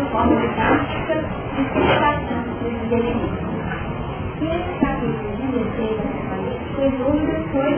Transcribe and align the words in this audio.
uma 0.00 0.10
forma 0.10 0.36
didática 0.36 1.14
de 1.56 1.62
separação 1.74 2.42
dos 2.42 2.92
elementos. 2.92 3.38
E 4.40 4.44
esse 4.46 4.80
capítulo 4.80 5.36
16 5.36 5.96
dessa 5.96 6.20
palestra 6.30 6.68
foi 6.74 6.88
logo 6.98 7.20
depois 7.26 7.76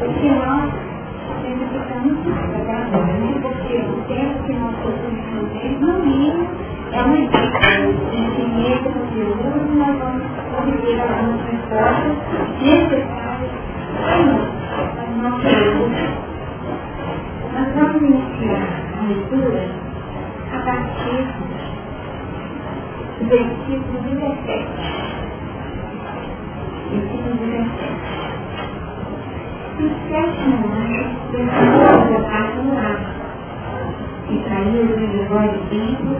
do 0.00 0.06
que 0.18 0.28
nós 0.30 0.64
identificamos 1.44 2.18
até 2.26 2.72
agora, 2.72 3.12
né? 3.12 3.38
porque 3.40 3.76
o 3.76 4.02
tempo 4.08 4.42
que 4.44 4.52
nós 4.54 4.74
consumimos 4.82 5.48
dele, 5.52 5.78
no 5.80 5.92
mínimo, 6.00 6.48
é 6.90 7.02
uma 7.02 7.16
dica 7.16 7.70
infinita 8.12 8.88
do 8.88 8.98
conteúdo 8.98 9.72
e 9.72 9.76
nós 9.76 9.94
vamos 9.98 10.24
obter 10.58 11.00
algumas 11.00 11.40
respostas 11.46 12.16
necessárias 12.60 13.52
para 14.02 14.18
nós, 14.26 14.48
para 14.94 15.04
o 15.04 15.22
nosso 15.22 15.44
grupo. 15.44 16.24
Nós 17.54 17.68
vamos 17.76 18.02
iniciar 18.02 18.68
a 18.98 19.06
leitura 19.06 19.83
Catecismo, 20.64 21.44
versículo 23.20 24.00
17. 24.00 24.64
Versículo 26.90 27.34
17. 27.34 28.14
E 29.76 29.82
sete 29.82 29.92
sétimo 30.08 30.72
anjo 30.72 31.04
deixou 31.32 31.84
colocado 32.06 32.62
no 32.62 32.78
ar, 32.78 32.98
e 34.30 34.32
saiu 34.48 34.86
de 34.86 35.20
voz 35.28 35.52
dentro, 35.68 36.14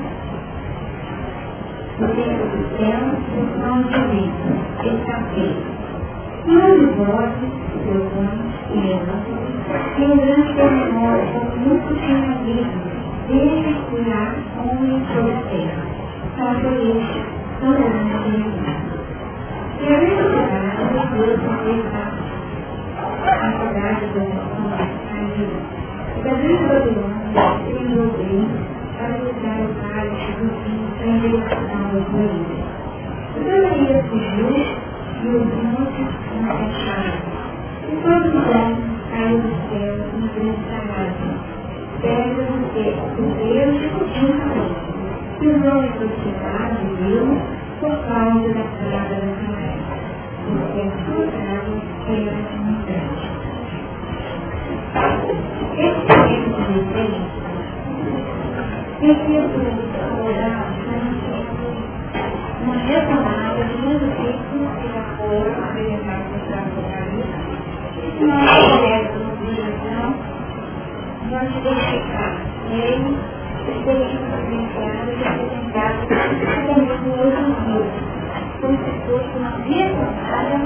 do 1.99 2.07
dentro 2.15 2.45
do 2.45 2.61
céu, 2.77 3.01
do 3.33 3.43
trono 3.57 3.85
de 3.85 4.01
dentro, 4.13 4.51
está 4.85 5.17
feito. 5.33 5.65
Quando 6.45 6.85
vozes, 6.99 7.53
seus 7.83 8.07
anjos 8.13 8.53
e 8.75 8.93
ângelos, 8.93 9.45
tem 9.97 10.13
grande 10.19 10.53
terremoto, 10.53 11.37
muito 11.61 11.91
sem 11.99 12.19
abismo, 12.31 13.04
descurar 13.29 14.35
homem 14.59 15.03
sobre 15.07 15.33
a 15.33 15.41
terra, 15.49 15.83
para 16.37 16.55
que 16.61 16.67
eles 16.67 17.07
tornaram 17.61 18.17
a 18.17 18.29
minha 18.29 18.53
E 19.81 19.87
a 19.87 19.99
mesma 19.99 20.29
verdade, 20.29 20.83
as 20.99 21.09
duas 21.11 21.41
vão 21.41 21.59
levar 21.65 22.11
a 23.25 23.53
saudade 23.53 24.07
do 24.13 24.21
homem, 24.21 24.91
a 25.11 25.25
vida. 25.35 25.59
E 26.17 26.23
da 26.23 26.35
grande 26.35 26.65
Babilônia, 26.65 27.43
ele 27.67 27.99
ouviu 27.99 28.41
para 28.99 29.17
lutar 29.17 29.59
o 29.61 29.75
pai 29.81 30.07
do 30.39 30.47
fim 30.63 30.81
da 30.99 31.07
endereçação 31.07 31.83
do 31.91 31.99
Moíra. 32.13 32.57
O 33.37 33.41
Moíra 33.41 34.03
fugiu 34.05 34.53
e 35.23 35.29
o 35.29 35.45
monte 35.45 36.03
não 36.41 36.57
se 36.57 36.65
achava. 36.65 37.25
E 37.89 37.97
todos 38.03 38.35
o 38.35 38.51
homem 38.51 38.77
caiu 39.11 39.39
do 39.39 39.49
céu, 39.71 39.95
uma 40.15 40.29
grande 40.29 40.61
sagrada 40.71 41.54
pedra 42.05 42.45
do 42.45 42.61
que 42.75 42.85
primeiro 43.17 43.73
discutiu 43.73 44.29
nome 44.37 44.77
e 45.41 45.47
não 45.47 45.83
é 45.83 45.89
sociedade 45.93 46.85
mesmo 47.01 47.35
por 47.81 47.97
causa 48.07 48.49
da 48.53 48.65
praga 48.77 49.15
da 49.15 49.29
canela, 49.41 49.95
porque 50.45 50.81
a 50.81 50.89
sua 51.05 51.25
praga 51.33 51.75
era 52.09 52.39
imitante. 52.53 53.25
Esse 55.77 56.03
tempo 56.05 56.57
de 56.61 56.75
desenho, 56.75 57.23
eu 59.01 59.17
quero 59.93 60.15
orar 60.25 60.61
uma 62.63 62.77
retomada 62.77 63.63
de 63.65 63.75
um 63.87 63.99
texto 63.99 64.57
que 64.81 64.87
já 64.93 65.05
foram 65.17 65.53
apresentados 65.65 66.41
para 66.47 66.57
a 66.57 66.61
Apocalipse, 66.61 67.45
e 67.97 68.25
nós, 68.25 69.24
nós 71.31 71.49
identificamos 71.57 72.41
ele, 72.71 73.17
experiências 73.69 74.41
vivenciadas 74.49 75.15
e 75.19 75.25
apresentadas 75.27 76.09
também 76.09 76.85
em 76.85 77.11
outros 77.19 77.59
livros, 77.67 77.93
como 78.61 78.77
se 78.79 78.91
fosse 79.07 79.31
uma 79.39 79.51
retomada 79.65 80.57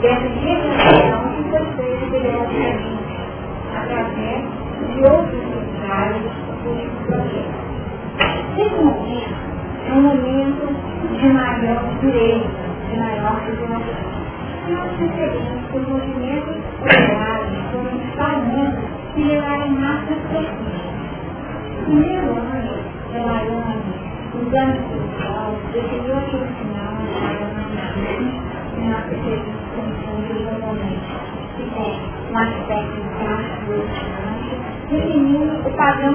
dessa 0.00 0.28
reflexão 0.28 1.20
que 1.34 1.42
foi 1.50 1.64
feita 1.76 2.06
pela 2.10 2.46
gente, 2.46 2.92
através 3.76 4.44
de 4.88 5.00
outros 5.02 5.44
detalhes 5.50 6.32
desse 6.64 6.98
projeto. 7.06 7.68
Esse 8.56 8.82
momento 8.82 9.34
é 9.86 9.92
um 9.92 10.02
momento 10.02 10.64
de 11.18 11.26
maior 11.28 11.82
pureza 12.00 12.68
de 12.90 12.96
maior 12.96 13.40
regulação. 13.44 14.18
Nós 14.68 14.90
referimos 14.98 15.70
que 15.70 15.76
os 15.78 15.88
movimentos 15.88 16.56
contrários 16.80 17.48
um 17.74 18.08
espalhando 18.08 18.97
e 19.18 19.24
levaram 19.24 19.68
massas 19.70 20.16
profundas. 20.30 20.78
Primeiro 21.84 22.30
ano, 22.38 22.74
trabalhando, 23.10 23.90
usando 24.34 24.78
o 24.78 24.94
social, 24.94 25.56
definiu 25.72 26.16
aquele 26.18 26.46
sinal 26.54 26.94
na 26.94 27.18
e 28.76 28.88
nós 28.88 29.02
percebemos 29.06 29.58
como 29.74 29.90
um 30.46 30.60
momento 30.60 31.10
que 31.56 31.64
tem 31.74 31.94
um 32.30 32.38
aspecto 32.38 32.94
de 32.94 33.08
caixa, 33.18 34.54
definindo 34.88 35.52
o 35.66 35.70
padrão 35.72 36.14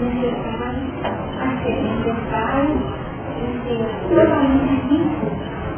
necessário 0.00 0.80
a 1.40 1.62
ser 1.62 1.76
necessário 1.82 2.74
e 3.36 3.52
ser 3.68 3.84
totalmente 4.08 4.74
limpo 4.88 5.28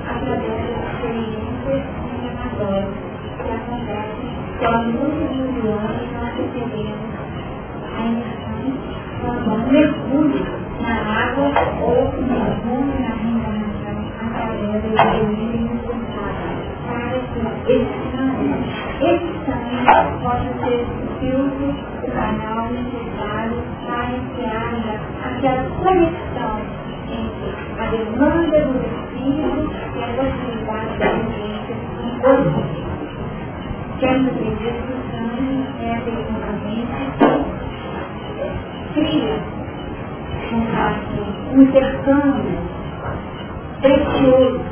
através 0.08 0.54
das 0.62 0.82
experiências 0.94 1.82
inflamatórias 2.06 2.94
que 3.42 3.50
acontecem 3.50 4.32
quando 4.62 4.92
muitos 4.92 5.54
de 5.54 5.68
anos 5.68 6.12
nós 6.12 6.21
recebemos 6.36 7.14
a 7.84 8.02
quando 9.20 9.52
um 9.52 9.72
mergulho 9.72 10.21
intercâmbio 42.02 42.58
precioso, 43.80 44.71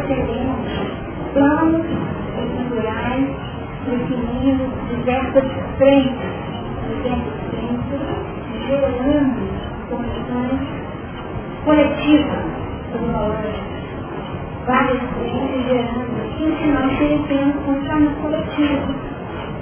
percebemos 0.00 0.58
planos 1.32 1.86
estruturais 2.36 3.26
definindo 3.86 4.64
diversas 4.90 5.44
frentes 5.78 6.46
gerando 8.68 9.36
condições 9.88 10.60
coletivas 11.64 12.44
do 12.92 13.12
valor. 13.12 13.36
Várias 14.66 15.02
frentes 15.14 15.66
gerando 15.66 16.16
isso 16.40 16.66
nós 16.74 16.98
conhecemos 16.98 17.56
como 17.64 17.80
forma 17.86 18.10
coletiva. 18.20 18.94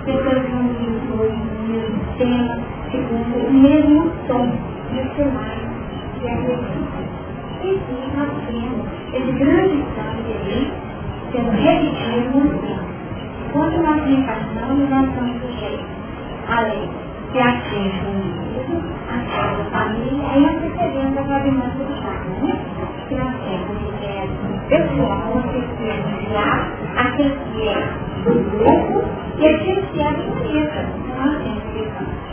Pessoas 0.05 0.45
hoje 1.19 1.37
no 1.37 1.69
mesmo 1.69 2.01
tema, 2.19 2.59
segundo 2.91 3.47
o 3.47 3.53
mesmo 3.53 4.13
tom 4.27 4.51
de 4.93 5.17
cenário 5.17 5.69
de 6.21 6.29
agressão. 6.29 7.04
E 7.64 7.66
sim, 7.66 7.96
nós 8.14 8.28
temos 8.46 8.87
esse 9.14 9.32
grande 9.38 9.82
sangue 9.96 10.32
ali 10.34 10.70
sendo 11.32 11.50
repetido 11.50 12.38
no 12.38 12.58
tempo. 12.61 12.84
Quando 13.55 13.82
nós 13.82 14.05
reencarnamos, 14.05 14.90
nós 14.90 15.08
estamos 15.08 15.40
sujeitos 15.40 15.87
à 16.46 16.61
lei 16.61 16.90
que 17.32 17.38
atinge 17.40 18.00
o 18.05 18.11
indivíduo, 18.20 18.82
a 19.08 19.64
família, 19.70 20.40
nós 20.40 20.61
percebemos 20.61 21.16
a 21.16 21.22
gravidade 21.22 21.78
do 21.78 22.02
charme, 22.02 22.37
né? 22.43 22.52
Que 23.08 23.14
nós 23.14 23.34
temos 23.49 23.81
o 23.81 23.99
que 23.99 24.05
é 24.05 24.28
pessoal, 24.69 25.22
aquele 25.38 25.66
que 25.78 25.88
é 25.88 25.96
mundial, 26.05 26.61
aquele 26.96 27.37
que 27.55 27.69
é 27.69 27.81
do 28.25 28.32
grupo 28.50 29.05
e 29.38 29.46
aquele 29.46 29.82
que 29.82 30.00
é 30.02 30.11
do 30.12 30.22
planeta. 30.32 30.84
Então 31.08 31.26
nós 31.26 31.37
temos 31.43 31.64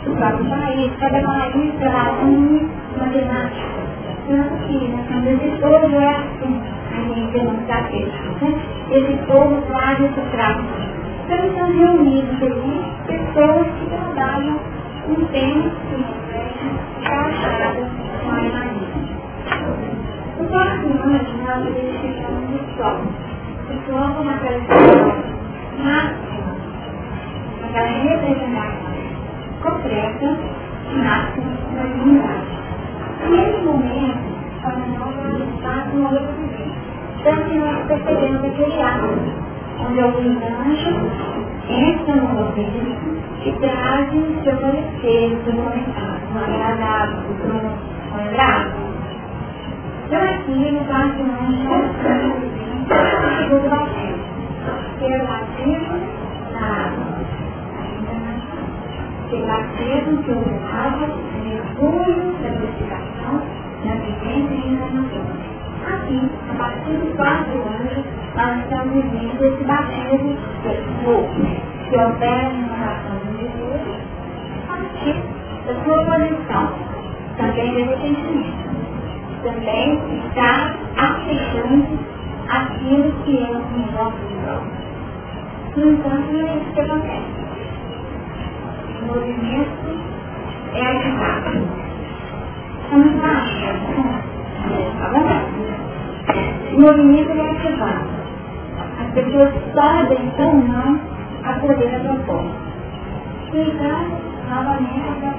o 0.06 0.16
próprio 0.16 0.44
país, 0.44 0.92
cada 1.00 1.22
país 1.22 1.74
trabalha 1.78 2.12
uma 2.22 2.60
matemática. 2.98 4.01
Tanto 4.28 4.54
que 4.66 4.88
na 4.88 5.02
família 5.04 5.36
de 5.36 5.96
é 5.96 6.16
assim, 6.16 6.62
a 6.92 7.14
gente 7.14 7.32
demonstrar 7.32 7.92
isso, 7.92 8.22
né? 8.40 8.62
Esse 8.90 9.16
povo 9.26 9.60
traz 9.62 10.00
esse 10.00 10.20
traço. 10.30 10.62
Então 11.24 11.46
estão 11.46 11.72
reunidos 11.72 12.42
ali 12.42 12.84
pessoas 13.06 13.66
que 13.66 13.86
trabalham 13.90 14.60
um 15.08 15.24
tempo 15.26 15.70
casado 17.04 17.86
com 18.22 18.30
a 18.30 18.44
Emaninha. 18.44 19.02
O 20.38 20.44
próximo 20.44 21.02
ano 21.02 21.18
nós 21.44 21.66
identificamos 21.66 22.60
o 22.60 22.76
sol. 22.76 23.00
O 23.70 23.90
sol 23.90 24.14
como 24.14 24.30
aquela 24.30 24.56
expressão 24.56 25.22
máxima, 25.82 26.56
aquela 27.64 27.88
representação 27.88 28.92
completa 29.62 30.38
e 30.90 30.96
máxima 30.96 31.52
da 31.74 31.82
divindade. 31.82 32.61
Nesse 33.30 33.60
momento, 33.64 34.18
é 34.62 34.68
um 34.68 35.54
espaço 35.54 35.96
no 35.96 36.04
outro 36.04 36.32
viver. 36.40 36.72
Tanto 37.24 37.50
que 37.50 37.58
nós 37.58 37.86
percebemos 37.86 38.44
aquele 38.44 38.82
ato, 38.82 39.18
onde 39.80 40.00
alguns 40.00 40.36
anjos 40.42 40.96
entram 41.68 42.16
no 42.16 42.40
organismo 42.40 43.22
e 43.44 43.52
trazem 43.52 44.20
o 44.20 44.42
seu 44.44 44.56
parecer, 44.56 45.32
o 45.32 45.44
seu 45.44 45.54
comentário, 45.54 46.22
um 46.32 46.38
agradável, 46.38 47.22
um 48.12 48.18
agradável. 48.18 48.82
Então 50.06 50.22
aqui 50.22 50.72
no 50.72 50.84
caso 50.84 51.22
nós 51.22 51.56
do 53.48 53.68
batismo, 53.70 54.24
que 54.98 55.04
é 55.04 55.22
o 55.22 55.26
batismo 55.26 55.96
na 56.52 56.66
água. 56.86 57.06
Que 59.30 59.36
é 59.36 59.46
batismo 59.46 60.22
que 60.22 60.30
ocorrava 60.32 61.06
no 61.06 61.44
mergulho 61.44 62.22
da 62.42 62.50
purificação, 62.50 63.11
na 63.84 63.94
vivência 63.94 64.54
e 64.54 64.58
na 64.58 64.72
encarnação. 64.72 65.52
Aqui, 65.86 66.30
a 66.50 66.54
partir 66.54 66.92
dos 66.92 67.16
quatro 67.16 67.62
anos, 67.62 68.04
nós 68.36 68.58
estamos 68.60 68.94
vivendo 68.94 69.44
esse 69.44 69.64
batismo 69.64 70.36
novo 71.04 71.72
que 71.88 71.96
opera 71.96 72.48
na 72.48 72.76
relação 72.76 73.16
do 73.18 73.32
indivíduo 73.32 73.96
a 74.68 74.76
partir 74.76 75.16
da 75.66 75.74
sua 75.84 76.04
posição, 76.04 76.72
também 77.36 77.74
desse 77.74 78.00
sentimento. 78.00 78.72
Também 79.42 80.00
está 80.26 80.74
aceitando 80.96 81.98
aquilo 82.48 83.12
que 83.24 83.38
é 83.38 83.50
o 83.50 83.62
melhor 83.72 84.12
do 84.12 85.80
No 85.80 85.92
entanto, 85.92 86.32
não 86.32 86.48
é 86.48 86.56
isso 86.56 86.72
que 86.72 86.80
acontece. 86.80 87.42
O 89.02 89.06
movimento 89.06 89.82
é 90.74 90.86
ativado. 90.86 91.12
Vamos 91.12 91.20
lá, 91.20 91.40
tá 91.42 91.50
bom? 91.50 91.82
O 92.92 92.94
movimento 96.78 97.30
é 97.30 97.50
ativado. 97.50 98.04
As 99.00 99.08
pessoas 99.14 99.50
podem 99.72 100.30
ou 100.38 100.54
não 100.56 101.00
a 101.42 101.54
poder 101.54 101.88
da 101.88 102.00
proposta. 102.00 102.52
Então, 103.54 103.98
novamente, 104.50 105.08
a. 105.24 105.32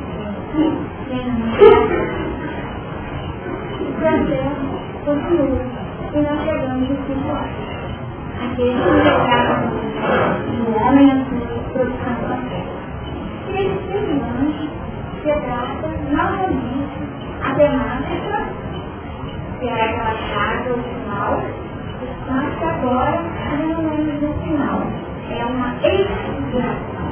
O 3.81 3.91
processo. 3.99 4.73
E 6.13 6.17
nós 6.21 6.39
chegamos 6.43 6.87
cinco 7.05 7.29
horas. 7.29 7.53
Aquele 8.41 8.73
que 8.73 8.89
chegaram 9.03 9.61
no 10.57 10.65
homem 10.81 11.05
na 11.05 11.15
sua 11.25 11.61
produção 11.71 12.13
completa. 12.15 12.73
E 13.47 13.51
eles 13.57 13.79
terminando, 13.87 14.69
quebrada 15.21 15.87
novamente 16.11 17.12
a 17.43 17.55
temática, 17.55 18.47
que 19.59 19.67
era 19.67 19.83
aquela 19.83 20.15
chave 20.15 20.69
original, 20.71 21.43
mas 22.29 22.57
que 22.57 22.65
agora 22.65 23.21
não 23.59 23.83
do 24.19 24.33
final 24.43 24.83
é 25.29 25.45
uma 25.45 25.75
explicação 25.75 27.07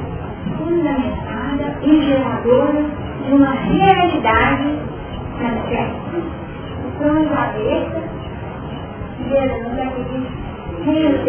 fundamentada 0.58 1.78
e 1.82 2.02
geradora 2.02 2.84
de 3.24 3.32
uma 3.32 3.50
realidade 3.52 4.78
manifesta. 5.40 6.42
Então, 6.94 7.22
a 7.22 7.36
cabeça 7.36 8.12
Veja, 9.28 9.56
não 9.62 9.78
é 9.78 9.86
que 9.86 10.04
quem 10.84 11.04
é 11.04 11.10
o 11.10 11.22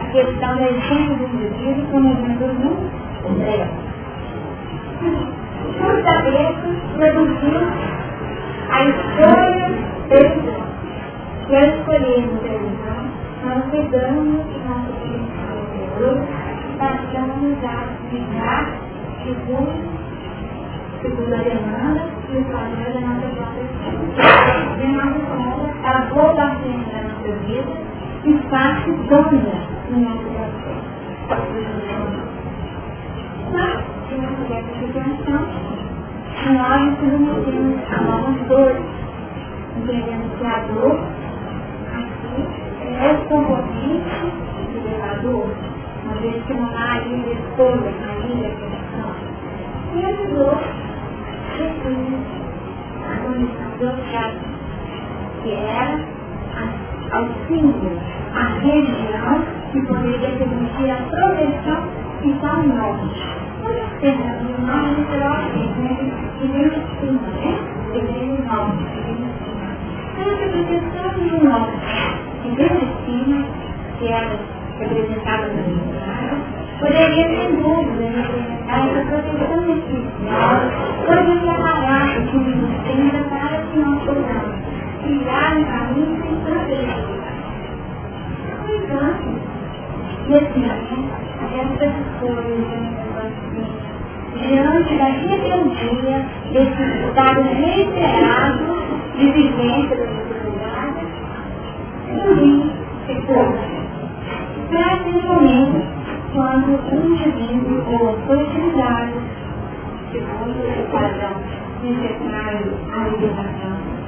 A 0.00 0.10
questão 0.10 0.56
da 0.56 0.70
essência 0.70 1.14
do 1.16 1.24
indivíduo 1.24 1.86
como 1.90 2.16
Jesus 2.16 2.58
não 2.58 3.38
leva. 3.38 3.88
Por 5.78 6.02
cabeça, 6.02 6.68
produziu 6.96 7.60
a 8.70 8.84
escolha 8.84 9.68
dele. 10.08 10.58
E 11.48 11.56
ao 11.56 11.64
escolhermos 11.64 12.40
televisão, 12.42 13.00
nós 13.44 13.64
pegamos 13.70 14.44
nosso 14.68 14.92
princípio 15.00 15.38
passamos 16.78 17.58
a 17.64 17.86
ligar 18.12 18.64
segundo, 19.24 19.82
segundo 21.02 21.34
a 21.34 21.38
demanda 21.38 22.02
e 22.30 22.36
o 22.36 22.44
padrão 22.44 22.92
da 22.92 23.00
nossa 23.00 23.26
própria 23.34 23.64
vida. 23.64 24.22
De 24.76 24.86
nossa 24.92 25.18
conta, 25.26 25.66
a 25.84 25.92
parte 26.02 26.68
da 26.92 26.98
nossa 27.02 27.30
vida 27.46 27.72
e 28.24 28.32
parte 28.48 28.90
dona 29.08 29.56
no 29.90 29.98
nosso 29.98 30.24
processo. 31.28 32.17
Mas, 33.52 33.84
se 34.08 34.14
não 34.14 34.34
tiver 34.36 34.62
compreensão, 34.80 35.42
nós 36.52 36.98
a 37.90 38.02
dores, 38.48 38.84
entendendo 39.76 40.38
que 40.38 40.46
a 40.46 40.58
dor 40.72 40.98
aqui 41.94 42.38
é 42.94 43.12
o 43.12 43.28
componente 43.28 44.26
do 44.72 44.78
elevador 44.88 45.48
uma 46.04 46.14
vez 46.20 46.42
que 46.44 46.54
não 46.54 46.68
há 46.68 46.92
ainda 46.92 47.30
escolha, 47.30 47.92
ainda 48.22 48.48
criação. 48.56 49.10
E 49.94 50.04
ajudou 50.04 50.58
Jesus 51.56 52.20
a 53.04 53.16
condição 53.22 53.70
do 53.78 53.90
que 55.42 55.52
era 55.52 55.98
ao 57.12 57.28
símbolo, 57.46 57.98
a 58.34 58.44
região 58.60 59.44
que 59.72 59.82
poderia 59.86 60.30
permitir 60.30 60.90
a 60.90 60.96
proteção 60.96 61.88
e 62.22 62.32
tal 62.40 62.62
morte. 62.62 63.38
Pensando 64.00 64.44
no 64.44 64.66
nome 64.66 64.94
literalmente, 64.94 65.78
né? 65.80 65.96
Que 66.38 66.46
vem 66.46 66.68
de 66.68 66.80
cima, 67.00 67.28
né? 67.28 67.52
Do 67.92 68.44
norte, 68.44 68.84
de 68.94 68.97
nesse 90.28 90.58
momento, 90.58 91.10
essas 91.54 91.94
escolhas, 92.06 92.66
diante 94.46 94.94
da 94.96 95.04
rebeldia, 95.04 96.26
desse 96.52 96.82
estado 97.06 97.42
reiterado 97.42 98.64
de 99.16 99.32
vivência 99.32 99.96
da 99.96 100.06
sociedade, 100.06 101.02
ruim 102.24 102.70
ficou 103.06 103.46
praticamente 104.70 105.78
quando 106.34 106.70
um 106.92 107.14
indivíduo 107.14 107.82
ou 107.90 108.18
foi 108.26 108.42
utilizado, 108.42 109.14
segundo 110.12 110.58
o 110.60 110.90
padrão 110.92 111.36
necessário 111.82 112.72
à 112.92 113.08
libertação 113.08 113.98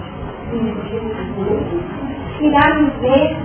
indivíduo 0.52 1.10
irá 2.40 2.74
nos 2.80 2.92
ver 3.00 3.36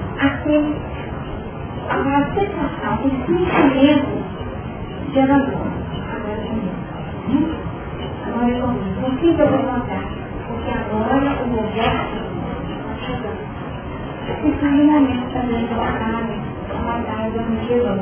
aquele, 1.90 2.56
a 2.56 2.94
o 2.94 3.10
sentimento 3.10 4.10
de 5.12 5.20
abandono. 5.20 5.76
Agora 8.28 8.50
eu 8.50 8.62
comigo. 8.62 9.02
Por 9.02 9.18
que 9.18 9.28
eu 9.28 9.36
vou? 9.36 9.82
Porque 10.48 10.72
agora 10.72 11.30
o 11.44 11.60
objeto 11.60 12.16
está 12.70 12.94
chegando. 13.06 13.44
Esse 14.28 14.66
é 14.66 14.70
momento 14.70 15.34
também 15.34 15.68
de 15.68 15.74
batalha 15.74 16.56
batalha 16.86 17.42
no 17.42 17.68
Gelão. 17.68 18.00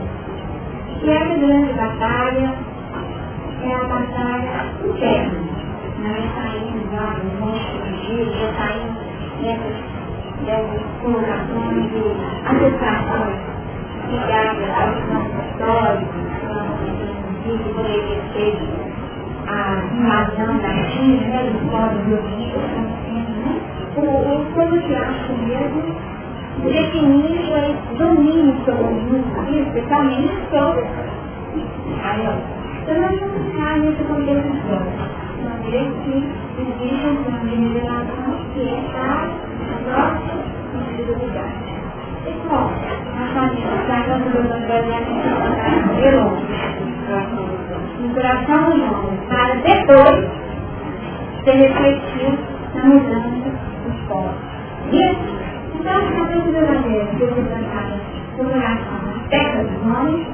E 1.02 1.10
essa 1.10 1.36
grande 1.36 1.74
batalha 1.74 2.54
é 3.64 3.74
a 3.74 3.84
batalha 3.84 4.66
interna. 4.86 5.40
Nós 6.00 6.24
saímos 6.36 6.92
lá 6.94 7.16
do 7.16 7.28
monte 7.40 7.74
de 8.02 8.40
já 8.40 8.54
saímos 8.54 8.98
dessas, 9.42 9.78
dessas 10.46 10.82
colocações 11.02 11.92
de 11.92 12.04
associações 12.46 13.54
ligadas 14.10 14.70
aos 14.70 15.00
nossos 15.12 15.46
históricos, 15.46 16.24
que 17.44 17.74
poderia 17.74 18.22
ser 18.34 18.58
a 19.48 19.84
invasão 19.94 20.58
da 20.58 20.74
China, 20.90 21.28
né, 21.28 21.52
dos 21.52 21.70
povos 21.70 22.02
biológicos, 22.06 22.64
né? 22.72 23.74
o, 23.96 24.02
o, 24.02 24.46
como 24.54 24.82
que 24.82 24.96
acho 24.96 25.34
mesmo 25.34 26.14
definir 26.64 27.52
o 27.92 27.98
domínio 27.98 28.56
sobre 28.66 28.84
o 28.84 28.92
mundo, 28.92 29.26
especialmente 29.50 30.34
sobre 30.50 30.86
a 32.04 32.16
Então 32.82 33.02
nós 33.02 33.20
vamos 33.20 33.52
ficar 33.52 33.80
contexto 34.08 34.48
histórico. 34.56 35.24
Uma 35.42 35.70
vez 35.70 35.94
que 36.04 36.16
existe 36.62 37.08
um 37.08 37.24
plano 37.24 37.50
de 37.50 37.56
revelação 37.56 38.38
que 38.54 38.62
é 38.62 38.80
a 38.96 39.30
nossa 39.90 40.34
individualidade. 40.74 41.73
No 48.00 48.14
coração 48.14 48.70
do 48.70 48.84
homem, 48.84 49.20
para 49.28 49.56
depois 49.56 50.30
ser 51.44 51.52
refletido 51.52 52.38
na 52.76 52.86
mudança 52.86 53.28
dos 53.84 54.00
povos. 54.08 54.36
Então, 55.76 56.00
a 56.00 56.26
primeira 56.28 56.74
maneira 56.74 57.06
de 57.06 57.26
representar 57.26 57.86
o 58.38 58.44
coração 58.46 58.98
na 59.06 59.16
terra 59.30 59.64
dos 59.64 59.82
homens, 59.82 60.28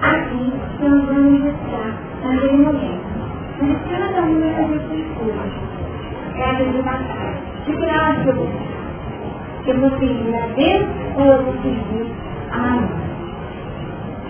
aqui 0.00 0.44
nós 0.80 1.04
vamos 1.06 1.44
estar 1.44 1.90
naquele 2.22 2.58
momento. 2.58 3.08
Mas 3.60 3.78
uma 3.90 4.36
dessas 4.38 4.82
escolhas 4.92 5.52
é 6.36 6.44
a 6.44 6.52
grande 6.52 6.82
batalha. 6.82 7.34
De 7.66 7.72
que 7.72 7.84
lado 7.84 8.77
eu 9.70 9.80
vou 9.80 9.90
seguir 9.98 10.34
a 10.34 10.46
Deus 10.56 10.86
ou 11.16 11.26
eu 11.26 11.42
vou 11.42 11.52
seguir 11.62 12.12
a? 12.52 12.88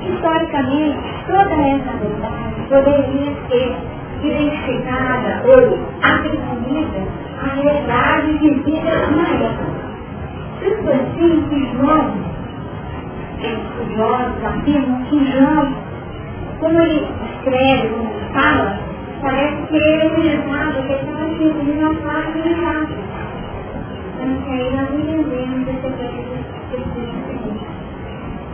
Historicamente, 0.03 0.99
toda 1.27 1.55
essa 1.55 1.93
verdade 1.99 2.49
poderia 2.69 3.35
ser 3.49 3.77
identificada 4.23 5.43
ou 5.45 5.79
atribuída 6.03 7.07
à 7.41 7.55
realidade 7.55 8.33
vivida 8.39 8.91
na 9.11 9.29
época. 9.47 9.79
Tanto 10.61 10.91
assim 10.91 11.45
que 11.49 11.59
João, 11.77 12.15
os 13.37 13.45
estudiosos 13.45 14.45
afirmam 14.45 15.03
que 15.05 15.33
João, 15.33 15.73
como 16.59 16.81
ele 16.81 17.07
escreve, 17.37 17.89
como 17.89 18.11
fala, 18.33 18.79
parece 19.21 19.63
que 19.69 19.77
ele 19.77 20.03
é 20.03 20.07
um 20.07 20.21
resultado 20.21 20.87
que 20.87 20.93
estava 20.95 21.29
escrito 21.31 21.65
de 21.65 21.71
uma 21.79 21.95
parte 21.95 22.43
de 22.43 22.55
casa. 22.57 23.09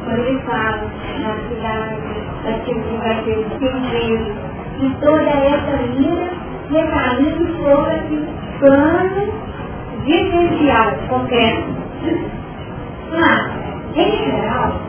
Quando 0.04 0.18
ele 0.18 0.38
fala 0.40 0.90
na 1.20 1.32
cidade, 1.48 1.96
daquilo 2.44 2.82
que 2.82 2.96
vai 2.98 3.16
ter 3.24 3.40
sentido, 3.58 4.26
e 4.80 4.82
toda 5.00 5.30
essa 5.30 5.76
linha 5.96 6.28
recaindo 6.70 7.44
sobre 7.56 7.94
esse 7.96 8.16
plano 8.58 9.22
vivencial 10.04 10.92
concreto 11.08 11.84
mas, 13.10 13.52
em 13.94 14.24
geral, 14.24 14.80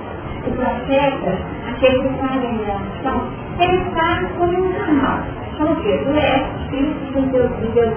o 0.47 0.51
profeta, 0.51 1.37
aquele 1.69 2.01
que 2.01 2.09
faz 2.17 2.31
a 2.31 2.47
revelação, 2.47 3.27
ele 3.59 3.85
faz 3.91 4.31
como 4.37 4.65
um 4.65 4.73
canal. 4.73 5.19
Então, 5.53 5.71
o 5.71 5.75
que? 5.77 5.89
O 5.89 6.17
é 6.17 6.49
Espírito 6.63 7.21
de 7.21 7.27
Deus, 7.29 7.49
de 7.59 7.67
Deus 7.69 7.93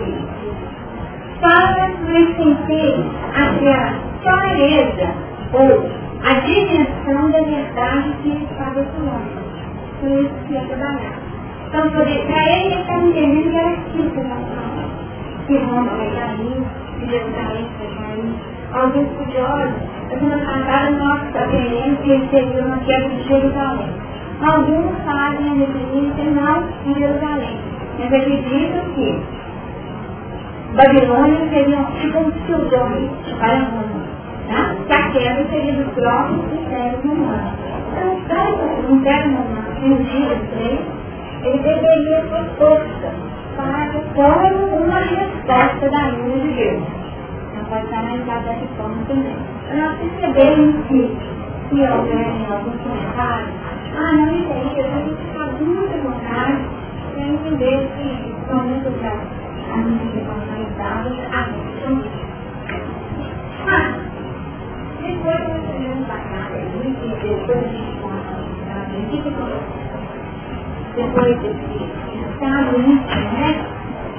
Fala, 1.40 1.90
mas 2.09 2.37
sem 2.37 2.54
ter 2.66 3.04
a 3.33 3.95
clareza 4.23 5.14
ou 5.52 5.88
a 6.25 6.35
dimensão 6.40 7.30
da 7.30 7.40
verdade 7.42 8.12
que 8.23 8.45
estava 8.50 8.83
falando. 8.83 9.49
Então, 9.99 10.21
isso 10.21 10.35
que 10.47 10.52
ia 10.54 10.61
trabalhar. 10.62 11.18
Então, 11.68 11.90
para 11.90 12.02
ele, 12.02 12.75
ele 12.75 12.80
estava 12.80 13.04
entendendo 13.04 13.50
que 13.50 13.57
era 13.57 13.71
aquilo 13.71 14.11
que 14.11 14.21
nós 14.21 14.45
falamos. 14.49 14.90
Que 15.47 15.57
Roma 15.59 15.90
vai 15.97 16.11
cair, 16.11 16.62
que 16.99 17.11
Jerusalém 17.11 17.66
vai 17.78 17.88
cair, 17.97 18.35
alguns 18.73 19.11
estudiosos, 19.12 19.75
a 20.11 20.18
semana 20.18 20.45
passada 20.45 20.90
nós 20.90 21.21
sabemos 21.33 21.99
que 22.00 22.11
ele 22.11 22.28
seria 22.30 22.64
uma 22.64 22.78
queda 22.78 23.09
de 23.09 23.23
Jerusalém. 23.28 23.88
Alguns 24.40 24.92
fazem 25.04 25.50
a 25.50 25.54
referência 25.54 26.25
não 26.30 26.64
em 26.87 26.95
Jerusalém, 26.95 27.57
mas 27.99 28.12
acreditam 28.12 28.85
que 28.95 29.23
Babilônia 30.75 31.48
seria 31.48 31.82
tipo 32.00 32.18
um 32.18 32.30
pseudônimo 32.30 33.10
para 33.38 33.58
Roma. 33.58 34.08
Tá? 34.48 35.10
Que 35.10 35.28
a 35.28 35.46
seria 35.46 35.72
dos 35.72 35.94
próprios 35.94 36.44
critérios 36.46 37.04
humanos. 37.04 37.52
Então, 37.96 38.92
um 38.92 39.02
termo 39.02 39.38
humano, 39.38 39.68
um 39.82 39.96
dia, 40.04 40.40
três, 40.52 40.80
ele 41.42 41.58
deveria 41.58 42.20
ser 42.20 42.44
força 42.58 43.12
para 43.56 44.00
como 44.14 44.84
uma 44.84 45.00
resposta 45.00 45.90
da 45.90 46.10
ira 46.10 46.38
de 46.38 46.52
Deus. 46.54 46.82
Não 47.56 47.64
pode 47.64 47.84
estar 47.84 47.98
analisado 47.98 48.44
dessa 48.44 48.66
forma 48.76 49.04
também. 49.08 49.37
Nós 49.75 49.96
percebemos 49.98 50.87
que, 50.87 51.16
se 51.68 51.80
houver 51.80 52.52
algum 52.52 52.76
comentário, 52.78 53.48
ah, 53.96 54.12
não 54.12 54.34
entendi, 54.34 54.80
eu 54.80 54.84
tenho 54.84 55.16
que 55.16 55.25
ficar 55.25 55.46
muito 55.60 56.02
vontade 56.02 56.60
para 57.14 57.26
entender 57.26 57.88
que 57.96 58.34
são 58.46 58.64
muito 58.64 58.88
as 58.88 59.48
a 59.70 59.76
depois 70.98 71.38
e 71.38 71.46
a 71.46 71.52
desse 71.52 72.30
estado 72.32 72.76
íntimo, 72.76 73.30
né? 73.38 73.48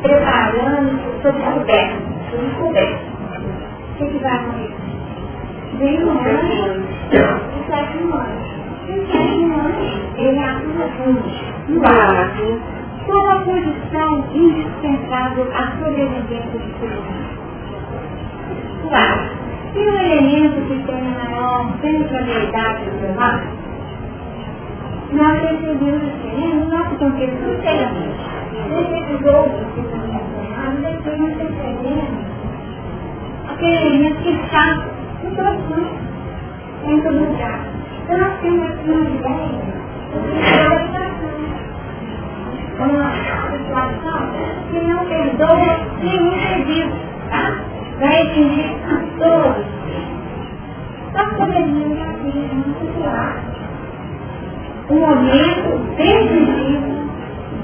Preparando 0.01 1.21
sobre 1.21 1.43
a 1.43 1.51
coberta, 1.51 1.95
sobre 2.31 2.49
coberta. 2.57 3.03
O 3.89 3.97
que, 3.97 4.05
que 4.07 4.17
vai 4.19 4.33
acontecer? 4.33 4.73
Vem 5.77 6.03
um 6.05 6.11
ano 6.11 6.83
e 7.11 7.65
sete 7.67 7.97
anos. 7.97 8.45
E 8.87 9.05
sete 9.11 9.43
anos, 9.43 9.75
ele 10.17 10.39
atua 10.39 10.87
juntos, 10.97 11.33
no 11.67 11.85
ar. 11.85 12.31
Qual 13.09 13.27
a 13.27 13.39
posição 13.39 14.23
indispensável 14.35 15.47
à 15.55 15.71
sobrevivência 15.79 16.59
do 16.59 16.79
ser 16.79 16.91
humano? 16.93 17.29
Claro, 18.87 19.21
se 19.73 19.79
o 19.79 19.99
elemento 19.99 20.61
que 20.67 20.77
tem 20.85 20.95
a 20.95 21.25
maior 21.25 21.73
centralidade 21.81 22.85
do 22.85 23.15
mar, 23.15 23.41
nós 25.11 25.41
recebemos 25.41 26.03
assim, 26.03 26.53
no 26.53 26.65
nosso 26.69 26.95
contexto 26.97 27.49
inteiramente. 27.49 28.29
Desses 28.69 29.25
outros 29.25 29.73
que 29.73 29.79
estão 29.79 30.01
mencionados, 30.05 30.79
nós 30.79 30.93
recebemos 30.93 32.13
aquele 33.49 33.77
elemento 33.87 34.21
que 34.21 34.29
está 34.29 34.85
no 35.23 35.35
coração, 35.35 35.83
em 36.85 37.01
todo 37.01 37.17
lugar. 37.17 37.59
Então 38.03 38.17
nós 38.19 38.39
temos 38.41 38.69
aqui 38.69 38.89
uma 38.91 39.09
ideia 39.09 39.47
de 39.47 40.45
situação. 40.45 41.18
Uma 42.79 43.11
situação 43.51 44.31
que 44.71 44.79
não 44.79 45.05
perdoa 45.05 45.79
nenhum 46.01 46.31
pedido, 46.31 46.95
tá? 47.29 47.55
Vai 47.99 48.21
atingir 48.21 48.75
a 48.85 48.95
todos. 49.19 49.65
Só 51.11 51.25
que 51.25 51.35
poderíamos 51.35 52.01
aqui, 52.01 52.49
muito 52.53 53.01
claro 53.01 53.49
o 54.89 54.95
momento 54.95 55.77
decisivo 55.95 57.09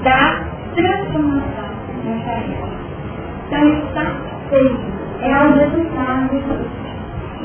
da 0.04 0.44
transformação 0.74 1.70
nessa 2.04 2.30
época. 2.30 2.68
Então 3.46 3.68
está 3.78 4.12
feito. 4.48 4.96
É 5.22 5.38
o 5.38 5.52
resultado 5.54 6.28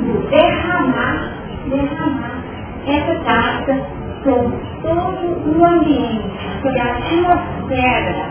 do 0.02 0.30
derramar, 0.30 1.34
derramar 1.68 2.44
essa 2.86 3.16
taça 3.24 4.01
sobre 4.24 4.58
todo 4.82 5.24
o 5.46 5.66
ambiente, 5.66 6.30
sobre 6.62 6.80
a 6.80 6.84
atmosfera. 6.86 8.26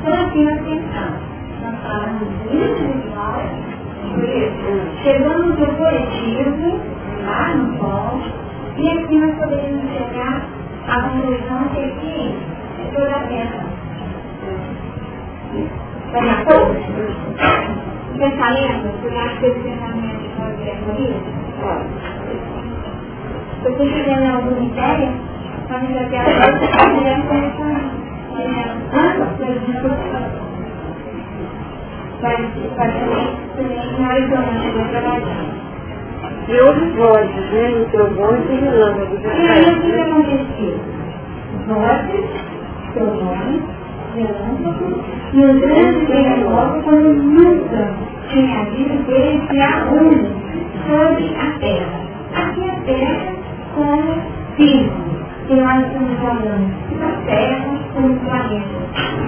Então 0.00 0.14
assim 0.14 0.46
pensamos. 0.64 1.34
Nós 1.62 1.76
falamos 1.82 2.28
individual, 2.52 3.40
chegamos 5.02 5.58
no 5.58 5.66
coletivo, 5.76 6.80
lá 7.24 7.54
no 7.54 7.78
polo, 7.78 8.22
e 8.76 8.90
aqui 8.90 9.18
nós 9.18 9.34
poderíamos 9.36 9.90
chegar 9.92 10.42
à 10.88 11.02
conclusão 11.02 11.68
que 11.74 11.84
aqui 11.84 12.34
é 12.80 12.94
toda 12.94 13.10
a 13.10 13.20
terra. 13.20 13.64
Vai 16.12 16.26
dar 16.26 16.44
pouco? 16.44 16.72
O 18.14 18.18
pensamento, 18.18 18.88
você 19.02 19.16
acha 19.16 19.36
que 19.38 19.46
esse 19.46 19.60
pensamento 19.60 20.24
pode 20.36 20.56
ser 20.64 20.76
comigo? 20.84 21.20
Pode. 21.60 22.13
Agora, 26.20 26.58
se 26.58 26.66
quiser 26.94 27.18
começar. 27.26 27.80
Vai, 32.20 32.36
vai 32.76 32.88
também, 32.92 33.28
na 33.98 34.08
hora 34.08 34.22
que 34.22 34.32
eu 34.32 34.38
não 34.38 34.54
estiver 34.54 34.88
trabalhando 34.90 35.54
e 36.46 36.60
houve 36.60 36.84
vozes, 36.90 37.52
né? 37.52 37.68
Microfone 37.78 38.44
e 38.50 38.60
relâmpagos. 38.60 39.20
E 39.24 39.26
aí 39.26 39.64
o 39.70 39.80
que 39.80 39.92
aconteceu? 40.00 40.76
Vozes, 41.68 42.26
trovões, 42.92 43.62
relâmpagos 44.14 44.94
e 45.32 45.44
o 45.44 45.60
grande 45.60 46.06
terremoto 46.06 46.82
quando 46.82 47.14
nunca 47.14 47.82
tinha 48.28 48.60
havido 48.60 49.04
desde 49.06 49.60
a 49.60 49.86
onda 49.86 50.28
sobre 50.86 51.26
a 51.36 51.58
terra. 51.58 52.04
Aqui 52.34 52.70
a 52.70 52.74
terra 52.84 53.33
como 53.74 54.22
símbolo, 54.56 55.24
que 55.46 55.54
nós 55.54 55.86
estamos 55.86 56.18
falando 56.20 56.98
da 56.98 57.26
terra 57.26 57.78
como 57.94 58.20
planeta, 58.20 58.78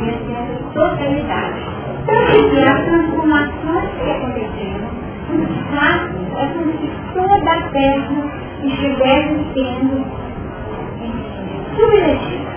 e 0.02 0.08
essa 0.08 0.64
totalidade. 0.72 1.60
Tanto 2.06 2.50
que 2.50 2.62
as 2.62 2.84
transformações 2.84 3.90
que 4.02 4.10
aconteceram 4.10 5.06
mas 5.74 6.10
é 6.36 6.46
como 6.54 6.72
se 6.72 6.90
toda 7.12 7.50
a 7.50 7.70
terra 7.70 8.30
estivesse 8.62 9.46
sendo 9.54 10.06
submetida, 11.76 12.52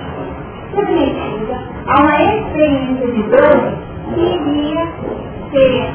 submetida 0.73 1.57
a 1.87 2.01
uma 2.01 2.21
experiência 2.21 3.07
de 3.07 3.23
dor 3.23 3.73
que 4.13 4.21
iria 4.21 4.87
ser 5.51 5.89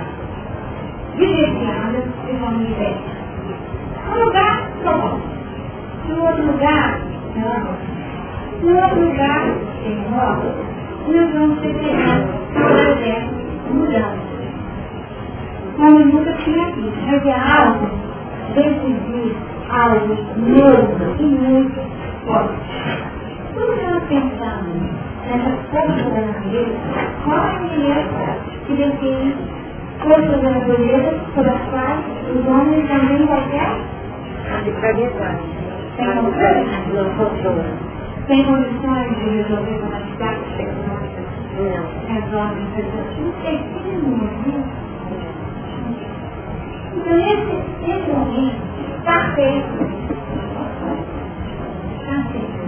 vivenciada 1.16 2.02
de 2.26 2.38
forma 2.38 2.64
diversa. 2.64 3.24
Um 4.10 4.24
lugar, 4.24 4.70
pronto. 4.82 5.33
No 6.08 6.22
outro 6.22 6.46
lugar, 6.46 7.00
não. 7.36 8.70
No 8.70 8.82
outro 8.82 9.00
lugar, 9.00 9.42
em 9.84 9.96
nós 10.10 11.32
vamos 11.32 11.60
ter 11.60 11.74
por 12.52 12.70
exemplo, 12.70 13.34
mudança 13.72 14.34
como 15.76 15.98
nunca 16.00 16.32
tinha. 16.44 16.72
Mas 17.06 17.26
é 17.26 17.34
algo 17.34 17.88
decidir, 18.54 19.36
algo 19.68 20.16
novo 20.36 21.16
e 21.18 21.24
muito 21.24 21.80
forte. 22.26 22.54
Quando 23.54 23.82
nós 23.82 24.02
pensamos 24.08 24.76
nessa 25.26 25.50
força 25.70 26.10
da 26.10 26.20
natureza, 26.20 26.78
qual 27.24 27.38
é 27.38 27.40
a 27.40 27.58
beleza 27.58 28.38
que 28.66 28.72
define 28.74 29.36
força 30.00 30.36
da 30.38 30.50
natureza 30.50 31.10
por 31.34 31.48
as 31.48 31.60
quais 31.70 32.00
os 32.34 32.46
homens 32.46 32.88
também 32.88 33.26
vai 33.26 33.42
ter? 33.50 33.94
Tem? 35.96 36.94
Não 36.94 37.10
funciona. 37.14 37.64
Tem 38.26 38.44
condições 38.44 39.16
de 39.16 39.24
resolver 39.36 39.78
uma 39.82 39.96
atividade 39.96 40.40
tecnológica? 40.56 41.22
Não. 41.58 41.84
Resolve. 42.14 42.60
Não 43.20 43.32
tem 43.42 43.58
que 43.58 43.84
então, 46.96 47.18
esse, 47.18 47.90
esse 47.90 48.10
momento 48.10 48.56
está 48.98 49.34
feito. 49.34 49.66
Está 52.00 52.22
feito. 52.30 52.64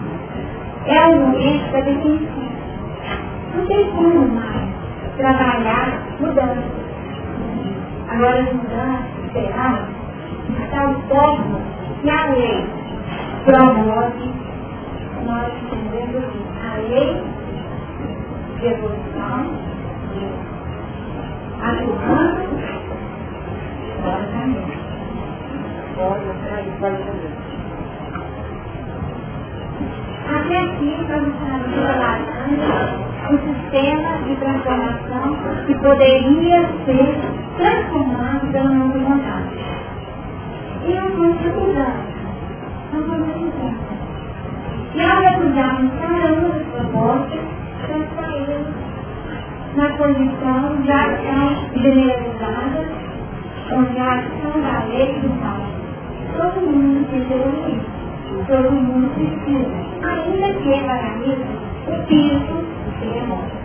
É 0.87 1.07
o 1.07 1.21
momento 1.21 1.73
da 1.73 1.81
definição. 1.81 2.47
Não 3.55 3.67
tem 3.67 3.91
como 3.93 4.29
mais 4.29 4.69
trabalhar 5.17 6.03
mudança. 6.21 6.65
Agora, 8.09 8.41
as 8.41 8.53
mudanças 8.53 9.33
será 9.33 9.89
de 10.49 10.67
tal 10.71 10.95
forma 11.09 11.61
que 12.03 12.11
a 12.11 12.27
lei 12.31 12.67
promove, 13.47 14.29
nós 15.25 15.53
entendemos 15.63 16.17
assim, 16.17 16.45
a 16.67 16.77
lei 16.89 17.23
de 18.59 18.67
evolução, 18.67 19.41
ajudando 21.63 22.47
até 30.29 30.59
aqui 30.59 30.89
estamos 31.01 31.35
trabalhando 31.73 33.07
um 33.31 33.39
sistema 33.39 34.11
de 34.25 34.37
transformação 34.37 35.27
que 35.67 35.75
poderia 35.77 36.61
ser 36.85 37.17
transformado 37.57 38.53
pela 38.53 38.71
nossa 38.71 38.99
vontade. 38.99 39.57
E 40.85 40.95
nós 40.95 41.13
vamos 41.15 42.16
recusar. 42.97 43.03
Nós 43.03 43.07
vamos 43.07 43.29
recusar. 43.29 43.75
E 44.95 45.01
ao 45.03 45.21
recusarmos 45.21 45.93
cada 46.01 46.33
uma 46.33 46.49
das 46.49 46.67
propostas, 46.69 47.41
saímos 48.17 48.67
na 49.77 49.89
posição 49.97 50.85
já 50.85 51.03
tão 51.19 51.83
generalizada 51.83 52.85
onde 53.73 53.99
a 53.99 54.13
ação 54.15 54.63
da 54.63 54.85
lei 54.89 55.21
do 55.21 55.29
mal. 55.41 55.61
Todo 56.37 56.61
mundo 56.67 57.01
entendeu 57.01 57.53
isso. 57.69 57.97
Todo 58.47 58.73
mundo 58.73 59.11
precisa. 59.15 59.69
Ainda 60.03 60.49
que 60.61 60.81
para 60.85 61.09
isso, 61.27 61.53
o 61.89 62.07
piso 62.07 62.57
seja 63.01 63.27
morto. 63.27 63.57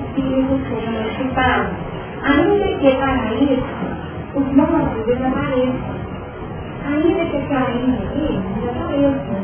O 0.00 0.14
piso 0.14 0.60
seja 0.68 0.90
emancipado. 0.90 1.68
Ainda 2.22 2.66
que 2.78 2.96
para 2.96 3.34
isso, 3.34 3.90
os 4.34 4.56
mortos 4.56 5.06
desapareçam. 5.06 5.99
Ainda 6.86 7.24
que 7.26 7.36
essa 7.36 7.70
linha 7.72 7.98
aqui 7.98 8.40
desapareça. 8.60 9.36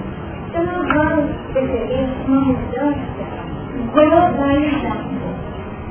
Então 0.49 0.63
nós 0.65 0.87
vamos 0.95 1.31
perceber 1.53 2.09
uma 2.27 2.41
mudança 2.41 3.47
globalizada. 3.93 5.17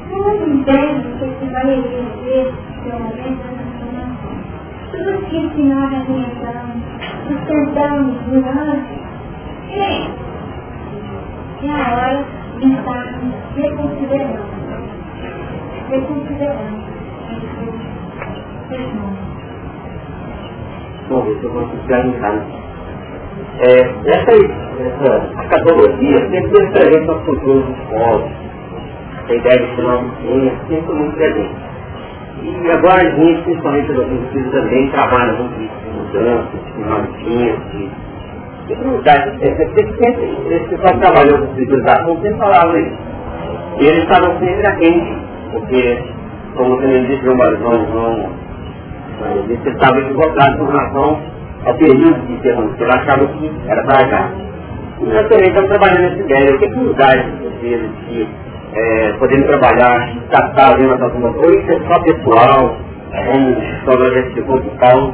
Tudo 0.09 0.49
interno 0.49 1.03
que 1.19 1.25
se 1.39 1.45
vai 1.51 1.65
resolver 1.65 2.53
pelo 2.83 2.99
momento 2.99 3.41
da 3.41 3.49
transformação. 3.53 4.35
Tudo 4.91 5.09
aquilo 5.09 5.49
que 5.51 5.63
nós 5.63 5.93
alimentamos, 5.93 6.83
sustentamos 7.27 8.15
durante, 8.27 8.95
é, 9.71 10.25
é 11.63 11.71
a 11.71 11.95
hora 11.95 12.25
de 12.59 12.67
estarmos 12.73 13.33
reconsiderando. 13.55 14.45
Reconsiderando. 15.89 16.85
Bom, 21.07 21.21
deixa 21.21 21.45
eu 21.45 21.51
considerar 21.51 22.07
em 22.07 22.13
casa. 22.13 22.43
É, 23.59 23.79
essa, 24.09 24.31
essa 24.81 25.63
sempre 26.31 26.49
tem 26.49 26.71
presente 26.71 27.05
nos 27.05 27.25
futuros 27.25 27.65
escolas. 27.69 28.31
A 29.29 29.33
ideia 29.33 29.59
de 29.59 29.75
do 29.75 30.67
sempre 30.67 30.93
muito 30.93 31.15
presente. 31.15 31.55
E 32.41 32.71
agora 32.71 33.01
a 33.01 33.09
gente, 33.11 33.43
principalmente 33.43 33.91
os 33.91 33.99
adultos, 33.99 34.51
também 34.51 34.89
trabalha 34.89 35.33
muito 35.33 35.61
isso, 35.61 35.73
de 35.83 35.89
mudança, 35.97 36.49
de 36.51 36.71
finalzinho, 36.73 37.59
de, 37.71 38.75
de 38.75 38.87
mudar. 38.87 39.27
Esse 39.41 40.69
pessoal 40.69 40.93
que 40.93 40.99
trabalhou 40.99 41.37
com 41.39 41.55
civilização 41.55 42.15
sempre 42.21 42.37
falava 42.39 42.79
isso. 42.79 42.97
E 43.79 43.85
eles 43.85 44.03
estavam 44.03 44.39
sempre 44.39 44.67
atentos, 44.67 45.17
porque, 45.51 46.03
como 46.55 46.77
me 46.87 47.05
disse, 47.07 47.23
João 47.23 47.37
Barzão, 47.37 47.87
João, 47.91 48.29
eles 49.21 49.65
estavam 49.65 49.99
equivocados 49.99 50.57
com 50.57 50.65
relação 50.65 51.21
ao 51.65 51.73
período 51.75 52.27
de 52.27 52.33
interrupção, 52.33 52.75
que 52.75 52.83
ele 52.83 52.93
achava 52.93 53.27
que 53.27 53.51
era 53.67 53.83
para 53.83 54.07
cá. 54.07 54.31
E 55.01 55.05
nós 55.05 55.27
também 55.27 55.47
estamos 55.47 55.69
trabalhando 55.69 56.01
nessa 56.01 56.21
ideia, 56.21 56.55
o 56.55 56.59
que, 56.59 56.69
que 56.69 56.75
mudar 56.75 57.17
esse 57.17 57.43
modelo 57.43 57.89
de 58.07 58.27
é, 58.75 59.13
podendo 59.13 59.47
trabalhar, 59.47 60.13
tratar 60.29 60.77
vendo 60.77 60.93
essa 60.95 61.05
alguma 61.05 61.33
coisa, 61.33 61.59
isso 61.59 61.71
é 61.71 61.87
só 61.87 62.01
pessoal, 62.01 62.77
como 63.25 63.55
Sandra 63.85 64.13
já 64.13 64.19
explicou 64.27 64.59
de 64.59 64.69
Paulo, 64.71 65.13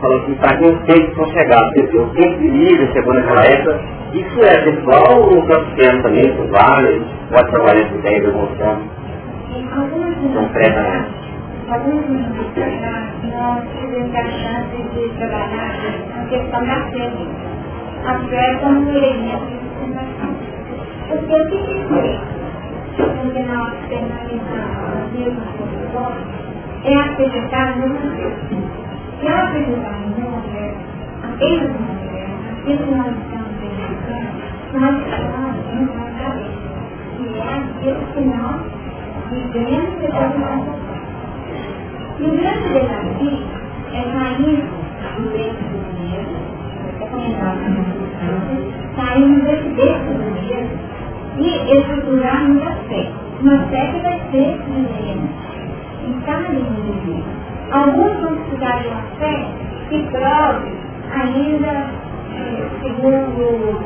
falou 0.00 0.20
que 0.20 0.34
para 0.36 0.56
quem 0.58 0.76
tem 0.80 1.06
que 1.06 1.24
chegar, 1.32 1.60
o 1.60 2.06
tempo 2.10 2.38
de 2.38 2.48
livre 2.48 2.92
chegou 2.92 3.14
naquela 3.14 3.44
época, 3.44 3.80
isso 4.12 4.40
é 4.42 4.62
pessoal 4.62 5.22
ou 5.22 5.42
sendo 5.76 6.02
também, 6.02 6.36
por 6.36 6.46
vários, 6.48 7.02
pode 7.30 7.50
trabalhar 7.50 7.88
com 7.88 7.98
ideia 7.98 8.20
de 8.20 8.26
evolução. 8.26 8.78
Não 10.34 10.48
presta 10.48 10.82
nada. 10.82 11.27
Alguns 11.70 12.08
nós 12.08 13.62
tivemos 13.74 14.14
a 14.14 14.24
chance 14.24 14.76
de 14.94 15.08
trabalhar 15.18 15.76
na 16.08 16.24
questão 16.24 16.64
da 16.64 16.80
fé. 16.90 17.12
A 18.06 18.18
fé 18.26 18.58
como 18.62 18.88
elemento 18.88 19.46
de 19.46 19.58
sustentação. 19.68 20.32
Porque 21.08 21.34
o 21.34 21.48
que 21.50 21.56
é 21.92 22.20
onde 23.04 23.42
nós 23.42 23.74
permanecemos 23.86 25.12
mesmo 25.12 25.42
é 26.84 26.94
acreditar 26.94 27.76
no 27.76 27.88
Deus. 27.88 28.32
E 29.20 29.28
ao 29.28 29.36
acreditar 29.36 30.00
no 30.00 30.30
mulher, 30.30 30.72
apenas 31.22 31.68
no 31.68 31.80
mulher, 31.80 32.30
aquilo 32.50 32.78
que 32.78 32.90
nós 32.94 33.12
estamos 33.12 33.52
verificando, 33.60 34.32
nós 34.72 34.94
estamos 35.06 35.52
dentro 35.66 35.92
da 35.98 36.06
cabeça. 36.18 36.68
E 37.20 37.22
é 37.36 37.40
aquilo 37.56 38.00
que 38.14 38.20
nós 38.24 38.78
vivemos 39.30 39.92
e 39.98 40.06
depois 40.06 40.87
E 42.20 42.24
o 42.24 42.36
grande 42.36 42.68
desafio 42.72 43.46
é 43.94 44.02
sair 44.12 44.60
do 45.16 45.30
berço 45.30 45.62
do 45.70 45.78
dinheiro, 45.94 46.30
sair 48.96 49.22
do 49.22 49.74
berço 49.76 50.10
do 50.14 50.26
dinheiro 50.40 50.68
e 51.38 51.48
estruturarmos 51.78 52.62
a 52.62 52.72
fé. 52.88 53.12
Uma 53.40 53.58
fé 53.68 53.86
que 53.86 54.00
vai 54.00 54.18
ser 54.32 54.58
plena 54.64 55.28
em 56.08 56.20
cada 56.26 56.48
indivíduo. 56.48 57.22
Alguns 57.70 58.20
vão 58.20 58.34
de 58.34 58.88
uma 58.88 59.02
fé 59.20 59.36
que 59.88 60.02
prove 60.10 60.72
ainda 61.14 61.72
eh, 62.34 62.68
segundo 62.82 63.78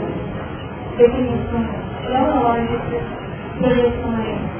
definições 0.96 1.68
teológicas, 2.06 3.02
seleções 3.60 4.52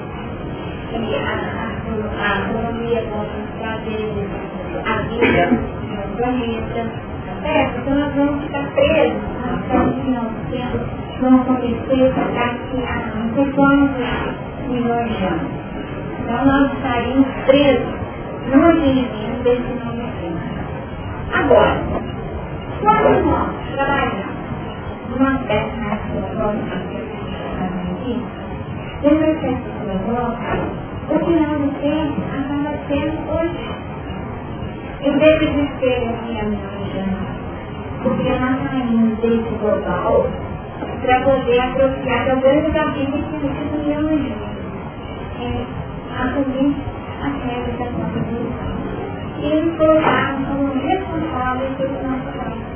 que 1.95 2.03
a, 2.19 2.33
astronomia 2.39 3.05
pode 3.11 3.31
trazer, 3.59 4.29
a 4.85 5.03
vida 5.09 5.51
no 5.51 6.17
planeta. 6.17 7.13
É, 7.45 7.65
então 7.77 7.95
nós 7.95 8.15
vamos 8.15 8.45
ficar 8.45 8.65
presos 8.75 9.23
fé 9.69 9.77
que 10.05 10.11
nós 10.11 10.33
temos 10.51 11.03
vão 11.21 11.41
acontecer 11.41 12.13
daqui 12.35 12.85
a 12.85 13.17
não 13.17 13.35
sei 13.35 13.53
quantos 13.53 14.69
milhões 14.69 15.09
de 15.09 15.25
anos. 15.25 15.51
Então 16.21 16.45
nós 16.45 16.73
estaríamos 16.73 17.29
presos 17.47 17.95
no 18.51 18.73
dirigimento 18.73 19.43
desse 19.45 19.73
novo 19.85 20.03
tempo. 20.21 20.41
Agora, 21.33 21.81
quando 22.81 23.25
nós 23.25 23.51
trabalhamos 23.75 24.33
numa 25.11 25.31
mais 25.31 26.01
filosófica, 26.11 26.77
da 29.03 29.35
peça 29.41 29.69
filosófica, 29.79 30.92
o 31.09 31.19
final 31.25 31.59
do 31.59 31.81
tempo 31.81 32.23
acaba 32.33 32.79
sendo 32.89 33.31
hoje. 33.31 33.83
Eu 35.03 35.19
devo 35.19 35.47
dizer 35.47 36.09
aqui 36.09 36.39
a 36.39 36.45
minha 36.45 36.73
porque 38.03 38.31
nós 38.31 38.59
saímos 38.71 39.19
desse 39.19 39.55
global 39.61 40.27
para 41.03 41.21
poder 41.21 41.61
apropriar 41.61 42.27
da 42.27 42.35
grande 42.35 42.71
da 42.73 42.85
vida 42.85 43.19
que 43.19 43.37
nos 43.37 43.87
milhões 43.87 44.33
é, 45.41 45.65
assumir 46.19 46.77
as 47.23 47.45
regras 47.45 47.79
da 47.79 47.85
nossa 47.91 48.21
vida 48.21 48.73
e 49.41 49.61
nos 49.61 49.77
colocarmos 49.77 50.49
como 50.49 50.73
responsáveis 50.87 51.77
pelo 51.77 52.03
nosso 52.03 52.39
país. 52.39 52.72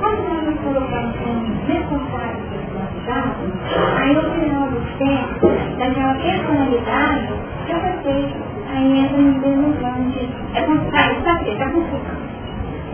Quando 0.00 0.28
nós 0.28 0.42
nos 0.44 0.60
colocamos 0.60 1.14
como 1.18 1.44
responsáveis 1.66 2.42
pelo 2.48 2.80
nosso 2.80 3.00
dados, 3.06 3.52
aí 3.98 4.14
no 4.14 4.22
final 4.32 4.68
do 4.68 4.80
tempo, 4.96 5.46
daquela 5.78 6.14
personalidade, 6.14 7.28
vai 7.68 7.98
ter, 8.02 8.36
aí 8.74 8.98
entra 8.98 9.18
no 9.18 9.38
mesmo 9.40 9.76
plano 9.76 10.10
de, 10.10 10.28
é 10.54 10.62
como, 10.62 10.80
ah, 10.92 11.12
está 11.12 11.32
aqui, 11.32 11.50
está 11.50 11.70
complicado. 11.70 12.30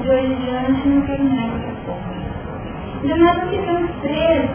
De 0.02 0.10
hoje 0.10 0.26
em 0.26 0.34
diante 0.34 0.88
não 0.88 1.02
quero 1.02 1.24
mais 1.24 1.52
essa 1.54 1.72
forma. 1.86 2.16
Então 3.04 3.18
nós 3.18 3.36
não 3.38 3.48
ficamos 3.50 3.90
presos 4.00 4.50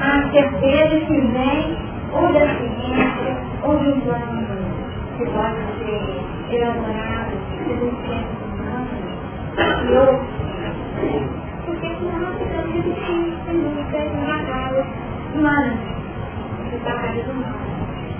à 0.00 0.30
certeza 0.30 1.04
que 1.04 1.20
vem 1.20 1.78
ou 2.12 2.32
da 2.32 2.46
ciência 2.46 3.36
ou 3.64 3.76
do 3.76 4.00
plano 4.02 4.46
que 5.18 5.26
pode 5.26 5.56
ser 5.78 6.54
elaborado 6.54 7.32
pelos 7.66 7.94
ciências 8.06 8.38
humanas 8.54 8.98
e 9.84 9.92
outros. 9.96 11.47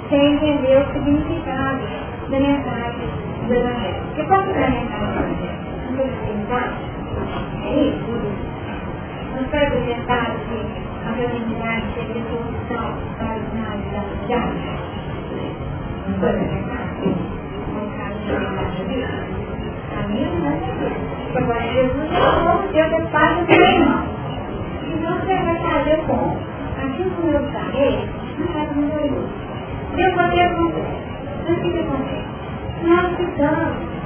Sem 0.09 0.35
entender 0.35 0.79
o 0.79 0.93
significado 0.93 1.83
da 2.31 2.41
mensagem 2.41 3.09
do 3.47 3.55
Evangelho. 3.55 4.03
Porque 4.07 4.25
qual 4.25 4.41
é 4.41 4.65
a 4.65 4.71
mensagem 4.71 5.13
do 5.13 5.21
Evangelho? 5.21 5.59
Não 5.85 5.97
se 5.97 6.67
É 7.67 7.71
isso 7.89 8.59
não 9.39 9.45
foi 9.51 9.67
apresentado 9.67 10.35
que 10.49 10.59
a 11.07 11.13
feminidade 11.13 11.85
seria 11.95 12.23
solução 12.25 12.87
para 13.19 13.37
os 13.37 13.47
males 13.55 13.87
da 13.93 14.03
cidade? 14.03 14.59
Não 16.09 16.15
foi 16.19 16.31
apresentado? 16.31 16.89
No 17.75 17.83
caso 17.97 18.19
da 18.57 18.65
feminidade 18.73 19.39
Caminho 19.95 20.31
não 20.33 20.38
Agora 21.39 21.63
Jesus 21.63 22.11
Deus 22.73 22.93
é 22.93 23.01
pai 23.13 23.35
do 23.37 23.47
seu 23.47 23.63
irmão. 23.63 24.05
Então 24.93 25.19
você 25.21 25.37
vai 25.37 25.57
fazer 25.57 25.97
como? 26.07 26.37
Aquilo 26.79 27.11
que 27.11 27.29
eu 27.29 27.53
falei, 27.53 28.09
não 28.39 28.47
faz 28.49 28.77
muito 28.77 29.49
Deus 29.95 30.15
vai 30.17 30.31
ter 30.31 30.47
acontece. 30.47 30.99
Então 31.41 31.55
o 31.55 31.61
que 31.61 31.79
acontece? 31.79 32.25
Nós 32.83 33.17
ficamos 33.17 33.99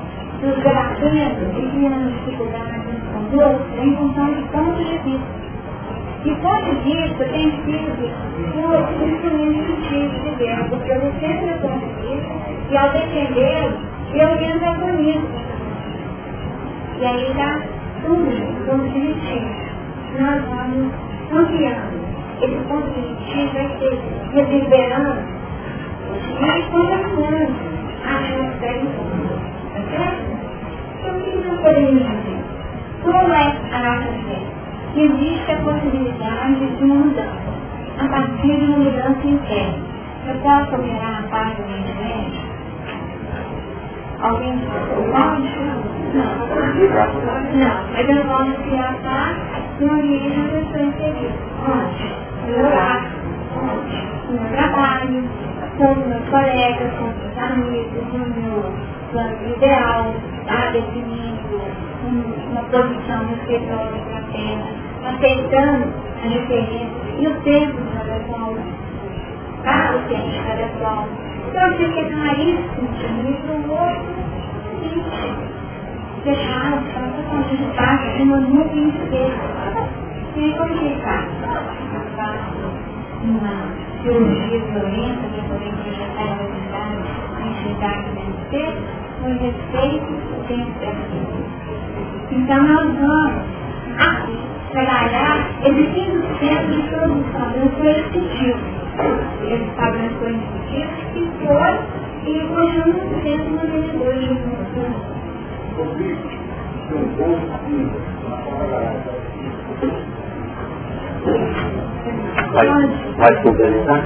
nos 0.43 0.57
debatendo 0.57 1.43
e 1.57 1.71
criando 1.71 2.13
dificuldades 2.13 2.83
com 3.13 3.19
os 3.19 3.43
outros 3.43 3.79
em 3.83 3.97
função 3.97 4.27
de 4.35 4.43
pontos 4.43 4.87
de 4.87 4.99
vista. 4.99 5.43
E 6.25 6.35
ponto 6.37 6.75
vista 6.85 7.25
tem 7.25 7.51
sido 7.65 7.97
por 8.53 9.09
instrumento 9.09 9.77
difícil 9.81 10.21
de 10.21 10.37
Deus, 10.37 10.69
porque 10.69 10.93
eu 10.93 11.01
sempre 11.19 11.47
vista 12.03 12.35
e 12.71 12.77
ao 12.77 12.91
defendê-lo, 12.91 13.79
eu 14.13 14.29
entro 14.29 14.81
comigo. 14.81 15.29
E 16.99 17.05
aí 17.05 17.35
dá 17.35 17.61
tudo, 18.03 18.31
ponto 18.67 18.93
positivo. 18.93 19.51
Nós 20.19 20.43
vamos 20.49 20.93
ampliando. 21.33 22.03
Esse 22.43 22.57
ponto 22.69 22.89
positivo 22.93 23.53
vai 23.55 23.79
ser 23.79 23.99
reverberando 24.35 25.19
e 26.41 26.63
contaminando 26.71 27.55
a 28.05 28.17
atmosfera 28.17 28.79
em 28.79 28.87
fundo. 28.87 29.41
Tá 29.75 29.81
certo? 29.91 30.33
Então, 31.01 31.17
o 31.17 31.21
que 31.23 31.49
nós 31.49 31.61
podemos 31.61 32.03
fazer? 32.03 32.39
Como 33.03 33.33
é 33.33 33.47
a 33.73 34.03
fé? 34.03 34.63
Existe 34.95 35.53
a 35.53 35.57
possibilidade 35.57 36.67
de 36.77 36.85
uma 36.85 36.95
mudança, 36.97 37.53
a 37.99 38.09
partir 38.09 38.57
de 38.59 38.65
uma 38.67 38.79
mudança 38.79 39.27
interna. 39.27 39.79
Eu 40.29 40.35
posso 40.37 40.75
operar 40.77 41.25
a 41.25 41.29
parte 41.29 41.63
do 41.63 41.69
médico? 41.69 42.53
Alguém 44.21 44.59
pode? 45.11 45.92
Não. 46.13 46.47
Não, 47.55 47.89
eu 48.17 48.25
posso 48.27 48.63
criar 48.63 48.95
parte 49.03 49.41
no 49.85 49.93
ambiente 49.93 50.39
onde 50.41 50.55
eu 50.55 50.63
estou 50.63 50.83
inserido. 50.83 51.39
No 54.31 54.39
trabalho, 54.57 55.25
com 55.79 55.95
meus 55.95 56.29
colegas, 56.31 56.93
com 56.99 57.05
meus 57.05 57.39
amigos, 57.39 58.05
meu 58.37 58.73
plano 59.13 59.57
ideal, 59.57 60.15
tá? 60.47 60.71
definindo 60.73 61.61
uma 62.51 62.63
posição 62.65 63.25
no 63.25 63.33
escritório 63.35 64.03
para 64.09 64.19
a 64.19 64.23
terra, 64.33 64.71
aceitando 65.15 65.95
a 66.25 66.29
diferença 66.29 66.95
e 67.19 67.27
o 67.29 67.41
tempo 67.43 67.79
cada 67.97 68.21
qual, 68.21 68.55
tá? 69.65 69.97
o 69.97 70.09
tempo 70.09 70.29
de 70.31 70.39
cada 70.41 70.69
qual. 70.79 71.09
Então, 71.49 71.67
eu 71.69 71.77
fico 71.79 72.11
claríssimo 72.11 72.89
para 72.99 73.53
o 73.55 73.71
outro 73.71 74.23
e 76.23 76.25
deixar 76.25 76.83
para 76.95 77.09
totalmente 77.09 77.57
de 77.57 77.77
paz, 77.77 78.17
de 78.17 78.23
uma 78.23 78.37
nuvem 78.39 78.89
espessa. 78.89 79.89
E 80.37 80.55
como 80.57 80.79
que 80.79 80.87
está? 80.87 81.27
Uma 83.25 83.55
cirurgia 84.03 84.59
violenta 84.61 85.25
para 85.29 85.43
poder 85.49 85.73
projetar 85.83 86.23
a 86.23 86.35
realidade, 86.35 86.97
a 87.37 87.43
entidade 87.47 88.07
deve 88.15 88.35
ser, 88.51 88.71
respeito 89.41 90.13
o 90.13 90.45
tempo 90.49 90.73
da 90.81 90.93
Então, 92.31 92.63
nós 92.63 92.87
vamos 92.99 93.33
aqui 93.99 94.39
trabalhar 94.71 95.37
esse 95.65 95.83
15% 95.83 96.67
de 96.71 96.83
produção, 96.89 97.47
não 97.57 97.69
foi 97.71 97.91
executivo. 97.91 98.61
Esse 99.45 99.71
padrão 99.77 100.11
foi 100.19 100.31
executivo 100.31 100.93
e 101.17 101.19
foi 101.45 101.73
e 102.25 102.47
continua 102.47 103.03
sendo 103.23 103.47
uma 103.51 103.67
vendedora 103.67 104.19
de 104.19 104.35
Vai, 113.17 113.43
complementar? 113.43 114.05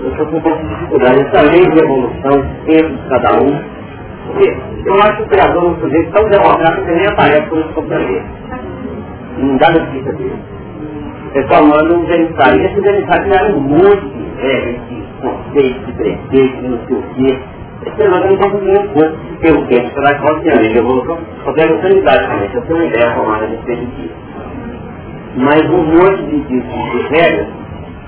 Eu 0.00 0.10
estou 0.10 0.26
com 0.26 0.36
um 0.36 0.40
pouco 0.40 0.62
de 0.62 0.68
dificuldade. 0.68 1.20
Essa 1.20 1.42
lei 1.42 1.66
de 1.70 1.78
evolução, 1.78 2.46
tempo 2.66 2.96
de 2.96 3.08
cada 3.08 3.42
um. 3.42 3.74
Porque 4.26 4.56
eu 4.86 4.94
acho 4.94 5.16
que 5.16 5.22
o 5.22 5.28
criador 5.28 5.64
um 5.64 5.80
sujeito 5.80 6.12
tão 6.12 6.28
democrático 6.30 6.86
que 6.86 6.92
nem 6.92 7.06
aparece 7.08 7.46
por 7.48 7.58
esse 7.58 7.72
computador. 7.74 8.22
Não 9.38 9.56
dá 9.58 9.70
notícia 9.70 10.12
dele. 10.14 10.38
O 11.26 11.32
pessoal 11.32 11.66
manda 11.66 11.94
um 11.94 12.06
verifário. 12.06 12.60
E 12.60 12.66
esse 12.66 12.80
verifário 12.80 13.34
era 13.34 13.54
um 13.54 13.60
monte 13.60 14.08
de 14.08 14.24
regras, 14.40 14.80
de 14.88 15.04
conceitos, 15.20 15.86
de 15.86 15.92
preceitos, 15.92 16.62
não 16.62 16.78
sei 16.86 16.96
o 16.96 17.02
quê. 17.14 17.40
Nenhum 17.84 18.88
ponto 18.92 19.38
pelo 19.40 19.66
tempo, 19.66 20.00
vai 20.00 20.18
confiando. 20.18 20.60
Ele 20.60 20.78
evolução, 20.78 21.18
só 21.44 21.52
pega 21.52 21.82
sanidade 21.82 22.26
também. 22.26 22.48
Se 22.50 22.56
eu 22.56 22.62
tenho 22.62 22.78
uma 22.78 22.84
ideia 22.86 23.14
formada 23.14 23.44
a 23.44 23.48
respeito 23.48 23.86
disso. 23.96 24.14
Mas 25.36 25.62
um 25.70 25.84
monte 25.84 26.22
de, 26.22 26.40
de, 26.42 26.60
regras 27.08 27.48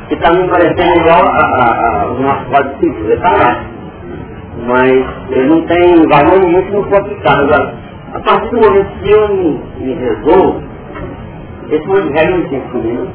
que 0.09 0.15
está 0.15 0.33
me 0.33 0.49
parecendo 0.49 1.01
igual 1.01 1.27
a, 1.27 1.41
a, 1.41 2.03
a, 2.03 2.07
o 2.07 2.21
nosso 2.21 2.45
código 2.47 2.79
civil. 2.79 3.11
Ele 3.11 3.21
lá. 3.21 3.65
Mas 4.67 5.07
ele 5.31 5.49
não 5.49 5.67
tem 5.67 6.09
valor 6.09 6.41
nenhum 6.41 6.65
se 6.65 6.71
não 6.71 6.85
for 6.85 7.01
aplicado. 7.01 7.43
Agora, 7.43 7.75
a 8.15 8.21
partir 8.21 8.49
do 8.51 8.61
momento 8.61 9.03
que 9.03 9.11
eu 9.11 9.29
me, 9.29 9.61
me 9.79 9.95
resolvo, 9.95 10.62
esse 11.71 11.87
monte 11.87 12.03
de 12.03 12.12
regra 12.12 12.37
não 12.37 12.49
tem 12.49 12.61
comigo. 12.61 13.09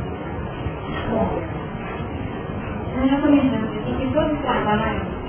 Nós 2.97 3.09
já 3.09 3.17
começamos 3.17 3.69
aqui 3.77 3.95
que 3.97 4.13
todo 4.13 4.41
trabalho 4.43 5.20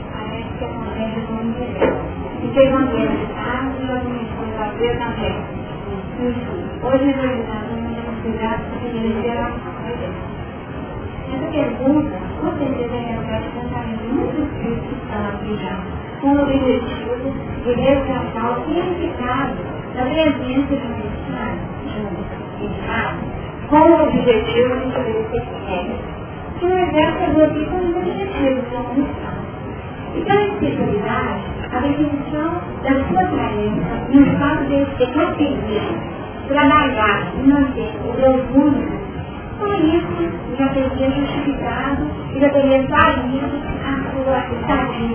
o 0.93 2.49
teve 2.53 2.69
uma 2.69 2.87
guerra 2.87 3.17
de 3.17 3.27
carros 3.33 3.75
e 3.81 3.85
nós 3.85 4.03
começamos 4.03 4.61
a 4.61 4.67
ver 4.77 4.99
também. 4.99 5.37
Hoje 6.83 7.11
é 7.11 7.17
não 7.71 7.95
temos 7.95 8.23
cuidado 8.23 8.63
ele 8.85 9.23
gera 9.23 9.47
Essa 11.33 11.47
pergunta, 11.51 12.17
com 12.41 12.59
certeza, 12.59 12.95
é 12.95 12.99
reflete 13.01 13.49
pensamento 13.55 14.05
muito 14.05 14.37
difícil 14.37 14.93
estão 15.03 15.23
aqui 15.29 15.53
já, 15.63 15.77
com 16.21 16.29
o 16.29 16.43
objetivo 16.43 17.33
de 17.65 17.73
resgatar 17.73 18.47
o 18.51 18.65
significado 18.67 19.55
da 19.97 20.03
presença 20.05 20.77
de 20.77 20.87
um 20.87 20.99
Estado, 21.09 21.59
de 21.87 22.01
um 22.01 22.71
Estado, 22.71 23.19
com 23.71 23.81
o 23.81 24.03
objetivo 24.03 24.77
de 24.77 24.89
estabelecer 24.89 25.43
regras 25.67 26.13
que 26.59 26.67
o 26.67 26.79
exército 26.79 27.25
chegou 27.25 27.45
aqui 27.45 27.65
com 27.67 27.77
os 27.79 27.97
objetivos 27.97 28.71
da 28.71 28.83
missão. 28.95 29.52
E 30.15 30.21
pela 30.21 30.43
espiritualidade, 30.49 31.43
a 31.73 31.79
definição 31.81 32.61
da 32.83 32.93
sua 33.09 33.25
tarefa 33.25 33.95
no 34.11 34.39
fato 34.39 34.65
de 34.65 34.85
ser 34.97 35.13
conseguir 35.15 35.83
trabalhar 36.49 37.33
e 37.35 37.49
manter 37.49 37.93
o 38.07 38.13
Deus 38.13 38.43
único, 38.55 39.03
com 39.59 39.73
isso 39.73 40.23
já 40.59 40.69
teria 40.69 41.11
justificado 41.11 42.07
e 42.35 42.41
já 42.41 42.51
teria 42.51 42.87
saído 42.89 43.57
a 43.85 43.93
sua 44.13 44.41
terra. 44.67 45.13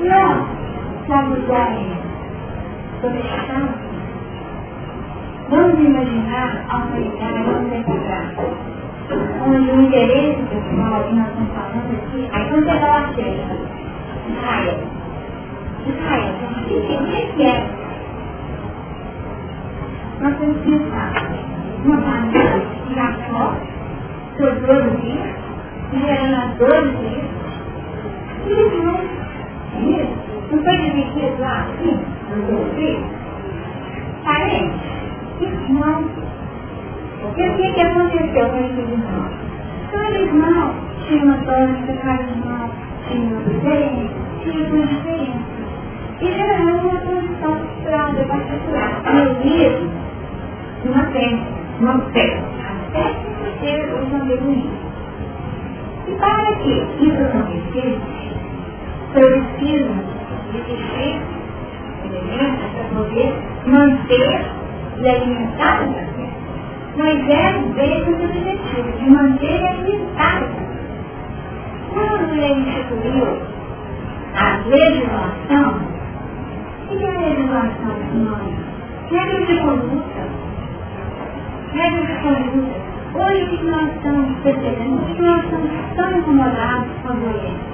Não, 0.00 0.46
somos 1.06 1.48
homens 1.48 1.98
domesticados. 3.02 3.92
Vamos 5.48 5.78
imaginar 5.78 6.64
a 6.68 6.76
humanidade 6.78 7.50
não 7.50 7.78
encontrar 7.78 8.34
onde 9.44 9.70
o 9.70 9.82
interesse 9.82 10.42
pessoal 10.42 11.04
que 11.04 11.14
nós 11.14 11.28
estamos 11.28 11.52
falando 11.52 11.92
aqui, 11.94 12.28
aí 12.32 12.48
quando 12.48 12.64
você 12.64 12.78
fala 12.78 12.98
assim, 13.08 13.30
Israel, 14.30 14.78
Israel, 15.86 16.34
o 16.62 17.36
que 17.36 17.42
é? 17.42 17.46
Nós 20.20 20.36
temos 20.38 20.56
que 20.58 20.70
pensar 20.70 21.12
uma 21.84 22.00
família 22.00 22.62
de 22.86 22.94
Jacó, 22.94 23.54
dois 24.38 25.00
dias, 25.00 25.30
gerando 25.92 26.36
as 26.36 26.50
dois 26.58 26.86
dias, 26.98 27.26
e 28.46 28.54
depois, 28.54 29.06
não 30.50 30.58
foi 30.62 30.76
dividido 30.76 31.40
lá 31.40 31.66
nos 32.30 32.46
dois 32.46 32.74
filhos? 32.74 33.04
Parente, 34.24 34.92
irmão, 35.40 36.04
e 37.22 37.24
o 37.24 37.56
que, 37.56 37.72
que 37.72 37.80
aconteceu 37.80 38.48
com 38.48 38.56
esses 38.58 38.78
irmãos? 38.78 39.32
Cada 39.92 40.18
irmão 40.18 40.74
tinha 41.06 41.24
uma 41.24 41.36
tônica, 41.38 41.92
cada 42.02 42.22
irmão 42.22 42.70
tinha 43.08 43.28
uma 43.28 43.42
diferença, 43.44 44.14
tinha 44.42 44.68
uma 44.68 44.86
diferença. 44.86 45.52
E 46.20 46.26
geralmente 46.26 46.84
uma 46.84 47.00
condição 47.00 48.14
de 48.14 48.24
particular, 48.24 49.02
reunido 49.04 49.90
numa 50.84 51.04
festa, 51.06 51.46
numa 51.80 52.00
festa, 52.12 52.44
até 52.88 53.32
ser 53.60 53.94
os 53.94 54.14
amigos 54.14 54.68
E 56.08 56.14
para 56.16 56.56
que 56.56 56.72
isso 57.00 57.22
acontecesse, 57.22 58.00
preciso 59.12 60.22
existir 60.54 61.20
elementos 62.04 62.70
para 62.72 62.84
poder 62.94 63.34
manter 63.66 64.40
e 64.98 65.08
alimentar 65.08 65.82
o 65.82 66.31
Moisés 66.96 67.74
veio 67.74 68.04
com 68.04 68.10
o 68.10 68.24
objetivo 68.24 68.92
de 68.98 69.10
manter 69.10 69.64
a 69.64 69.70
unidade. 69.70 70.46
Quando 71.94 72.34
ele 72.34 72.60
instituiu 72.60 73.28
a 74.34 74.68
legislação, 74.68 75.80
o 76.90 76.96
que 76.96 77.04
é 77.04 77.08
a 77.08 77.20
legislação, 77.20 77.96
irmãos? 78.12 78.54
Regras 79.10 79.46
de 79.46 79.60
conduta. 79.60 80.22
Regras 81.72 82.08
de 82.08 82.14
conduta. 82.22 82.82
Hoje 83.14 83.56
que 83.56 83.64
nós 83.64 83.94
estamos 83.94 84.38
percebendo? 84.42 85.14
Que 85.14 85.22
nós 85.22 85.44
estamos 85.44 85.70
tão 85.96 86.18
incomodados 86.18 86.88
com 87.02 87.08
a 87.08 87.12
violência? 87.12 87.72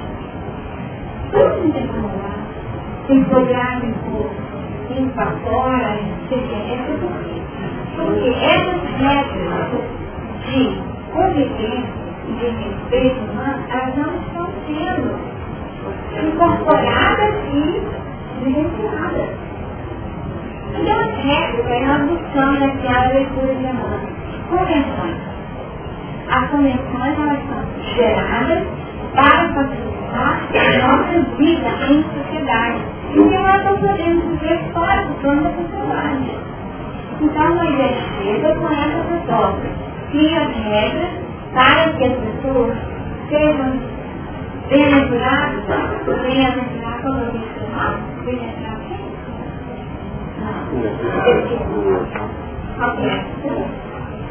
Todos 1.33 1.59
muito 1.59 1.79
incomodados. 1.79 2.39
Empolgados 3.09 3.95
por 4.05 4.31
ir 4.95 5.11
para 5.15 5.31
fora, 5.45 5.99
CPF, 6.29 6.99
por? 7.01 7.29
Porque 7.97 8.29
essas 8.29 8.83
regras 8.99 9.71
de 10.47 10.83
convivência 11.13 12.09
e 12.29 12.33
de 12.33 12.47
respeito 12.47 13.21
humano, 13.31 13.65
elas 13.71 13.97
não 13.97 14.15
estão 14.17 14.49
sendo 14.67 15.19
incorporadas 16.23 17.35
e 17.53 17.83
vivenciadas. 18.45 19.31
regras, 21.25 21.67
aí 21.67 21.87
nós 21.87 22.03
buscamos 22.03 22.63
aquela 22.63 23.09
leitura 23.09 23.55
de 23.55 23.63
memória. 23.63 24.09
Convenções. 24.51 25.17
As 26.31 26.51
convenções, 26.51 27.19
elas 27.19 27.39
são 27.49 27.95
geradas 27.95 28.88
para 29.15 29.49
facilitar 29.55 30.49
a 30.55 30.87
nossa 30.87 31.37
vida 31.37 31.69
em 31.89 32.03
sociedade. 32.03 32.79
Porque 33.15 33.39
nós 33.39 33.65
não 33.65 33.77
podemos 33.79 34.25
viver 34.25 34.61
fora 34.73 35.03
do 35.07 35.15
plano 35.21 35.43
da 35.43 35.51
sociedade. 35.51 36.31
Então, 37.21 37.55
Moisés 37.57 37.97
chega 38.23 38.55
com 38.55 38.69
essa 38.69 39.05
proposta. 39.09 39.69
Cria 40.11 40.41
as 40.43 40.57
regras 40.57 41.11
para 41.53 41.93
que 41.93 42.05
as 42.05 42.13
pessoas 42.13 42.77
sejam 43.29 43.73
bem-aventuradas, 44.69 45.65
bem-aventuradas, 46.23 47.03
como 47.03 47.19
eu 47.19 47.31
disse, 47.33 47.59
bem-aventuradas 48.25 48.69
qual 52.77 52.97
que 52.97 53.07
é? 53.07 53.25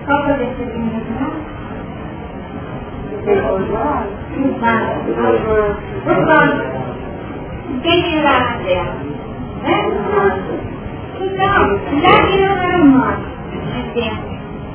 Qual 0.05 0.23
que 0.23 0.29
é 0.29 0.33
o 0.33 1.56
quem 7.83 8.01
tirará 8.03 8.57
dela? 8.57 8.95
Né? 9.63 9.77
Então, 11.19 11.79
já 12.01 12.13
que 12.27 12.37
não 12.37 12.57
era 12.57 12.77
humano, 12.81 13.25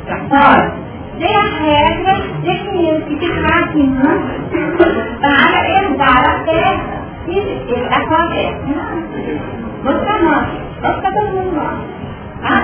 agora, 0.09 0.75
tem 1.19 1.37
a 1.37 1.43
regra 1.43 2.15
definindo 2.43 3.07
que 3.07 3.17
ficar 3.17 3.77
em 3.77 3.95
para 5.21 5.69
herdar 5.69 6.19
a 6.19 6.45
terra. 6.45 7.03
Isso, 7.29 7.75
está 7.75 8.01
com 8.01 8.29
terra. 8.29 8.59
Vou 9.85 9.99
ficar 9.99 10.23
nós. 10.23 10.49
Vai 10.81 10.95
ficar 10.95 11.13
todo 11.13 11.31
mundo 11.31 11.57
lá. 11.57 11.81
Tá? 12.43 12.57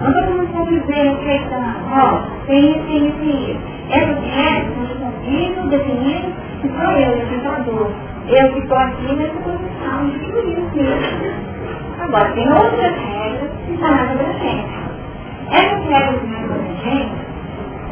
Não 0.00 0.12
todo 0.12 0.30
mundo 0.30 0.68
dizendo, 0.68 1.20
respeitando, 1.22 1.76
ó, 1.92 2.22
tem 2.46 2.82
tem 2.82 3.08
isso. 3.08 3.73
Essas 5.74 5.90
regras 5.90 6.24
são 6.24 6.30
definidas, 6.30 6.34
definidas, 6.34 6.34
e 6.62 6.68
sou 6.68 6.90
eu, 6.92 7.18
legislador. 7.18 7.90
Eu 8.28 8.52
que 8.52 8.58
estou 8.60 8.78
aqui 8.78 9.16
nessa 9.16 9.40
posição 9.40 10.10
de 10.10 10.18
figurinho 10.18 10.70
mesmo. 10.74 11.44
Agora, 12.00 12.30
tem 12.32 12.52
outras 12.52 12.96
regras 12.96 13.50
que 13.66 13.72
estão 13.72 13.90
mais 13.90 14.10
abrangentes. 14.10 14.74
Essas 15.50 15.84
regras 15.84 16.22
mais 16.28 16.44
abrangentes, 16.44 17.24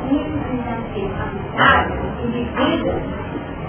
precisam 0.09 0.79
ser 0.95 1.11
aplicadas 1.23 1.99
e 2.23 2.27
vividas, 2.27 3.03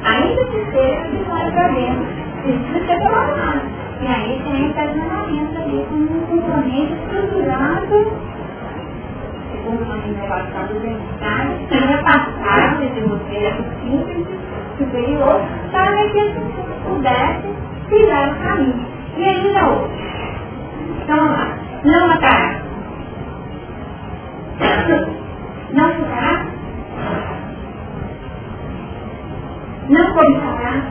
ainda 0.03 0.45
que 0.45 0.65
seja 0.71 1.09
de 1.09 1.17
fora 1.25 1.51
para 1.51 1.67
dentro. 1.69 2.05
Precisa 2.43 2.85
ser 2.85 2.99
trabalhado. 2.99 3.61
E 4.01 4.07
aí 4.07 4.41
tem 4.43 4.69
esse 4.69 4.79
alinhamento 4.79 5.57
ali 5.57 5.85
com 5.89 5.95
um 5.95 6.25
componente 6.29 6.93
estruturado, 6.93 8.11
segundo 9.63 9.83
uma 9.83 9.95
renovação 9.95 10.67
do 10.67 10.79
dentário, 10.81 11.67
que 11.67 11.75
ia 11.75 11.97
passar 12.03 12.77
desse 12.79 13.01
modelo 13.01 13.63
simples, 13.81 14.27
superior, 14.77 15.41
para 15.71 16.09
que 16.09 16.19
as 16.19 16.33
pessoas 16.33 16.83
pudessem 16.85 17.55
tirar 17.89 18.29
o 18.29 18.43
caminho. 18.43 18.85
E 19.17 19.23
ainda 19.23 19.67
outro. 19.69 19.91
Então, 21.03 21.17
vamos 21.17 21.31
lá. 21.31 21.57
Não 21.85 22.07
matará. 22.07 22.61
Não 25.71 25.91
chutará. 25.93 26.45
Não 29.89 30.13
cobiçará. 30.13 30.83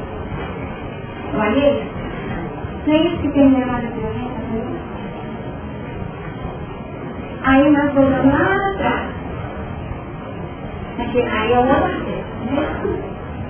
O 1.35 1.41
alheio. 1.41 1.93
Não 2.87 2.95
é 2.95 2.97
isso 2.99 3.19
que 3.19 3.29
tem 3.29 3.55
levado 3.55 3.87
a 3.87 3.91
violência 3.91 4.82
Aí 7.44 7.70
nós 7.72 7.92
voltamos 7.92 8.33
lá 8.33 8.57
atrás. 8.72 9.09
Aí 10.98 11.52
é 11.52 11.59
o 11.59 11.66
outro? 11.66 12.02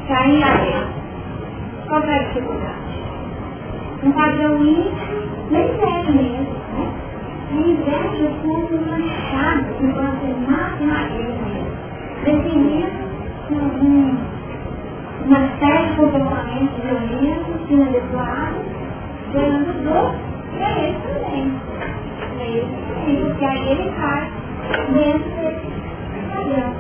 Cair 0.08 0.42
a 0.42 0.56
guerra. 0.56 0.86
Qual 1.88 2.02
é 2.02 2.14
a 2.14 2.22
dificuldade? 2.22 2.92
Um 4.02 4.12
padrão 4.12 4.64
íntimo, 4.64 4.96
nem 5.50 5.68
inveja 5.68 6.10
mesmo. 6.10 6.54
Né? 6.72 6.84
A 7.50 7.54
inveja 7.54 8.24
é 8.24 8.32
como 8.40 8.66
uma 8.66 8.98
chave 9.30 9.64
que 9.74 9.86
você 9.86 10.28
mata 10.50 10.84
na 10.84 11.00
guerra 11.08 11.42
mesmo. 11.44 11.72
Definindo 12.24 13.02
um, 13.50 14.16
uma 15.26 15.42
série 15.58 15.88
de 15.88 15.96
comportamentos 15.96 16.82
violentos, 16.82 17.70
inadequados, 17.70 18.64
gerando 19.32 19.84
dor 19.84 20.14
para 20.56 20.70
ele 20.78 20.96
também. 21.06 21.81
Para 22.42 22.50
ele 22.50 22.66
também, 22.66 23.16
porque 23.22 23.44
aí 23.44 23.70
ele 23.70 23.86
cai 23.92 24.26
dentro 24.92 25.30
desse 25.30 25.68
padrão. 26.28 26.74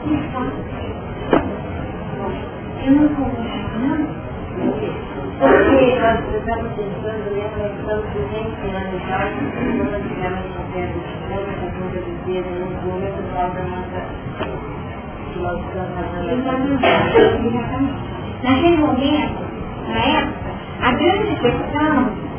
Eu 2.84 2.90
não 2.92 3.06
vou 3.14 3.30
não. 3.78 4.02
Porque 5.38 5.86
nós 6.00 6.18
estamos 6.34 6.68
pensando, 6.74 7.24
né, 7.30 7.44
nós 7.58 7.70
estamos 7.78 8.06
anos 8.74 8.94
atrás, 9.04 9.30
quando 9.78 10.02
tivemos 10.08 10.44
uma 10.50 10.64
pedra 10.72 10.98
de 10.98 11.14
fogo, 11.28 11.46
com 11.70 11.86
de 11.92 12.12
vida, 12.26 12.50
no 12.58 12.66
momento 12.90 13.22
da 13.32 13.46
nossa. 13.62 14.00
Naquele 18.42 18.78
momento, 18.78 19.42
na 19.88 20.00
época, 20.18 20.50
a 20.82 20.90
grande 20.92 21.34
questão 21.36 22.31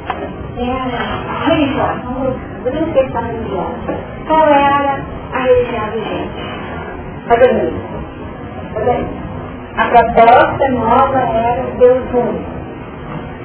era 0.58 1.46
religiosa, 1.46 2.36
grande 2.63 2.92
questão 2.92 3.22
religiosa. 3.24 3.98
Qual 4.28 4.48
era 4.48 5.00
a 5.34 5.39
religião 5.39 5.86
vigente? 5.92 6.30
Tá? 7.28 7.36
Tá 7.36 7.42
vendo? 7.42 9.24
A 9.76 9.86
proposta 9.88 10.70
nova 10.70 11.20
era 11.20 11.63
Deus 11.80 12.04
único. 12.13 12.54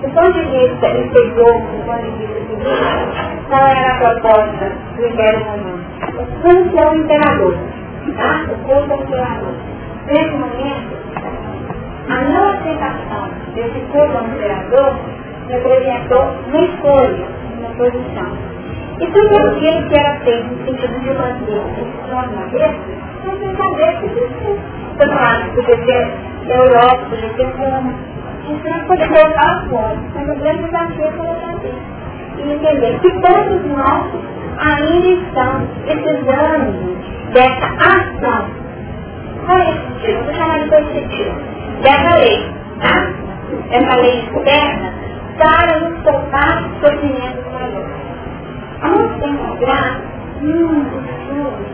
Do 0.03 0.09
ponto 0.11 0.33
de 0.33 0.45
vista 0.45 0.89
interior, 0.89 1.61
do 1.61 1.85
ponto 1.87 2.03
de 2.03 2.11
vista 2.19 2.41
civil, 2.41 3.45
qual 3.49 3.67
era 3.67 3.93
a 3.93 3.99
proposta 3.99 4.73
do 4.97 5.07
Império 5.07 5.45
Romano? 5.45 5.85
O 6.19 6.27
culto 6.43 6.79
ao 6.79 6.97
imperador. 6.97 7.57
Tá? 8.17 8.45
O 8.53 8.57
culto 8.65 8.93
ao 8.93 9.01
imperador. 9.01 9.55
Nesse 10.07 10.31
momento, 10.31 10.97
a 12.09 12.21
não 12.23 12.49
aceitação 12.51 13.29
desse 13.55 13.81
culto 13.91 14.25
imperador 14.25 14.99
representou 15.49 16.23
uma 16.47 16.61
escolha, 16.61 17.27
uma 17.59 17.71
posição. 17.71 18.33
E 19.01 19.07
tudo 19.07 19.37
aquilo 19.37 19.89
que 19.89 19.99
era 19.99 20.15
feito 20.21 20.47
no 20.47 20.65
sentido 20.65 21.01
de 21.01 21.15
manter 21.15 21.63
esse 21.79 22.11
nome 22.11 22.35
na 22.35 22.49
não 23.25 23.37
tem 23.37 23.57
saber 23.57 24.01
que 24.01 24.07
isso 24.07 24.59
Tanto 24.99 25.15
lá, 25.15 25.49
podia 25.55 25.77
ter 25.77 26.13
Europa, 26.49 27.07
podia 27.09 27.29
ter 27.35 27.47
Roma. 27.57 27.95
Isso 28.49 28.69
não 28.69 28.85
poder 28.87 29.09
colocar 29.09 29.65
fora. 29.71 29.97
Mas 30.15 30.29
o 30.29 30.41
grande 30.41 30.65
desafio 30.65 31.05
é 31.05 31.13
colocar 31.13 31.55
dentro. 31.59 31.99
E 32.39 32.53
entender 32.53 32.99
que 33.01 33.11
todos 33.21 33.65
nós 33.67 34.07
ainda 34.59 35.09
estamos 35.09 35.69
precisando 35.85 36.99
dessa 37.33 37.67
ação. 37.77 38.47
Qual 39.47 39.59
é? 39.59 40.25
Vou 40.25 40.35
chamar 40.35 40.65
de 40.65 40.93
sentidos. 40.93 41.35
Dessa 41.83 42.17
lei, 42.17 42.51
tá? 42.81 43.13
Essa 43.71 44.01
lei 44.01 44.19
externa 44.19 44.88
para 45.39 45.81
nos 45.81 46.01
poupar 46.03 46.65
sofrimentos 46.81 47.53
maiores. 47.53 47.97
Há 48.83 48.89
muito 48.89 49.21
tempo 49.21 49.53
atrás, 49.53 49.97
muitas 50.41 51.03
pessoas, 51.03 51.67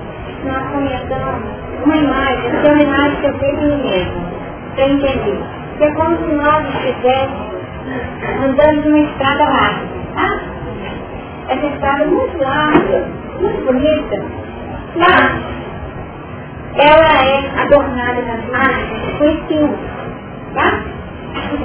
nós 0.44 0.62
comentamos 0.70 1.43
uma 1.84 1.97
imagem, 1.97 2.51
que 2.51 2.66
é 2.66 2.72
uma 2.72 2.82
imagem 2.82 3.20
que 3.20 3.26
eu 3.26 3.38
fiz 3.38 3.49
em 3.49 3.66
mim 3.66 3.82
mesmo, 3.82 4.22
para 4.74 4.88
entender. 4.88 5.43
Que 5.78 5.84
é 5.84 5.91
como 5.93 6.16
se 6.16 6.34
nós 6.34 6.66
estivéssemos 6.74 7.55
andando 8.45 8.84
numa 8.84 8.99
estrada 8.99 9.45
larga, 9.45 9.86
tá? 10.14 10.41
Essa 11.49 11.66
estrada 11.66 12.05
muito 12.07 12.38
larga, 12.38 13.07
muito 13.41 13.66
bonita, 13.66 14.24
mas 14.97 15.55
ela 16.76 17.24
é 17.24 17.62
adornada 17.62 18.22
nas 18.22 18.51
margens 18.51 19.18
com 19.18 19.24
espinhos, 19.24 19.78
tá? 20.55 20.93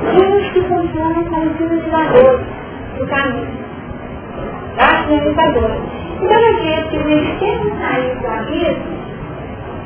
Espinhos 0.09 0.49
que 0.51 0.61
funcionam 0.61 1.23
como 1.25 1.57
sinalizadores 1.57 2.45
do 2.97 3.07
caminho. 3.07 3.47
Tá? 4.77 5.03
Sinalizadores. 5.07 5.81
Então 6.21 6.37
a 6.37 6.51
gente, 6.61 6.95
em 6.95 7.03
vez 7.03 7.21
de 7.21 7.39
sempre 7.39 7.73
sair 7.79 8.15
do 8.19 8.27
abismo, 8.27 8.99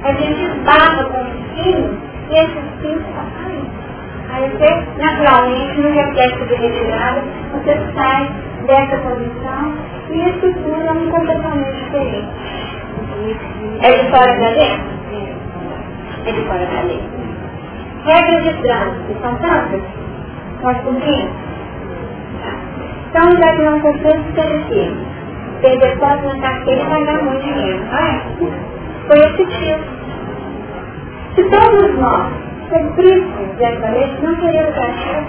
a 0.04 0.12
gente 0.14 0.44
esbarra 0.44 1.04
com 1.06 1.18
o 1.18 1.28
espinho 1.28 1.98
e 2.30 2.36
esse 2.36 2.58
espinho 2.58 3.02
sai. 3.14 3.84
Aí 4.32 4.50
você, 4.50 5.02
naturalmente, 5.02 5.80
no 5.80 5.92
reflexo 5.92 6.46
de 6.46 6.56
retirada, 6.56 7.22
você 7.54 7.78
sai 7.94 8.32
dessa 8.66 8.98
posição 8.98 9.74
e 10.10 10.30
estrutura 10.30 10.92
um 10.94 11.10
comportamento 11.12 11.76
diferente. 11.76 12.30
É 13.82 13.92
de 13.92 14.10
fora 14.10 14.34
para 14.34 14.50
dentro? 14.54 14.94
É 16.26 16.32
de 16.32 16.42
fora 16.48 16.66
para 16.66 16.82
dentro. 16.82 17.24
Regras 18.06 18.44
de 18.44 18.62
trânsito 18.62 19.22
são 19.22 19.36
tantas? 19.36 20.03
Cumprimos? 20.64 21.30
Tá. 22.42 22.56
Então, 23.10 23.38
já 23.38 23.54
que 23.54 23.62
não 23.64 23.80
cumprimos, 23.82 24.28
estabelecer. 24.30 24.94
perder 25.62 25.98
ponto 25.98 26.24
na 26.24 26.42
carteira 26.42 26.82
e 26.82 26.86
pagar 26.86 27.24
muito 27.24 27.44
dinheiro, 27.44 27.84
não 27.84 27.98
é? 27.98 28.22
Foi 29.08 29.18
esse 29.20 29.46
tipo. 29.46 29.84
Se 31.36 31.44
todos 31.50 32.00
nós 32.00 32.32
cumpríssemos 32.70 33.60
essa 33.60 33.90
lei, 33.90 34.10
não 34.22 34.36
seria 34.40 34.64
o 34.64 34.74
cachorro. 34.74 35.28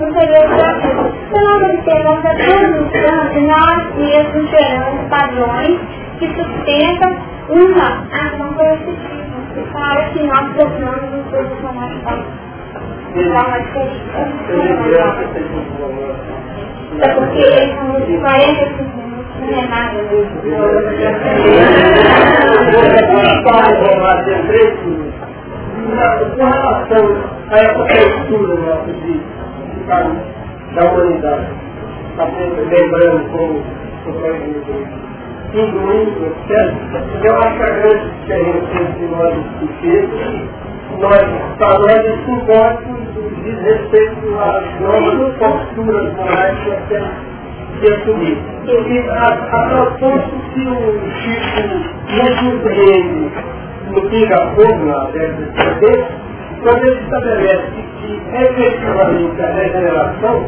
Não 0.00 0.12
seria 0.12 0.40
o 0.40 0.50
cachorro. 0.58 1.12
Então, 1.28 1.42
nós 1.44 1.62
observamos 1.70 2.24
a 2.24 2.34
instante, 2.34 3.40
nós 3.46 3.96
mesmos 3.96 4.50
geramos 4.50 5.08
padrões 5.08 5.78
que 6.18 6.26
sustentam 6.34 7.16
uma 7.50 7.88
ação 8.10 8.54
coercitiva. 8.54 9.28
Para 9.72 10.04
que 10.10 10.22
nós 10.24 10.54
tornamos 10.56 11.60
forma 11.60 11.88
diferente. 11.88 12.47
É 17.00 17.08
porque 17.14 17.38
eles 17.38 17.74
são 17.74 17.96
os 17.96 18.04
45 18.20 18.96
minutos, 18.98 19.40
não 19.40 19.48
é 19.48 19.66
nada 19.68 19.98
Com 26.36 26.44
relação 26.44 27.04
a 27.50 27.56
essa 27.56 27.82
postura 27.84 28.54
da 30.74 30.82
humanidade, 30.84 31.46
está 32.10 32.24
lembrando 32.70 33.20
como 33.30 33.58
o 33.58 34.12
Senhor 34.12 34.98
incluindo, 35.54 36.26
etc. 36.26 36.74
Eu 37.24 37.34
acho 37.38 37.62
a 37.62 37.70
grande 37.70 38.10
diferença 38.10 38.68
entre 38.80 39.06
nós 39.06 39.34
e 39.34 39.64
os 39.64 39.70
nós, 41.00 41.22
para 41.58 41.78
nós 41.78 42.04
é 42.04 42.16
simbólico 42.24 42.98
diz 43.48 43.62
respeito 43.62 44.38
às 44.38 44.80
novas 44.80 45.36
posturas 45.36 46.14
morais 46.14 46.58
que 46.58 46.70
nós 46.70 46.80
temos 46.88 47.10
de 47.80 47.92
assumir. 47.92 48.38
E 48.66 49.08
a, 49.08 49.26
a 49.26 49.68
propósito 49.68 50.36
que 50.52 50.68
o 50.68 51.10
Chico 51.22 51.60
nos 51.68 52.38
surpreende 52.38 53.30
no 53.90 54.02
Pinga-Fogo, 54.10 54.84
na 54.86 55.04
década 55.06 55.44
de 55.44 55.62
70, 55.62 56.08
quando 56.62 56.84
ele 56.84 57.00
estabelece 57.00 57.70
que 58.00 58.22
efetivamente 58.34 59.42
a 59.42 59.50
regeneração 59.52 60.46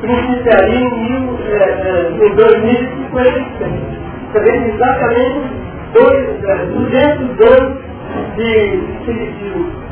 principiaria 0.00 0.80
em, 0.80 1.00
mil, 1.00 1.38
é, 1.46 1.62
é, 1.62 2.26
em 2.26 2.34
2056 2.34 4.02
também 4.32 4.74
exatamente 4.74 5.40
dois, 5.94 6.44
é, 6.44 6.56
202 6.66 7.91
de 8.36 9.82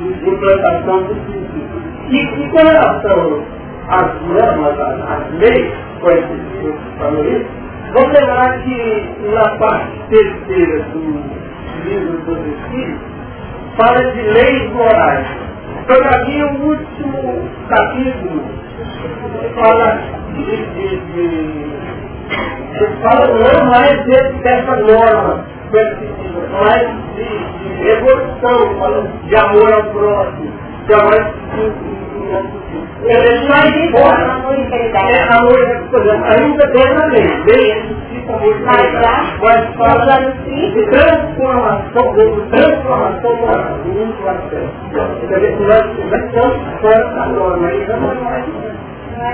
de 0.00 0.30
implantação 0.30 1.02
do 1.02 1.14
silício. 1.26 1.80
E, 2.10 2.48
com 2.50 2.66
relação 2.66 3.44
às 3.88 4.22
normas, 4.22 4.80
às, 4.80 5.32
leis 5.38 5.72
coercitivas 6.00 6.74
que 6.74 6.98
falou 6.98 7.24
isso, 7.24 7.46
vamos 7.92 8.18
lembrar 8.18 8.62
que 8.62 9.14
na 9.32 9.48
parte 9.58 10.00
terceira 10.08 10.82
do 10.84 11.22
livro 11.84 12.18
dos 12.24 12.38
Espíritos, 12.46 13.10
fala 13.76 14.12
de 14.12 14.22
leis 14.22 14.72
morais. 14.72 15.26
Todavia, 15.86 16.46
o 16.46 16.66
último 16.66 17.48
capítulo 17.68 18.42
fala 19.54 20.00
de, 20.34 20.44
de, 20.44 20.96
de 21.06 21.70
fala 23.02 23.26
não 23.26 23.70
mais 23.70 24.04
dessa 24.06 24.76
norma 24.76 25.44
mais 25.70 26.88
de, 27.14 27.24
de 27.76 27.88
evolução, 27.88 28.78
falando 28.78 29.26
de 29.26 29.36
amor 29.36 29.72
ao 29.72 29.84
próximo, 29.84 30.52
de 30.86 30.94
amor. 30.94 31.34
É 33.02 33.16
amor 35.38 35.82
ainda 36.24 36.66
na 36.94 37.06
lei. 37.06 37.26
Amor 38.28 38.54
Mas 39.42 39.76
transformação, 40.86 42.14
de 42.14 42.40
transformação 42.50 43.36
moral. 43.36 43.78
Muito 43.84 44.28
aspecto. 44.28 44.74
Nós 44.92 46.22
estamos 46.24 46.80
fora 46.80 47.04
da 47.14 47.26
norma. 47.26 47.66
Aí 47.66 47.86
não 47.88 48.10
é 48.10 48.14
mais. 48.14 48.44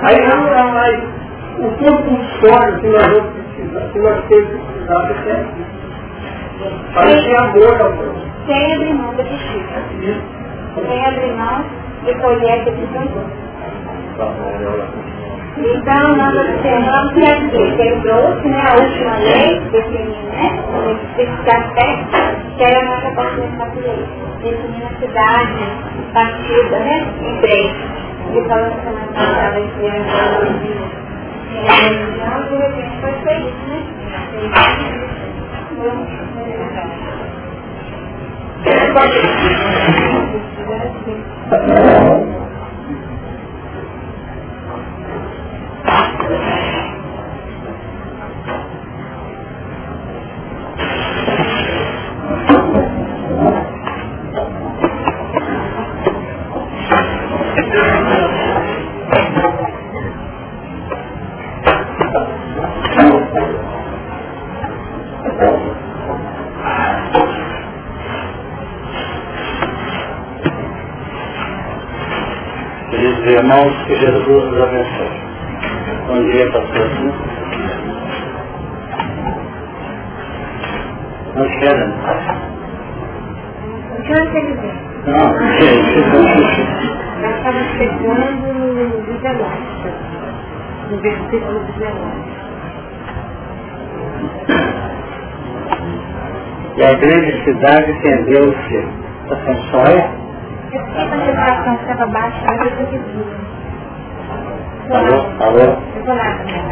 Aí 0.03 0.29
não 0.29 0.49
é 0.49 0.63
mais 0.73 1.27
o 1.59 1.71
fora 2.41 2.73
que 2.79 2.87
nós 2.89 3.07
vamos 3.07 3.33
precisar, 3.33 3.81
que 3.93 3.99
nós 3.99 4.25
temos 4.29 4.49
precisado 4.49 5.15
é 5.31 5.76
para 6.93 7.23
ter 7.23 7.37
amor 7.37 7.81
ao 7.81 7.93
próximo. 7.93 8.27
Sem 8.47 8.75
abrir 8.75 8.95
mão 8.95 9.15
da 9.15 9.25
justiça. 9.25 9.83
Sem 10.75 11.07
abrir 11.07 11.33
mão 11.33 11.65
de 12.05 12.15
colher 12.15 12.65
que 12.65 12.71
precisou. 12.71 13.27
Então, 15.59 16.17
nós 16.17 16.35
observamos 16.35 17.13
que 17.15 17.25
aqui 17.25 17.77
quebrou-se 17.77 18.47
né, 18.47 18.63
a 18.69 18.75
última 18.75 19.17
lei, 19.17 19.61
definindo 19.73 20.27
né, 20.29 20.47
esse 21.19 21.51
aspecto, 21.51 22.17
que 22.57 22.63
era 22.63 22.79
a 22.79 22.85
nossa 22.85 23.11
participação 23.15 23.83
lei, 23.83 24.07
definindo 24.43 24.85
a 24.85 24.89
cidade 25.01 25.65
partida 26.13 26.79
né, 26.79 26.97
em 27.23 27.41
três. 27.41 27.73
E 28.33 28.41
falando 28.49 28.75
que 28.75 28.81
semana 28.83 29.13
passada 29.15 29.61
que 29.61 29.87
era 29.87 30.05
então, 31.57 32.43
de 32.49 32.57
repente, 32.57 33.01
pode 33.01 33.17
ser 33.23 33.37
isso, 35.77 36.41
né? 36.41 36.57
Irmãos, 73.47 73.73
que 73.87 73.95
Jesus 73.95 74.27
os 74.27 74.61
abençoe. 74.61 75.21
Bom 76.09 76.21
dia, 76.31 76.51
pastor. 76.51 76.91
Não 81.37 81.49
quero. 81.61 81.87
Não, 85.07 85.27
Nós 87.23 87.37
estamos 87.37 87.67
chegando 87.79 88.47
no 88.75 89.03
19, 89.07 89.55
no 90.91 90.97
versículo 90.99 91.61
19. 91.79 91.97
E 96.77 96.83
a 96.83 96.95
grande 96.95 97.45
cidade 97.45 97.93
tendeu-se 98.03 98.77
a 99.31 99.37
Sansóia, 99.47 100.11
eu 100.11 100.26
quando 100.79 101.13
a 101.13 101.27
vibração 101.27 101.75
estava 101.75 102.07
baixa, 102.07 102.47
mas 102.47 102.61
eu. 102.61 103.57
Alô? 104.97 105.19
Alô? 105.41 105.77
Eu 105.97 106.05
vou 106.05 106.15
lá 106.15 106.39
também, 106.39 106.63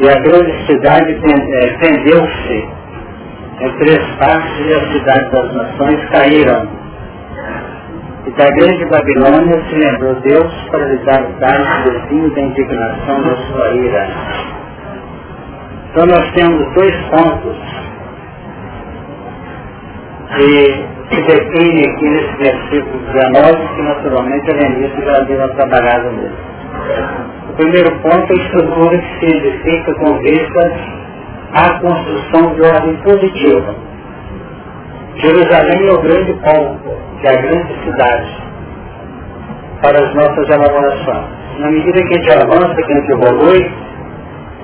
E 0.00 0.08
a 0.08 0.18
grande 0.20 0.66
cidade 0.66 1.20
tendeu-se 1.80 2.68
em 3.60 3.70
três 3.78 4.04
partes 4.18 4.66
e 4.66 4.74
a 4.74 4.92
cidade 4.92 5.30
das 5.30 5.54
nações 5.54 6.08
caíram. 6.10 6.66
E 8.26 8.30
da 8.30 8.50
grande 8.50 8.84
Babilônia 8.86 9.62
se 9.68 9.74
lembrou 9.74 10.14
Deus 10.22 10.52
para 10.70 10.86
lhe 10.86 10.98
dar 11.04 11.22
o 11.22 11.32
cálice 11.40 11.90
do 11.90 12.08
vinho 12.08 12.30
da 12.34 12.40
indignação 12.40 13.22
da 13.22 13.36
sua 13.36 13.68
ira. 13.74 14.08
Então 15.90 16.06
nós 16.06 16.32
temos 16.32 16.74
dois 16.74 16.96
pontos 17.10 17.56
e 20.40 20.91
se 21.10 21.22
define 21.22 21.86
aqui 21.88 22.08
nesse 22.08 22.36
versículo 22.36 22.98
19, 23.12 23.74
que 23.74 23.82
naturalmente 23.82 24.50
a 24.50 24.54
Lenita 24.54 25.02
já 25.04 25.20
deu 25.24 25.38
uma 25.38 25.48
trabalhada 25.48 26.10
nele. 26.10 26.52
O 27.48 27.52
primeiro 27.54 27.90
ponto 28.00 28.32
é 28.32 28.36
a 28.36 28.42
estrutura 28.44 28.98
que 28.98 29.18
se 29.20 29.36
edifica 29.36 29.94
com 29.94 30.18
vista 30.18 30.72
à 31.52 31.80
construção 31.80 32.54
de 32.54 32.62
ordem 32.62 32.96
positiva. 32.96 33.74
Jerusalém 35.16 35.86
é 35.86 35.92
o 35.92 36.00
grande 36.00 36.32
ponto, 36.34 36.80
que 37.20 37.26
é 37.26 37.30
a 37.30 37.42
grande 37.42 37.84
cidade, 37.84 38.42
para 39.82 40.02
as 40.02 40.14
nossas 40.14 40.48
elaborações. 40.48 41.42
Na 41.58 41.70
medida 41.70 42.02
que 42.02 42.14
a 42.14 42.18
gente 42.18 42.30
avança, 42.32 42.74
que 42.74 42.92
a 42.92 42.96
gente 42.96 43.12
evolui, 43.12 43.70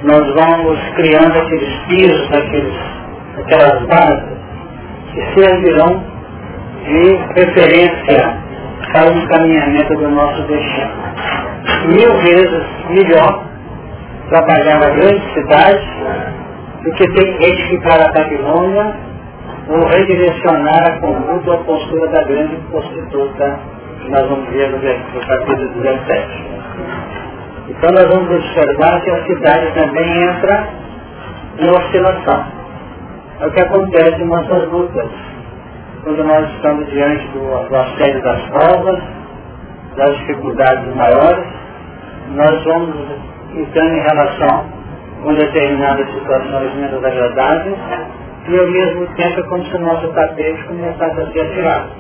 nós 0.05 0.35
vamos 0.35 0.79
criando 0.97 1.39
aqueles 1.39 1.75
pisos, 1.89 2.29
aqueles, 2.33 2.75
aquelas 3.37 3.87
bases 3.87 4.39
que 5.13 5.41
servirão 5.41 6.18
de 6.85 7.17
referência 7.41 8.39
para 8.93 9.13
o 9.13 9.19
encaminhamento 9.19 9.95
do 9.95 10.09
nosso 10.11 10.43
destino. 10.43 10.91
mil 11.89 12.13
vezes 12.19 12.65
melhor 12.91 13.45
trabalhar 14.31 14.79
na 14.81 14.91
grande 14.91 15.23
cidade 15.35 15.87
do 16.83 16.93
que 16.93 17.09
ter 17.13 17.39
que 17.39 17.45
edificar 17.45 18.01
a 18.01 18.13
Babilônia 18.13 18.95
ou 19.69 19.87
redirecionar 19.87 20.89
a 20.89 21.01
conduta 21.01 21.51
ou 21.51 21.55
a 21.55 21.65
postura 21.65 22.09
da 22.09 22.25
grande 22.25 22.57
prostituta 22.71 23.59
que 24.03 24.11
nós 24.11 24.29
vamos 24.29 24.49
ver 24.51 24.71
no 24.71 25.21
capítulo 25.27 25.69
17. 25.83 26.59
Então 27.69 27.91
nós 27.93 28.07
vamos 28.07 28.31
observar 28.31 29.01
que 29.03 29.11
a 29.11 29.25
cidade 29.27 29.73
também 29.75 30.23
entra 30.23 30.69
em 31.59 31.71
oscilação. 31.71 32.45
É 33.41 33.47
o 33.47 33.51
que 33.51 33.61
acontece 33.61 34.23
em 34.23 34.27
nossas 34.27 34.69
lutas. 34.71 35.07
Quando 36.09 36.25
nós 36.25 36.51
estamos 36.55 36.89
diante 36.89 37.29
do, 37.35 37.69
do 37.69 37.77
assédio 37.77 38.23
das 38.23 38.41
provas, 38.49 38.99
das 39.95 40.17
dificuldades 40.21 40.97
maiores, 40.97 41.45
nós 42.31 42.65
vamos 42.65 42.97
entrando 43.55 43.93
em 43.93 44.01
relação 44.01 44.65
com 45.23 45.35
determinadas 45.35 46.11
situações 46.15 46.75
menos 46.77 47.05
agradáveis 47.05 47.77
e 48.49 48.59
ao 48.59 48.67
mesmo 48.69 49.07
tempo 49.17 49.39
é 49.39 49.43
como 49.43 49.67
se 49.67 49.77
o 49.77 49.81
nosso 49.81 50.09
tapete 50.15 50.65
começasse 50.65 51.21
a 51.21 51.27
ser 51.31 51.41
atirado. 51.41 51.91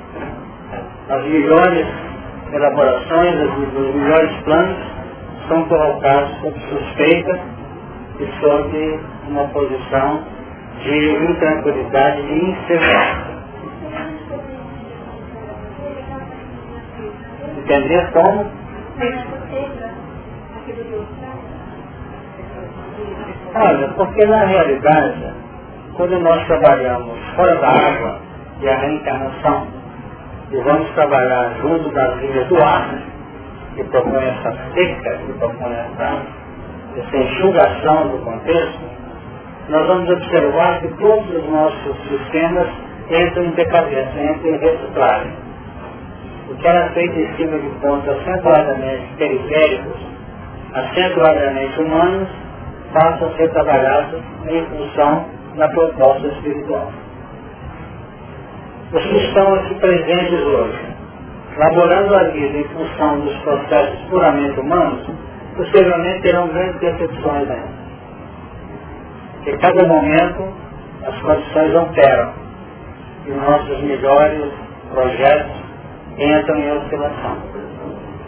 As 1.11 1.24
melhores 1.24 1.86
elaborações, 2.54 3.34
os 3.76 3.94
melhores 3.94 4.32
planos 4.44 4.78
são 5.48 5.64
colocados 5.64 6.30
sob 6.40 6.59
suspeita 6.70 7.40
e 8.20 8.40
sob 8.40 9.00
uma 9.28 9.44
posição 9.48 10.22
de 10.82 11.11
intranquilidade 11.30 12.22
e 12.22 12.50
insegurança. 12.52 13.38
Entender 17.68 18.10
como? 18.12 18.46
Olha, 23.54 23.88
porque 23.88 24.24
na 24.24 24.44
realidade, 24.46 25.34
quando 25.94 26.18
nós 26.20 26.46
trabalhamos 26.46 27.18
fora 27.36 27.56
da 27.56 27.68
água 27.68 28.20
e 28.62 28.68
a 28.70 28.74
reencarnação, 28.74 29.66
e 30.50 30.56
vamos 30.62 30.88
trabalhar 30.92 31.56
junto 31.60 31.90
das 31.90 32.16
linhas 32.22 32.48
do 32.48 32.56
ar, 32.56 32.88
que 33.76 33.84
propõe 33.84 34.24
essa 34.24 34.56
seca, 34.72 35.18
que 35.26 35.32
propõe 35.34 35.72
essa, 35.74 36.22
essa 36.96 37.16
enxugação 37.18 38.08
do 38.08 38.24
contexto, 38.24 38.80
nós 39.68 39.86
vamos 39.86 40.08
observar 40.08 40.80
que 40.80 40.88
todos 40.94 41.34
os 41.34 41.50
nossos 41.50 41.96
sistemas 42.08 42.68
entram 43.10 43.44
em 43.44 43.50
decadência, 43.50 44.32
entram 44.32 44.54
em 44.54 44.58
reciclagem. 44.58 45.47
Que 46.61 46.66
era 46.66 46.88
feito 46.90 47.18
em 47.18 47.36
cima 47.36 47.59
de 47.59 47.68
pontos 47.80 48.09
acentuadamente 48.09 49.14
periféricos, 49.16 49.96
acentuadamente 50.74 51.80
humanos, 51.80 52.28
passa 52.92 53.26
a 53.26 53.36
ser 53.36 53.50
trabalhado 53.50 54.22
em 54.48 54.64
função 54.66 55.24
da 55.56 55.68
proposta 55.68 56.26
espiritual. 56.28 56.90
Os 58.92 59.04
que 59.04 59.16
estão 59.18 59.54
aqui 59.54 59.74
presentes 59.74 60.40
hoje, 60.40 60.96
laborando 61.59 62.14
a 62.16 62.24
vida 62.24 62.59
em 62.59 62.64
função 62.64 63.20
dos 63.20 63.36
processos 63.38 63.98
puramente 64.09 64.59
humanos, 64.59 65.06
possivelmente 65.56 66.22
terão 66.22 66.48
grandes 66.48 66.80
decepções 66.80 67.50
ainda. 67.50 67.78
Porque 69.34 69.56
cada 69.59 69.86
momento 69.86 70.54
as 71.06 71.20
condições 71.20 71.74
alteram 71.74 72.32
e 73.26 73.30
nossos 73.30 73.80
melhores 73.82 74.52
projetos 74.92 75.67
entram 76.18 76.58
em 76.58 76.72
oscilação. 76.72 77.36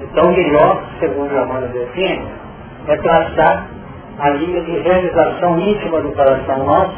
Então 0.03 0.28
o 0.28 0.36
melhor, 0.36 0.82
segundo 0.99 1.36
a 1.36 1.43
Amanda 1.43 1.68
define, 1.68 2.24
é 2.88 2.97
traçar 2.97 3.66
a 4.18 4.30
linha 4.30 4.61
de 4.62 4.72
realização 4.78 5.59
íntima 5.59 6.01
do 6.01 6.12
coração 6.12 6.64
nosso, 6.64 6.97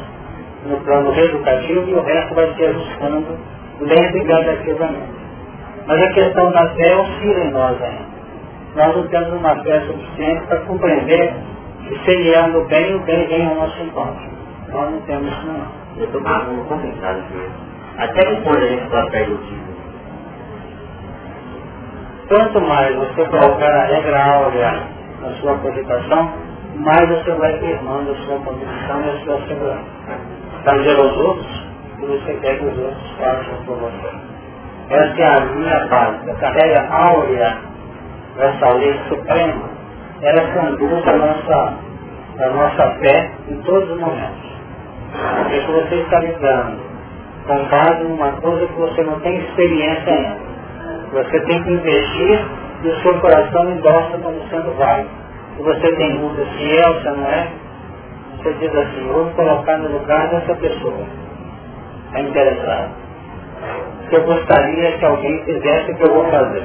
no 0.67 0.77
plano 0.79 1.11
reeducativo, 1.11 1.89
e 1.89 1.95
o 1.95 2.03
resto 2.03 2.35
vai 2.35 2.55
se 2.55 2.65
ajustando 2.65 3.39
lento 3.81 4.17
e 4.17 4.25
gradativamente. 4.25 5.23
Mas 5.87 6.03
a 6.03 6.13
questão 6.13 6.53
da 6.53 6.69
fé 6.75 6.97
oscila 6.97 7.45
em 7.45 7.51
nós 7.51 7.83
ainda. 7.83 8.13
Nós 8.77 8.97
não 8.97 9.09
temos 9.09 9.33
uma 9.33 9.57
fé 9.63 9.81
suficiente 9.81 10.47
para 10.47 10.61
compreender 10.61 11.35
que 11.89 12.05
semeando 12.05 12.65
bem, 12.69 12.95
o 12.95 13.01
bem 13.01 13.27
vem 13.27 13.47
ao 13.47 13.55
nosso 13.57 13.83
encontro. 13.83 14.31
Nós 14.73 14.91
não 14.91 15.01
temos 15.03 15.31
isso 15.31 15.47
não. 15.47 15.83
Eu 15.99 16.05
estou 16.05 16.21
um 16.21 16.65
comentário 16.65 17.21
aqui. 17.21 17.51
Até 17.99 18.25
que 18.25 18.37
ponto 18.43 18.57
a 18.57 18.67
gente 18.67 18.85
está 18.85 19.07
perto 19.11 19.39
Quanto 22.33 22.63
mais 22.63 22.97
você 22.97 23.27
colocar 23.27 23.71
a 23.71 23.85
regra 23.85 24.25
áurea 24.25 24.85
na 25.21 25.33
sua 25.35 25.55
cogitação, 25.59 26.33
mais 26.77 27.07
você 27.07 27.31
vai 27.33 27.59
firmando 27.59 28.11
a 28.11 28.15
sua 28.25 28.39
convicção 28.39 29.03
e 29.03 29.11
a 29.11 29.21
sua 29.23 29.39
segurança. 29.47 29.85
Fazer 30.65 30.97
aos 30.97 31.15
outros 31.19 31.67
e 31.99 32.07
você 32.07 32.33
quer 32.41 32.59
que 32.59 32.65
os 32.65 32.79
outros 32.79 33.11
façam 33.19 33.55
por 33.67 33.77
você. 33.77 34.17
Essa 34.89 35.21
é 35.21 35.27
a 35.27 35.41
linha 35.41 35.87
básica. 35.89 36.47
A 36.47 36.51
regra 36.53 36.89
áurea 36.91 37.59
dessa 38.39 38.69
lei 38.79 38.99
suprema, 39.11 39.69
ela 40.23 40.53
conduz 40.55 41.07
a 41.07 41.13
nossa, 41.13 41.75
a 42.39 42.49
nossa 42.49 42.91
fé 43.01 43.31
em 43.51 43.57
todos 43.57 43.91
os 43.91 44.01
momentos. 44.01 44.53
Porque 45.37 45.61
se 45.61 45.71
você 45.71 45.95
está 45.97 46.19
lidando 46.21 46.81
com 47.47 47.63
base 47.65 48.05
em 48.05 48.13
uma 48.15 48.33
coisa 48.41 48.67
que 48.69 48.81
você 48.81 49.03
não 49.03 49.21
tem 49.21 49.37
experiência 49.37 50.15
ainda, 50.15 50.52
você 51.13 51.41
tem 51.41 51.63
que 51.63 51.71
investir 51.71 52.47
e 52.83 52.89
o 52.89 52.97
seu 53.03 53.21
coração 53.21 53.71
endossa 53.71 54.19
como 54.19 54.41
sendo 54.49 54.77
válido 54.77 55.23
se 55.57 55.63
você 55.63 55.97
tem 55.97 56.17
dúvida 56.17 56.47
se 56.57 56.77
é 56.77 56.89
ou 56.89 57.01
se 57.01 57.11
não 57.11 57.27
é, 57.27 57.49
você 58.37 58.53
diz 58.55 58.75
assim, 58.75 59.07
vou 59.07 59.27
colocar 59.31 59.77
no 59.79 59.93
lugar 59.93 60.29
dessa 60.29 60.55
pessoa. 60.55 61.07
É 62.15 62.21
interessado. 62.21 62.91
Eu 64.11 64.25
gostaria 64.25 64.93
que 64.99 65.05
alguém 65.05 65.45
fizesse 65.45 65.93
o 65.93 65.97
que 65.97 66.03
eu 66.03 66.15
vou 66.15 66.25
fazer. 66.31 66.65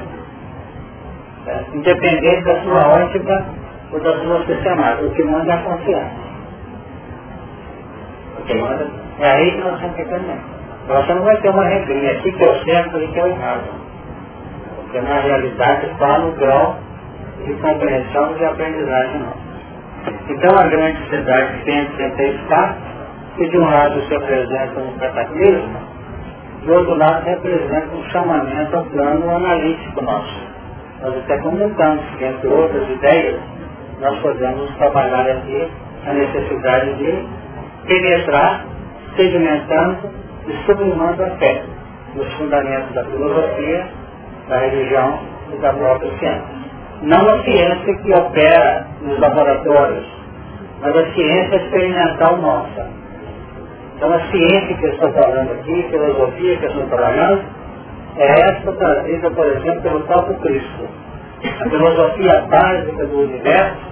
É, 1.46 1.64
independente 1.72 2.44
da 2.44 2.60
sua 2.62 2.88
ótica 2.88 3.44
ou 3.92 4.00
da 4.00 4.18
sua 4.18 4.44
sistemática, 4.46 5.04
o 5.04 5.10
que 5.10 5.22
manda 5.22 5.52
é 5.52 5.54
a 5.54 5.62
confiança. 5.62 6.28
O 8.38 8.42
que 8.42 8.54
manda 8.54 8.86
é 9.20 9.30
aí 9.30 9.52
que 9.52 9.60
nós 9.60 9.74
estamos 9.74 9.96
ficando. 9.96 10.58
Você 10.88 11.14
não 11.14 11.22
vai 11.22 11.36
ter 11.36 11.50
uma 11.50 11.64
regrinha 11.64 12.12
aqui 12.12 12.32
que 12.32 12.44
é 12.44 12.50
o 12.50 12.64
certo 12.64 12.98
e 12.98 13.08
que 13.08 13.20
é 13.20 13.24
o 13.24 13.26
errado. 13.28 13.87
Porque 14.88 15.00
na 15.02 15.20
realidade 15.20 15.86
está 15.86 16.18
no 16.18 16.32
grau 16.32 16.78
de 17.44 17.52
compreensão 17.54 18.32
e 18.32 18.38
de 18.38 18.44
aprendizagem 18.46 19.20
nossa. 19.20 19.48
Então 20.30 20.58
a 20.58 20.66
grande 20.66 21.10
cidade 21.10 21.62
tem 21.64 21.86
sempre 21.94 22.30
espaço, 22.30 22.78
que 23.36 23.48
de 23.50 23.58
um 23.58 23.68
lado 23.68 24.00
se 24.08 24.14
apresenta 24.14 24.80
um 24.80 24.98
cataclismo, 24.98 25.78
do 26.64 26.72
outro 26.72 26.94
lado 26.94 27.22
representa 27.22 27.94
um 27.94 28.02
chamamento 28.04 28.76
ao 28.76 28.84
plano 28.84 29.30
analítico 29.30 30.02
nosso. 30.02 30.40
Nós 31.02 31.18
até 31.18 31.36
comentamos 31.36 32.04
que 32.16 32.24
entre 32.24 32.48
outras 32.48 32.88
ideias, 32.88 33.40
nós 34.00 34.18
podemos 34.20 34.74
trabalhar 34.76 35.28
aqui 35.28 35.68
a 36.06 36.12
necessidade 36.14 36.94
de 36.94 37.28
penetrar, 37.86 38.64
sedimentando 39.16 40.10
e 40.46 40.52
sublimando 40.64 41.22
a 41.24 41.30
fé 41.36 41.62
nos 42.14 42.32
fundamentos 42.34 42.94
da 42.94 43.04
filosofia, 43.04 43.86
da 44.48 44.58
religião 44.58 45.20
e 45.52 45.56
da 45.58 45.72
própria 45.72 46.10
ciência. 46.18 46.58
Não 47.02 47.28
a 47.28 47.42
ciência 47.44 47.96
que 47.98 48.12
opera 48.12 48.86
nos 49.02 49.18
laboratórios, 49.20 50.06
mas 50.80 50.96
a 50.96 51.12
ciência 51.12 51.56
experimental 51.56 52.36
nossa. 52.38 52.86
Então 53.96 54.12
a 54.12 54.20
ciência 54.30 54.76
que 54.76 54.84
eu 54.84 54.92
estou 54.92 55.12
falando 55.12 55.52
aqui, 55.52 55.84
a 55.86 55.90
filosofia 55.90 56.56
que 56.56 56.64
eu 56.64 56.70
estou 56.70 56.86
trabalhando, 56.86 57.42
é 58.16 58.40
essa 58.40 58.72
trazida, 58.72 59.30
por 59.30 59.46
exemplo, 59.46 59.82
pelo 59.82 60.00
próprio 60.00 60.36
Cristo. 60.38 60.88
A 61.60 61.68
filosofia 61.68 62.46
básica 62.48 63.06
do 63.06 63.20
universo 63.20 63.88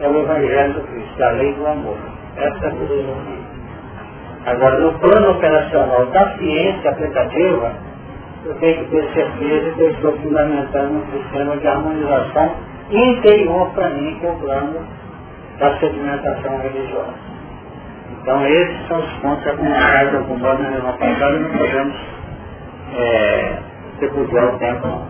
é 0.00 0.08
o 0.08 0.20
Evangelho 0.20 0.74
do 0.74 0.80
Cristo, 0.82 1.22
a 1.22 1.30
lei 1.30 1.52
do 1.54 1.66
amor. 1.66 1.96
Essa 2.36 2.66
é 2.66 2.68
a 2.68 2.72
filosofia. 2.72 3.44
Agora, 4.46 4.78
no 4.78 4.92
plano 4.98 5.30
operacional 5.30 6.06
da 6.06 6.36
ciência 6.36 6.90
aplicativa, 6.90 7.72
eu 8.44 8.54
tenho 8.56 8.84
que 8.84 8.90
ter 8.90 9.12
certeza 9.14 9.70
que 9.74 9.80
eu 9.80 9.90
estou 9.90 10.12
fundamentando 10.18 10.94
um 10.94 11.12
sistema 11.12 11.56
de 11.56 11.66
harmonização 11.66 12.54
interior 12.90 13.70
para 13.74 13.88
mim, 13.90 14.18
que 14.20 14.26
é 14.26 14.30
o 14.30 14.36
plano 14.36 14.86
da 15.58 15.78
sedimentação 15.78 16.58
religiosa. 16.60 17.14
Então 18.20 18.46
esses 18.46 18.88
são 18.88 18.98
os 18.98 19.12
pontos 19.20 19.46
acompanhados 19.46 20.10
de 20.10 20.16
algum 20.16 20.38
modo 20.38 20.62
na 20.62 20.70
mesma 20.70 20.92
passada 20.92 21.38
não 21.38 21.50
podemos 21.50 21.96
é, 22.96 23.58
o 24.02 24.58
tempo 24.58 24.86
não. 24.86 25.06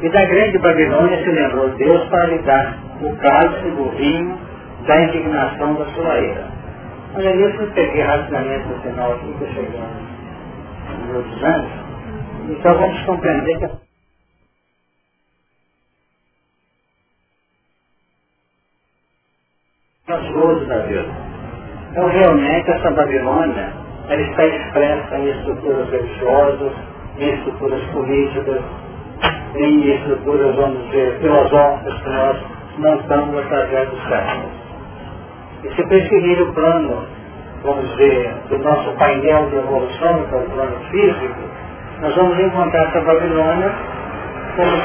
E 0.00 0.08
da 0.10 0.24
grande 0.24 0.58
Babilônia 0.58 1.18
se 1.24 1.30
lembrou 1.30 1.68
Deus 1.70 2.08
para 2.08 2.26
lhe 2.26 2.38
dar 2.38 2.78
o 3.02 3.16
cálice 3.16 3.70
do 3.70 3.90
vinho 3.96 4.38
da 4.86 5.02
indignação 5.02 5.74
da 5.74 5.84
sua 5.86 6.18
ira. 6.20 6.44
Olha, 7.16 7.34
isso 7.34 7.62
eu 7.62 7.70
peguei 7.72 8.02
rapidamente 8.02 8.68
no 8.68 8.80
final 8.80 9.12
aqui, 9.12 9.34
que 9.38 9.42
eu 9.42 9.48
cheguei 9.48 9.80
nos 11.08 11.44
anos. 11.44 11.87
Então 12.48 12.78
vamos 12.78 13.02
compreender 13.02 13.58
que 13.58 13.88
gozo 20.32 20.64
da 20.66 20.78
vida. 20.78 21.08
Então 21.90 22.06
realmente 22.08 22.70
essa 22.70 22.90
Babilônia, 22.90 23.72
ela 24.08 24.22
está 24.22 24.46
expressa 24.46 25.18
em 25.18 25.28
estruturas 25.28 25.90
religiosas, 25.90 26.72
em 27.18 27.34
estruturas 27.34 27.84
políticas, 27.90 28.62
em 29.56 29.94
estruturas, 29.94 30.56
vamos 30.56 30.86
dizer, 30.86 31.18
filosóficas 31.18 32.02
que 32.02 32.08
nós 32.08 32.38
montamos 32.78 33.44
através 33.44 33.90
do 33.90 33.96
século. 34.08 34.50
E 35.64 35.74
se 35.74 35.86
preferir 35.86 36.42
o 36.42 36.54
plano, 36.54 37.06
vamos 37.62 37.90
dizer, 37.90 38.32
do 38.48 38.58
nosso 38.58 38.90
painel 38.92 39.50
de 39.50 39.56
evolução, 39.56 40.24
que 40.24 40.34
é 40.34 40.38
o 40.38 40.50
plano 40.50 40.78
físico, 40.90 41.47
nós 42.00 42.14
vamos 42.14 42.38
encontrar 42.38 42.88
essa 42.88 43.00
Babilônia 43.00 43.72
como 44.54 44.76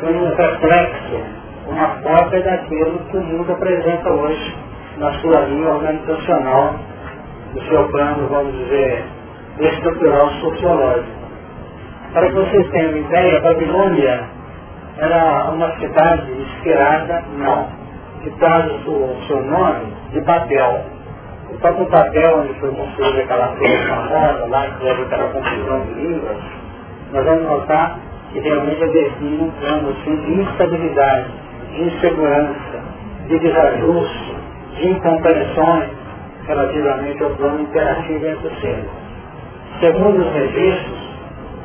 sendo 0.00 0.24
um 0.24 0.34
reflexo, 0.34 1.22
uma 1.68 1.88
cópia 2.02 2.42
daquilo 2.42 2.98
que 3.10 3.16
o 3.16 3.22
mundo 3.22 3.52
apresenta 3.52 4.10
hoje 4.10 4.56
na 4.98 5.12
sua 5.20 5.40
linha 5.40 5.68
organizacional, 5.68 6.74
no 7.54 7.62
seu 7.62 7.88
plano, 7.88 8.28
vamos 8.28 8.52
dizer, 8.58 9.04
estrutural 9.60 10.30
sociológico. 10.40 11.20
Para 12.12 12.26
que 12.26 12.34
vocês 12.34 12.68
tenham 12.70 12.96
ideia, 12.96 13.36
a 13.38 13.40
Babilônia 13.40 14.24
era 14.98 15.50
uma 15.50 15.70
cidade 15.78 16.32
inspirada, 16.32 17.22
não, 17.38 17.68
que 18.22 18.30
traz 18.38 18.66
o 18.86 19.16
seu 19.26 19.42
nome 19.44 19.92
de 20.12 20.20
Babel. 20.22 20.84
O 21.50 21.58
próprio 21.58 21.88
Babel, 21.88 22.38
onde 22.38 22.54
foi 22.60 22.70
construída 22.70 23.22
aquela 23.22 23.48
torre 23.48 23.76
famosa, 23.88 24.46
lá 24.48 24.66
que 24.66 24.86
houve 24.86 25.02
aquela 25.02 25.28
confusão 25.28 25.80
de 25.86 25.94
línguas, 25.94 26.36
nós 27.12 27.24
vamos 27.24 27.42
notar 27.42 27.98
que 28.32 28.38
realmente 28.38 28.82
é 28.82 28.86
define 28.86 29.42
um 29.42 29.50
plano 29.50 29.90
assim, 29.90 30.16
de 30.16 30.40
instabilidade, 30.42 31.26
de 31.72 31.82
insegurança, 31.82 32.80
de 33.26 33.38
desajuste, 33.40 34.34
de 34.76 34.88
incompreensões 34.90 35.90
relativamente 36.46 37.22
ao 37.22 37.30
plano 37.30 37.62
interativo 37.62 38.26
entre 38.26 38.46
os 38.46 38.60
seres. 38.60 38.90
Segundo 39.80 40.20
os 40.20 40.32
registros, 40.32 41.00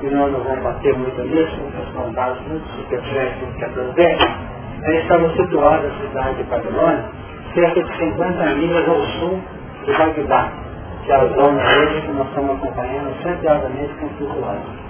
e 0.01 0.07
nós 0.07 0.31
não 0.31 0.39
vamos 0.39 0.63
bater 0.63 0.97
muito 0.97 1.21
nisso, 1.21 1.57
porque 1.57 1.93
são 1.93 2.11
dados 2.13 2.39
muito 2.47 2.67
superficiais 2.75 3.33
que 3.57 3.65
aprender, 3.65 4.17
aí 4.83 4.97
estava 4.97 5.29
situada 5.35 5.87
a 5.87 6.07
cidade 6.07 6.35
de 6.37 6.43
Babilônia, 6.43 7.05
cerca 7.53 7.83
de 7.83 7.97
50 7.97 8.45
milhas 8.55 8.89
ao 8.89 9.01
sul 9.19 9.39
de 9.85 9.93
Bagdá, 9.93 10.49
que 11.03 11.11
é 11.11 11.15
a 11.15 11.25
zona 11.25 11.61
hoje 11.61 12.01
que 12.01 12.11
nós 12.13 12.27
estamos 12.27 12.55
acompanhando 12.55 13.13
centralmente 13.21 13.93
com 13.99 14.25
olhos. 14.25 14.85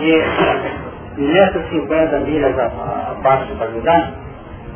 E, 0.00 1.20
nessas 1.20 1.68
50 1.68 2.18
milhas 2.20 2.58
abaixo 2.58 3.46
de 3.46 3.54
Bagdá, 3.54 4.10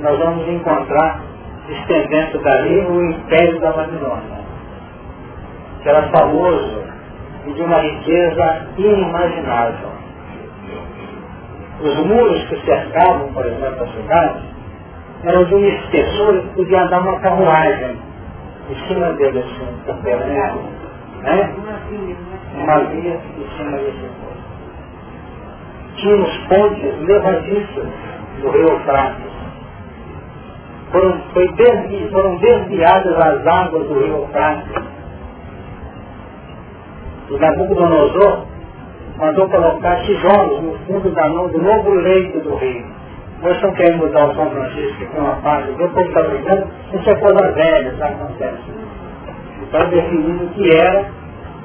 nós 0.00 0.18
vamos 0.18 0.46
encontrar, 0.48 1.20
estendendo 1.68 2.38
dali, 2.42 2.80
o 2.80 3.10
Império 3.10 3.58
da 3.60 3.72
Babilônia, 3.72 4.38
que 5.82 5.88
era 5.88 6.02
famoso 6.10 6.84
e 7.46 7.52
de 7.52 7.62
uma 7.62 7.78
riqueza 7.78 8.66
inimaginável. 8.76 9.96
Os 11.80 11.96
muros 12.06 12.42
que 12.48 12.60
cercavam, 12.64 13.32
por 13.32 13.46
exemplo, 13.46 13.84
a 13.84 13.86
cidade, 13.88 14.40
eram 15.24 15.44
de 15.44 15.54
um 15.54 15.66
espessor 15.66 16.42
que 16.42 16.48
podia 16.48 16.82
andar 16.82 17.00
uma 17.00 17.18
carruagem 17.20 17.96
em 18.70 18.88
cima 18.88 19.12
dele, 19.14 19.38
assim, 19.38 19.78
campeando, 19.86 20.60
né? 21.22 21.54
Uma 22.54 22.78
via 22.84 23.14
em 23.14 23.56
cima 23.56 23.78
desse 23.78 23.98
mundo. 23.98 24.36
Tinha 25.96 26.16
os 26.16 26.36
pontes 26.48 27.00
levadiços 27.06 27.86
do 28.40 28.50
rio 28.50 28.68
Eufrates. 28.68 29.26
Foram, 30.92 31.20
foi 31.32 31.48
desvi, 31.52 32.08
foram 32.10 32.36
desviadas 32.36 33.16
as 33.18 33.46
águas 33.46 33.88
do 33.88 33.94
rio 33.94 34.16
Eufrates 34.18 34.96
o 37.28 37.38
Nabucodonosor 37.38 38.46
mandou 39.18 39.48
colocar 39.48 39.96
tijolos 40.02 40.62
no 40.62 40.78
fundo 40.86 41.10
da, 41.10 41.26
do 41.26 41.60
novo 41.60 41.90
leito 41.90 42.38
do 42.40 42.54
rio. 42.54 42.86
Nós 43.42 43.54
estamos 43.54 43.76
querendo 43.76 43.98
mudar 43.98 44.26
o 44.26 44.34
São 44.34 44.50
Francisco, 44.50 45.06
é 45.14 45.20
uma 45.20 45.36
parte 45.36 45.70
do 45.72 45.88
povo 45.88 46.00
está 46.00 46.22
brigando, 46.22 46.66
isso 46.92 47.10
é 47.10 47.14
coisa 47.16 47.52
velha, 47.52 47.88
isso 47.88 48.04
acontece. 48.04 48.62
Então 49.62 49.88
definindo 49.90 50.44
o 50.44 50.48
que 50.50 50.76
era 50.76 51.04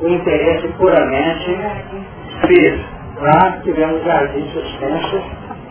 o 0.02 0.08
interesse 0.08 0.68
puramente 0.78 1.58
físico. 2.46 2.90
Lá 3.22 3.58
tivemos 3.64 4.04
jardins 4.04 4.52
suspensos 4.52 5.22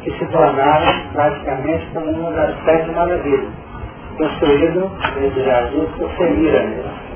que 0.02 0.10
se 0.12 0.26
tornaram 0.26 1.02
praticamente 1.12 1.86
como 1.92 2.10
uma 2.10 2.30
das 2.30 2.54
sete 2.64 2.90
maravilhas, 2.92 3.50
construído 4.16 4.90
entre 5.18 5.44
jardins 5.44 5.88
por 5.98 6.10
Semíramis 6.16 7.10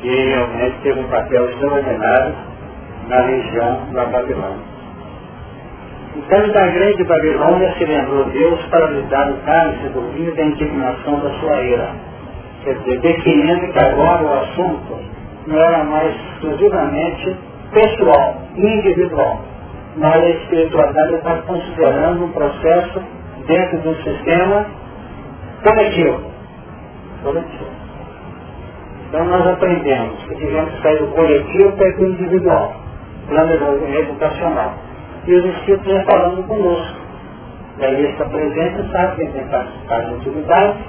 que 0.00 0.08
realmente 0.08 0.76
teve 0.82 1.00
um 1.00 1.08
papel 1.08 1.50
extraordinário 1.50 2.34
na 3.08 3.20
região 3.22 3.86
da 3.92 4.04
Babilônia. 4.04 4.75
Então 6.16 6.48
da 6.48 6.66
grande 6.68 7.04
Babilônia 7.04 7.74
se 7.76 7.84
lembrou 7.84 8.24
Deus 8.30 8.64
para 8.70 8.86
lhe 8.86 9.02
dar 9.02 9.30
o 9.30 9.36
cálice 9.44 9.88
do 9.90 10.00
vinho 10.12 10.34
da 10.34 10.44
indignação 10.44 11.20
da 11.20 11.30
sua 11.38 11.62
ira. 11.62 11.90
Quer 12.64 12.74
dizer, 12.78 13.00
definindo 13.00 13.72
que 13.72 13.78
agora 13.78 14.24
o 14.24 14.32
assunto 14.32 14.98
não 15.46 15.58
era 15.58 15.84
mais 15.84 16.16
exclusivamente 16.16 17.36
pessoal, 17.70 18.34
individual, 18.56 19.40
mas 19.96 20.16
a 20.16 20.30
espiritualidade 20.30 21.14
está 21.16 21.36
considerando 21.42 22.24
um 22.24 22.32
processo 22.32 23.02
dentro 23.46 23.78
de 23.78 23.88
um 23.88 23.94
sistema 23.96 24.66
coletivo. 25.62 26.20
coletivo. 27.22 27.70
Então 29.08 29.24
nós 29.26 29.46
aprendemos 29.46 30.18
que 30.24 30.34
devemos 30.34 30.80
sair 30.80 30.98
do 30.98 31.08
coletivo 31.08 31.72
para 31.72 32.00
o 32.00 32.06
individual, 32.06 32.74
plano 33.28 33.52
educacional. 33.94 34.85
E 35.26 35.34
os 35.34 35.44
vêm 35.66 36.04
falando 36.04 36.46
conosco. 36.46 36.96
Daí 37.78 38.10
está 38.10 38.24
presente 38.26 38.90
sabe 38.92 39.16
que 39.16 39.32
tem 39.32 39.44
que 39.44 39.50
participar 39.50 40.04
de 40.04 40.14
atividades 40.14 40.84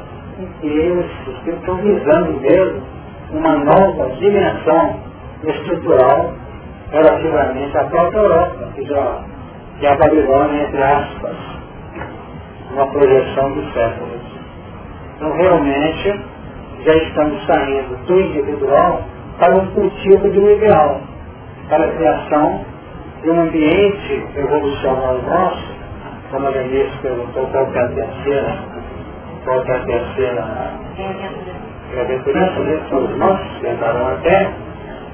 e 0.61 0.67
Espíritos 1.27 1.59
estão 1.59 1.75
visando 1.77 2.39
mesmo 2.39 2.81
uma 3.31 3.57
nova 3.57 4.09
dimensão 4.15 4.99
estrutural 5.43 6.33
relativamente 6.91 7.77
à 7.77 7.83
própria 7.85 8.19
Europa, 8.19 8.69
que 8.75 8.85
já 8.85 9.23
que 9.79 9.85
é 9.85 9.91
a 9.91 9.95
Babilônia, 9.95 10.63
entre 10.63 10.81
aspas, 10.81 11.35
uma 12.71 12.87
projeção 12.87 13.51
dos 13.53 13.73
séculos. 13.73 14.21
Então 15.15 15.33
realmente 15.33 16.21
já 16.85 16.93
estamos 16.93 17.45
saindo 17.45 18.05
do 18.05 18.21
individual 18.21 19.01
para 19.39 19.55
um 19.55 19.67
cultivo 19.71 20.29
de 20.29 20.39
um 20.39 20.51
ideal, 20.51 21.01
para 21.69 21.85
a 21.85 21.91
criação 21.91 22.59
de 22.59 22.76
um 23.29 23.41
ambiente 23.41 24.25
evolucional 24.35 25.21
nosso, 25.21 25.75
como 26.31 26.47
a 26.47 26.51
Denise 26.51 26.97
perguntou 27.01 27.47
qual 27.47 27.73
é 27.73 27.79
a 27.79 27.87
terceira, 27.89 28.57
qual 29.43 29.63
é 29.63 29.71
a 29.71 29.85
terceira 29.85 30.73
bem-aventurança, 31.91 32.59
né? 32.59 32.81
são 32.89 33.05
os 33.05 33.17
nossos 33.17 33.57
que 33.59 33.67
entraram 33.67 34.07
até, 34.07 34.51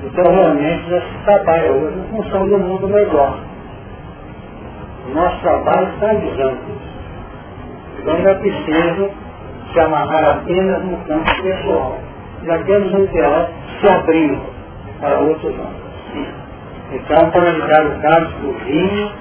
então 0.03 0.31
realmente 0.31 0.89
já 0.89 1.01
se 1.01 1.17
trabalha 1.23 1.71
hoje 1.71 1.99
em 1.99 2.03
função 2.15 2.47
do 2.47 2.57
mundo 2.57 2.87
melhor. 2.87 3.37
O 5.07 5.13
nosso 5.13 5.41
trabalho 5.41 5.89
está 5.93 6.11
avisando 6.11 6.57
isso. 6.69 6.93
Então 7.99 8.19
não 8.19 8.29
é 8.29 8.35
preciso 8.35 9.09
se 9.71 9.79
amarrar 9.79 10.37
apenas 10.37 10.83
no 10.83 10.97
campo 11.05 11.41
pessoal. 11.41 11.97
Já 12.43 12.63
temos 12.63 12.93
um 12.93 13.03
ideal 13.03 13.49
se 13.79 13.87
abrindo 13.87 14.41
para 14.99 15.19
outros 15.19 15.53
homens. 15.53 16.42
Então, 16.93 17.31
para 17.31 17.49
ligar 17.49 17.85
o 17.85 18.01
caso 18.01 18.29
do 18.41 18.53
vinho 18.65 19.11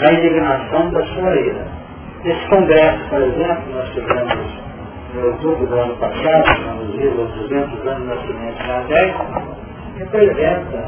da 0.00 0.12
indignação 0.12 0.90
da 0.90 1.04
sua 1.06 1.36
ira. 1.36 1.66
Esse 2.24 2.48
congresso, 2.48 3.08
por 3.08 3.22
exemplo, 3.22 3.62
nós 3.74 3.88
tivemos 3.90 4.68
em 5.14 5.22
outubro 5.22 5.66
do 5.66 5.74
ano 5.74 5.96
passado, 5.96 6.60
nos 6.76 6.94
livros 6.96 7.30
200 7.32 7.86
anos 7.86 8.02
de 8.02 8.08
nascimento 8.08 8.66
na 8.66 8.80
10, 8.80 9.14
representa 9.98 10.84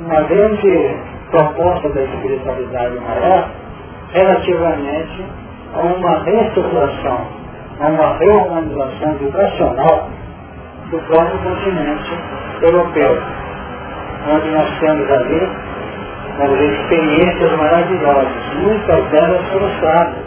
uma 0.00 0.22
grande 0.22 0.96
proposta 1.30 1.88
da 1.88 2.02
espiritualidade 2.02 2.94
maior 3.00 3.50
relativamente 4.12 5.24
a 5.74 5.80
uma 5.80 6.22
reestruturação 6.24 7.38
a 7.80 7.88
uma 7.88 8.18
reorganização 8.18 9.14
vibracional 9.14 10.08
do 10.90 10.98
próprio 11.00 11.38
continente 11.38 12.10
europeu, 12.62 13.22
onde 14.26 14.48
nós 14.50 14.78
temos 14.80 15.10
ali 15.10 15.48
vamos 16.38 16.60
experiências 16.60 17.52
maravilhosas, 17.58 18.54
muitas 18.62 19.04
delas 19.10 19.48
frustradas 19.48 20.24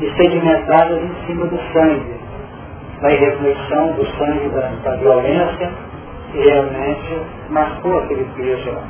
e 0.00 0.10
sedimentadas 0.16 0.98
em 1.02 1.26
cima 1.26 1.46
do 1.46 1.58
sangue, 1.72 2.16
da 3.00 3.12
irreflexão 3.12 3.92
do 3.92 4.06
sangue 4.18 4.48
da, 4.48 4.72
da 4.82 4.96
violência 4.96 5.70
que 6.32 6.38
realmente 6.40 7.20
marcou 7.50 7.98
aquele 7.98 8.26
peso 8.36 8.70
lá. 8.70 8.82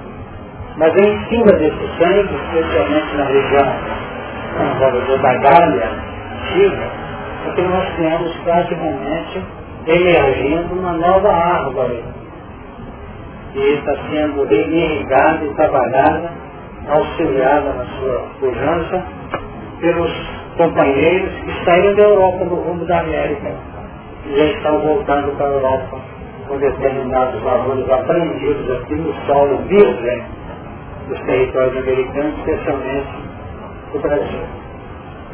Mas 0.79 0.95
é 0.97 1.01
em 1.01 1.25
cima 1.27 1.53
desse 1.53 1.89
sangue, 1.99 2.35
especialmente 2.35 3.17
na 3.17 3.25
região 3.25 3.73
dizer, 4.93 5.19
da 5.19 5.35
Gália 5.35 5.91
antiga, 6.43 6.89
porque 7.45 7.63
nós 7.63 7.89
temos 7.97 8.35
praticamente 8.45 9.43
emergindo 9.87 10.75
uma 10.75 10.93
nova 10.93 11.33
árvore 11.33 12.03
que 13.57 13.73
está 13.73 13.97
sendo 14.11 14.53
irrigada 14.53 15.45
e 15.47 15.55
trabalhada, 15.55 16.31
auxiliada 16.89 17.73
na 17.73 17.87
sua 17.87 18.27
pujança 18.39 19.03
pelos 19.81 20.13
companheiros 20.59 21.31
que 21.41 21.65
saíram 21.65 21.95
da 21.95 22.03
Europa 22.03 22.45
no 22.45 22.55
rumo 22.57 22.85
da 22.85 23.01
América 23.01 23.55
e 24.27 24.37
já 24.37 24.45
estão 24.45 24.79
voltando 24.81 25.35
para 25.39 25.47
a 25.47 25.53
Europa 25.53 26.01
com 26.49 26.59
determinados 26.59 27.43
valores 27.43 27.91
aprendidos 27.91 28.71
aqui 28.73 28.95
no 28.95 29.15
solo 29.27 29.57
virgem 29.69 30.23
dos 31.09 31.21
territórios 31.21 31.77
americanos, 31.79 32.39
especialmente 32.39 33.09
do 33.93 33.99
Brasil. 34.01 34.41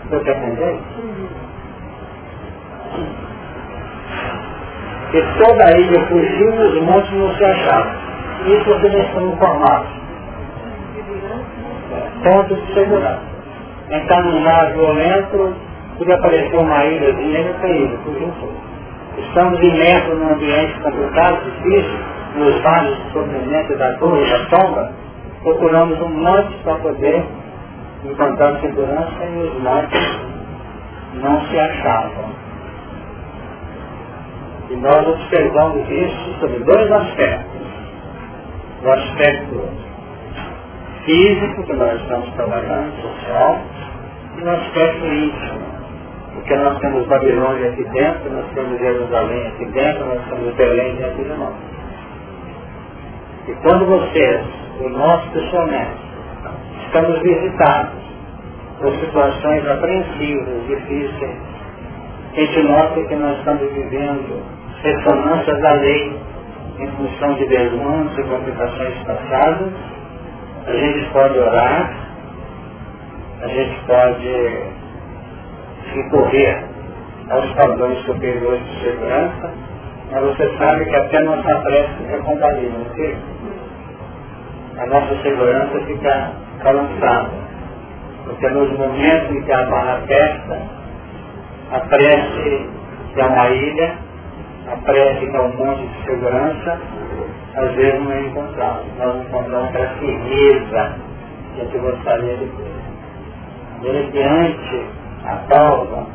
Está 0.04 0.16
entendendo? 0.16 0.80
E 5.12 5.44
toda 5.44 5.64
a 5.64 5.78
ilha 5.78 6.06
fugiu 6.06 6.54
e 6.54 6.78
os 6.78 6.82
montes 6.82 7.12
não 7.12 7.34
se 7.34 7.44
achavam. 7.44 8.11
Isso 8.46 8.64
já 8.64 8.98
está 8.98 9.22
informado. 9.22 9.86
Ponto 12.24 12.54
de 12.54 12.74
segurança. 12.74 13.22
Entrar 13.90 14.22
num 14.24 14.40
mar 14.40 14.72
violento, 14.72 15.54
podia 15.98 16.14
aparecer 16.14 16.56
uma 16.56 16.84
ilhazinha 16.84 17.40
e 17.40 17.54
cair, 17.60 17.98
fugiu 18.04 18.32
tudo. 18.40 18.54
Estamos 19.18 19.60
imersos 19.60 20.18
num 20.18 20.32
ambiente 20.32 20.80
complicado, 20.80 21.44
difícil, 21.44 21.98
nos 22.36 22.62
vales 22.62 22.96
de 22.96 23.12
sofrimento 23.12 23.76
da 23.76 23.92
dor 23.92 24.26
e 24.26 24.30
da 24.30 24.56
sombra, 24.56 24.92
procuramos 25.42 26.00
um 26.00 26.08
monte 26.08 26.56
para 26.64 26.76
poder 26.76 27.24
encontrar 28.04 28.60
segurança 28.60 29.24
e 29.24 29.38
os 29.38 29.62
montes 29.62 30.20
não 31.14 31.40
se 31.46 31.58
achavam. 31.58 32.32
E 34.70 34.76
nós 34.76 35.06
observamos 35.06 35.88
isso 35.90 36.40
sobre 36.40 36.58
dois 36.60 36.90
aspectos. 36.90 37.51
O 38.84 38.90
aspecto 38.90 39.68
físico, 41.04 41.62
que 41.64 41.72
nós 41.74 42.00
estamos 42.00 42.32
trabalhando, 42.34 43.00
social, 43.00 43.60
e 44.38 44.42
o 44.42 44.50
aspecto 44.50 45.06
íntimo. 45.06 45.72
Porque 46.34 46.56
nós 46.56 46.78
temos 46.80 47.06
Babilônia 47.06 47.70
aqui 47.70 47.84
dentro, 47.84 48.30
nós 48.30 48.46
temos 48.54 48.78
Jerusalém 48.78 49.46
aqui 49.48 49.64
dentro, 49.66 50.06
nós 50.06 50.24
temos 50.28 50.54
Belém 50.54 50.96
dentro 50.96 51.22
de 51.22 51.30
nós. 51.30 51.54
E 53.48 53.52
quando 53.62 53.86
vocês, 53.86 54.40
o 54.80 54.88
nosso 54.88 55.28
pessoalmente, 55.30 56.00
estamos 56.86 57.20
visitados 57.20 58.02
por 58.80 58.94
situações 58.96 59.68
apreensivas, 59.68 60.66
difíceis, 60.66 61.36
a 62.32 62.40
gente 62.40 62.62
nota 62.62 63.04
que 63.04 63.14
nós 63.14 63.38
estamos 63.38 63.72
vivendo 63.72 64.42
ressonâncias 64.82 65.60
da 65.60 65.72
lei 65.74 66.21
em 66.82 66.90
função 66.96 67.34
de 67.34 67.46
desmandos 67.46 68.18
e 68.18 68.22
complicações 68.24 68.98
passadas, 69.04 69.72
a 70.66 70.72
gente 70.72 71.10
pode 71.12 71.38
orar, 71.38 71.90
a 73.42 73.48
gente 73.48 73.80
pode 73.86 74.62
recorrer 75.94 76.64
aos 77.30 77.52
padrões 77.52 77.98
superiores 78.04 78.64
de 78.64 78.84
segurança, 78.84 79.50
mas 80.10 80.22
você 80.22 80.56
sabe 80.58 80.84
que 80.84 80.96
até 80.96 81.20
nossa 81.20 81.60
prece 81.60 82.04
é 82.10 82.18
comparida, 82.18 82.76
ok? 82.90 83.16
A 84.78 84.86
nossa 84.86 85.22
segurança 85.22 85.80
fica 85.86 86.32
balançada. 86.62 87.30
Porque 88.24 88.48
nos 88.48 88.78
momentos 88.78 89.30
em 89.30 89.42
que 89.42 89.52
a 89.52 89.62
barra 89.64 89.94
aperta, 89.94 90.58
a 91.72 91.80
prece 91.80 92.70
é 93.16 93.24
uma 93.24 93.48
ilha, 93.50 93.94
a 94.72 94.76
prece 94.76 95.26
que 95.26 95.36
é 95.36 95.40
um 95.40 95.56
monte 95.56 95.86
de 95.86 96.04
segurança, 96.04 96.80
às 97.54 97.74
vezes 97.74 98.02
não 98.02 98.12
é 98.12 98.20
encontrado. 98.22 98.84
Nós 98.98 99.26
encontramos 99.26 99.68
aquela 99.68 99.88
firmeza 99.98 100.96
que 101.54 101.60
a 101.60 101.64
gente 101.64 101.78
gostaria 101.78 102.36
de 102.36 102.46
ter. 102.46 102.72
Mediante 103.82 104.86
a 105.24 105.36
pausa 105.48 106.06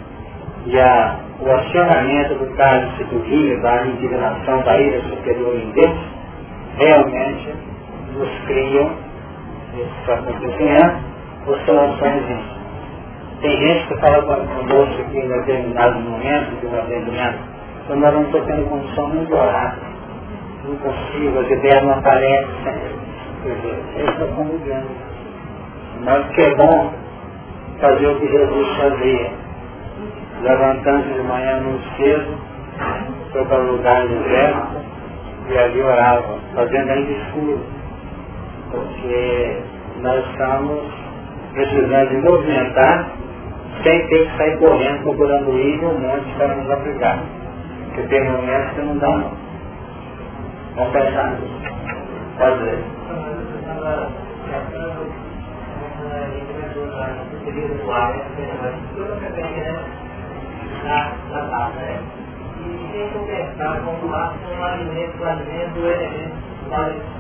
e 0.66 0.80
a, 0.80 1.20
o 1.40 1.52
acionamento 1.52 2.36
do 2.36 2.56
cálice 2.56 3.04
do 3.04 3.20
rio, 3.20 3.62
da 3.62 3.86
indignação 3.86 4.62
da 4.64 4.80
ira 4.80 5.02
superior 5.02 5.56
em 5.56 5.70
Deus, 5.72 5.98
realmente 6.78 7.54
nos 8.14 8.30
criam 8.48 8.92
esses 9.76 10.10
acontecimentos 10.10 11.02
por 11.46 11.60
soluções 11.60 12.24
Tem 13.42 13.52
gente 13.52 13.88
que 13.88 13.98
fala 13.98 14.24
conosco 14.24 15.02
aqui 15.02 15.20
em 15.20 15.28
determinado 15.28 16.00
momento 16.00 16.60
de 16.60 16.66
um 16.66 16.80
atendimento, 16.80 17.57
quando 17.88 18.02
nós 18.02 18.14
não 18.14 18.24
estou 18.24 18.42
tendo 18.42 18.70
condição 18.70 19.10
de 19.26 19.34
orar, 19.34 19.78
não 20.66 20.76
consigo, 20.76 21.40
as 21.40 21.50
ideias 21.50 21.84
não 21.84 21.94
aparecem. 21.94 22.98
Eles 23.46 24.10
estão 24.10 24.28
convivendo. 24.36 24.88
Mas 26.04 26.28
que 26.36 26.42
é 26.42 26.56
bom 26.56 26.94
fazer 27.80 28.08
o 28.08 28.20
que 28.20 28.28
Jesus 28.28 28.78
fazia. 28.78 29.32
Levantando 30.42 31.14
de 31.14 31.22
manhã 31.22 31.62
muito 31.62 31.98
cedo, 31.98 32.38
foi 33.32 33.46
para 33.46 33.60
o 33.60 33.72
lugar 33.72 34.06
deserto 34.06 34.68
e 35.50 35.58
ali 35.58 35.82
orava, 35.82 36.40
fazendo 36.54 36.92
ainda 36.92 37.12
escuro. 37.12 37.60
Porque 38.70 39.62
nós 40.02 40.26
estamos 40.30 40.82
precisando 41.54 42.10
de 42.10 42.18
movimentar 42.18 43.12
sem 43.84 44.08
ter 44.08 44.30
que 44.30 44.38
sair 44.38 44.58
correndo 44.58 45.04
procurando 45.04 45.58
ir 45.58 45.80
um 45.86 46.00
monte 46.00 46.36
para 46.38 46.54
nos 46.54 46.70
aplicar. 46.70 47.37
Porque 47.98 48.10
tem 48.10 48.30
momentos 48.30 48.74
que 48.76 48.82
não 48.82 48.96
dá 49.00 49.08
não. 49.10 49.32
Vamos 50.76 50.94
pensar. 50.94 51.36
Pode 52.38 52.64
ver? 52.64 52.84
E 62.60 62.92
sem 62.92 63.10
conversar 63.10 63.82
com 63.82 64.06
o 64.06 64.14
ar, 64.14 64.34
com 64.38 64.60
o 64.60 64.64
alimento, 64.64 65.20
o 65.20 65.26
alimento, 65.26 65.80
o 65.80 65.88
elemento, 65.88 66.36
o 66.70 66.74
alimento. 66.76 67.18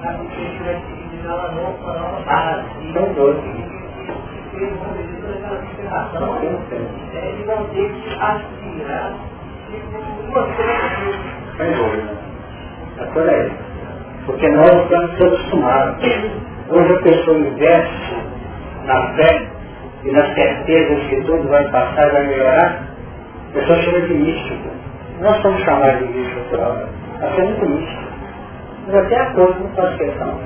Na 0.00 0.14
consciência 0.14 0.64
vai 0.64 0.76
seguir 0.76 1.26
uma 1.26 1.48
nova, 1.52 1.92
nova 1.92 2.20
base. 2.24 2.92
São 2.94 3.12
dois. 3.12 3.79
Eles 4.52 4.72
uma 12.98 13.06
coisa. 13.12 13.30
É. 13.30 13.50
Porque 14.26 14.48
nós 14.48 14.82
estamos 14.82 15.14
acostumados 15.14 16.04
Hoje 16.70 16.92
a 16.92 17.02
pessoa 17.02 17.38
investe 17.38 18.16
na 18.84 19.14
fé 19.14 19.48
e 20.04 20.12
na 20.12 20.34
certeza 20.34 20.94
de 20.94 21.08
que 21.08 21.22
tudo 21.22 21.48
vai 21.48 21.68
passar 21.70 22.08
e 22.08 22.10
vai 22.12 22.26
melhorar, 22.28 22.82
a 23.50 23.52
pessoa 23.52 23.82
chama 23.82 24.00
de 24.02 24.14
místico. 24.14 24.70
Nós 25.20 25.42
somos 25.42 25.60
chamados 25.62 25.98
de 25.98 26.04
místico 26.14 26.40
por 26.50 26.60
hora. 26.60 26.88
Nós 27.20 27.34
somos 27.34 27.58
muito 27.58 27.68
místico. 27.68 28.02
Mas 28.86 28.94
até 28.96 29.16
a 29.16 29.26
coisa 29.32 29.54
não 29.58 29.68
faz 29.70 29.96
questão. 29.96 30.40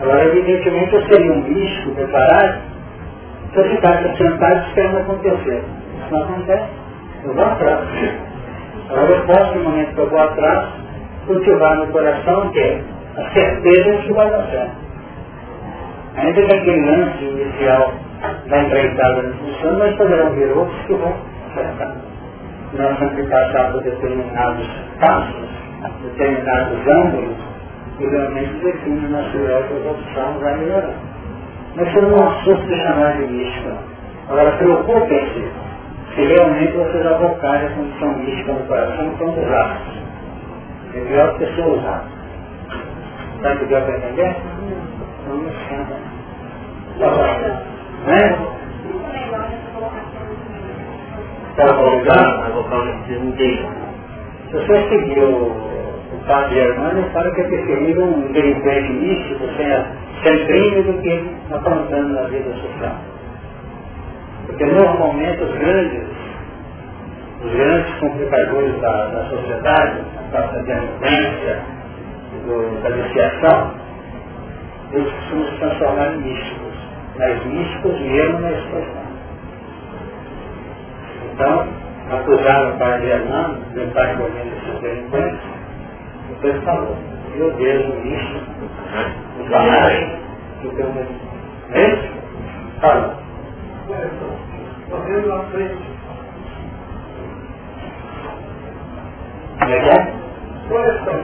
Agora, 0.00 0.24
evidentemente, 0.26 0.94
eu 0.94 1.02
seria 1.06 1.32
um 1.32 1.42
místico 1.42 1.94
preparado 1.94 2.67
se 3.52 3.58
eu 3.58 3.64
ficasse 3.70 4.16
sentado 4.16 4.68
esperando 4.68 4.98
acontecer. 4.98 5.64
Isso 5.98 6.12
não 6.12 6.22
acontece. 6.22 6.68
Eu 7.24 7.34
vou 7.34 7.44
atrás. 7.44 7.88
Agora 8.90 9.10
eu 9.10 9.26
posso, 9.26 9.54
no 9.54 9.64
momento 9.64 9.94
que 9.94 10.00
eu 10.00 10.10
vou 10.10 10.20
atrás, 10.20 10.68
cultivar 11.26 11.76
no 11.76 11.86
coração 11.88 12.48
que 12.50 12.58
é 12.58 12.82
a 13.16 13.30
certeza 13.30 13.96
de 13.96 14.06
que 14.06 14.12
vai 14.12 14.30
dar 14.30 14.46
certo. 14.50 14.76
Ainda 16.16 16.42
que 16.42 16.54
aquele 16.54 16.90
lance 16.90 17.24
inicial 17.24 17.92
da 18.46 18.62
empreitada 18.62 19.22
não 19.22 19.32
funcione, 19.34 19.78
mas 19.78 19.96
poderão 19.96 20.30
vir 20.32 20.50
outros 20.56 20.80
que 20.86 20.94
vão 20.94 21.14
acertar. 21.50 21.96
Nós 22.74 23.12
que 23.14 23.22
passar 23.28 23.72
por 23.72 23.82
determinados 23.82 24.68
passos, 25.00 25.48
determinados 26.02 26.86
ângulos, 26.86 27.36
e 28.00 28.06
realmente 28.06 28.54
define 28.62 29.08
nossa 29.08 29.36
evolução 29.36 30.38
vai 30.40 30.56
melhorar. 30.58 30.94
Mas 31.78 31.92
você 31.92 32.00
não 32.00 32.28
assusta 32.28 32.76
chamar 32.76 33.12
de 33.18 33.26
mística. 33.32 33.72
Agora 34.28 34.50
preocupem-se 34.56 35.48
se 36.12 36.20
realmente 36.24 36.72
vocês 36.72 37.06
abocarem 37.06 37.68
a 37.68 37.70
condição 37.70 38.18
mística 38.18 38.52
no 38.52 38.66
coração 38.66 39.14
quando 39.16 39.46
usados. 39.46 39.98
É 40.92 40.98
melhor 40.98 41.32
que 41.34 41.46
pessoa 41.46 41.78
usada. 41.78 42.04
Está 43.36 43.54
que 43.54 43.64
deu 43.66 43.80
para 43.80 43.96
entender? 43.96 44.36
Vamos 45.28 45.52
chamar. 45.68 46.08
Né? 48.06 48.38
Para 51.54 51.74
colocar, 51.74 52.50
se 54.50 54.56
você 54.56 54.88
seguir 54.88 55.20
o, 55.20 55.52
o 55.52 55.77
padre 56.28 56.54
Germano, 56.54 57.02
fala 57.12 57.30
que 57.32 57.40
é 57.40 57.44
preferível 57.44 58.04
um 58.04 58.32
delinquente 58.32 58.92
místico 58.92 59.44
sem, 59.56 60.46
crime 60.46 60.82
do 60.82 61.02
que 61.02 61.36
aprontando 61.50 62.12
na 62.12 62.22
vida 62.28 62.50
social. 62.52 62.96
Porque 64.46 64.66
normalmente 64.66 65.42
os 65.42 65.58
grandes, 65.58 66.02
os 67.42 67.52
grandes 67.52 67.94
complicadores 67.98 68.80
da, 68.80 69.06
da 69.06 69.24
sociedade, 69.30 70.00
da 70.30 70.40
democracia, 70.46 71.62
da 72.82 72.90
viciação, 72.90 73.70
eles 74.92 75.10
costumam 75.12 75.46
se 75.48 75.56
transformar 75.58 76.14
em 76.14 76.18
místicos, 76.18 76.74
mas 77.18 77.46
místicos 77.46 78.00
mesmo 78.00 78.40
na 78.40 78.50
expressão. 78.52 79.08
Então, 81.32 81.68
acusaram 82.10 82.74
o 82.74 82.78
pai 82.78 83.00
de 83.00 83.06
Hernando 83.06 83.74
de 83.74 83.80
estar 83.80 84.14
envolvendo 84.14 84.52
esses 84.56 84.80
delinquentes, 84.80 85.57
depois 86.28 86.64
falou, 86.64 86.96
eu 87.36 87.54
vejo 87.56 87.92
místico, 88.02 88.66
o 89.40 89.50
salário, 89.50 90.18
do 90.62 90.70
teu 90.70 90.86
mundo. 90.86 91.20
É 91.72 91.86
isso? 91.88 92.08
Fala. 92.80 93.16
Correndo 94.90 95.32
à 95.32 95.42
frente. 95.44 95.78
Como 99.58 99.72
é 99.72 99.80
que 99.80 99.88
é? 99.88 100.18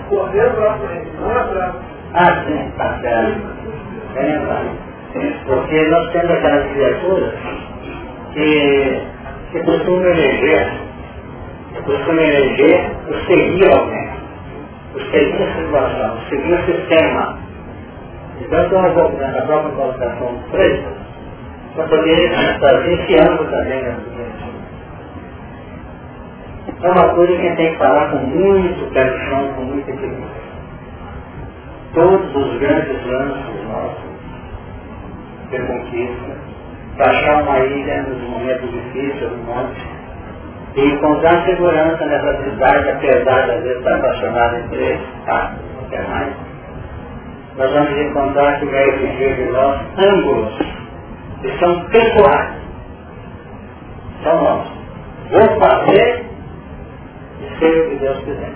Correndo 0.08 0.66
à 0.66 0.78
frente, 0.78 1.10
não 1.20 1.30
atrás. 1.30 1.74
Ah, 2.14 2.44
sim, 2.46 2.70
tá 2.76 2.98
certo. 3.00 3.40
Bem 4.14 4.32
lembrado. 4.32 4.70
Porque 5.46 5.82
nós 5.88 6.12
temos 6.12 6.30
aquelas 6.30 6.72
criaturas 6.72 7.34
que, 8.32 9.02
que 9.52 9.62
costumam 9.64 10.06
eleger, 10.06 10.66
costumam 11.84 12.24
eleger 12.24 12.90
o 13.08 13.14
seguir 13.26 13.72
alguém, 13.72 14.08
o 14.94 15.00
seguir 15.10 15.42
a 15.42 15.54
situação, 15.56 16.16
o 16.16 16.28
seguir 16.28 16.54
o 16.54 16.64
sistema. 16.66 17.38
Então, 18.40 18.58
eu 18.60 18.94
vou 18.94 19.18
na 19.18 19.42
própria 19.42 19.72
colocação 19.72 20.38
3, 20.50 20.84
para 21.74 21.88
poder 21.88 22.30
fazer 22.60 22.92
esse 22.94 23.14
ângulo 23.20 23.50
também 23.50 23.82
na 23.82 23.96
É 26.82 26.90
uma 26.90 27.14
coisa 27.14 27.32
que 27.32 27.38
a 27.38 27.44
gente 27.44 27.56
tem 27.56 27.72
que 27.72 27.78
falar 27.78 28.10
com 28.10 28.18
muito 28.18 28.94
chão, 29.28 29.52
com 29.54 29.62
muito 29.62 29.88
equilíbrio. 29.88 30.44
Todos 31.94 32.34
os 32.34 32.58
grandes 32.58 33.06
lances 33.06 33.64
nossos 33.68 34.14
de 35.50 35.58
conquista, 35.66 36.36
achar 36.98 37.42
uma 37.42 37.58
ilha 37.60 38.02
nos 38.02 38.22
momentos 38.28 38.70
difíceis 38.70 39.30
do 39.30 39.36
monte, 39.46 39.93
e 40.76 40.80
encontrar 40.86 41.44
segurança 41.44 42.04
nessa 42.06 42.42
cidade, 42.42 42.90
apesar 42.90 43.44
de 43.44 43.50
às 43.52 43.62
vezes 43.62 43.78
estar 43.78 43.94
apaixonado 43.94 44.56
entre 44.56 44.76
eles, 44.76 45.02
tá, 45.24 45.54
não 45.80 45.88
quer 45.88 46.08
mais. 46.08 46.32
Nós 47.56 47.72
vamos 47.72 47.96
encontrar 47.98 48.58
que 48.58 48.66
vai 48.66 48.88
exigir 48.88 49.36
de 49.36 49.52
nós 49.52 49.80
ângulos 49.98 50.58
que 51.40 51.58
são 51.58 51.84
pessoais. 51.84 52.54
São 54.24 54.42
nossos. 54.42 54.72
Vou 55.30 55.60
fazer 55.60 56.24
e 57.40 57.58
sei 57.58 57.80
o 57.80 57.90
que 57.90 57.96
Deus 57.96 58.18
quiser. 58.20 58.52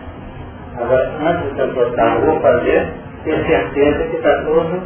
Agora, 0.81 1.11
antes 1.21 1.55
de 1.55 1.61
eu 1.61 2.21
vou 2.27 2.41
fazer, 2.41 2.89
ter 3.25 3.47
certeza 3.47 4.05
que 4.09 4.17
está 4.17 4.43
tudo 4.43 4.83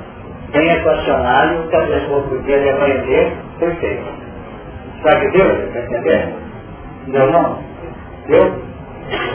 bem 0.53 0.71
equacionado, 0.71 1.69
que 1.69 1.77
a 1.77 1.87
pessoa 1.87 2.23
podia 2.23 2.75
aprender 2.75 3.33
perfeito. 3.59 4.05
Sabe 5.03 5.31
Deus? 5.31 5.59
Está 5.65 5.81
entendendo? 5.81 6.52
Deu 7.07 7.31
não? 7.31 7.59
Deu? 8.27 8.53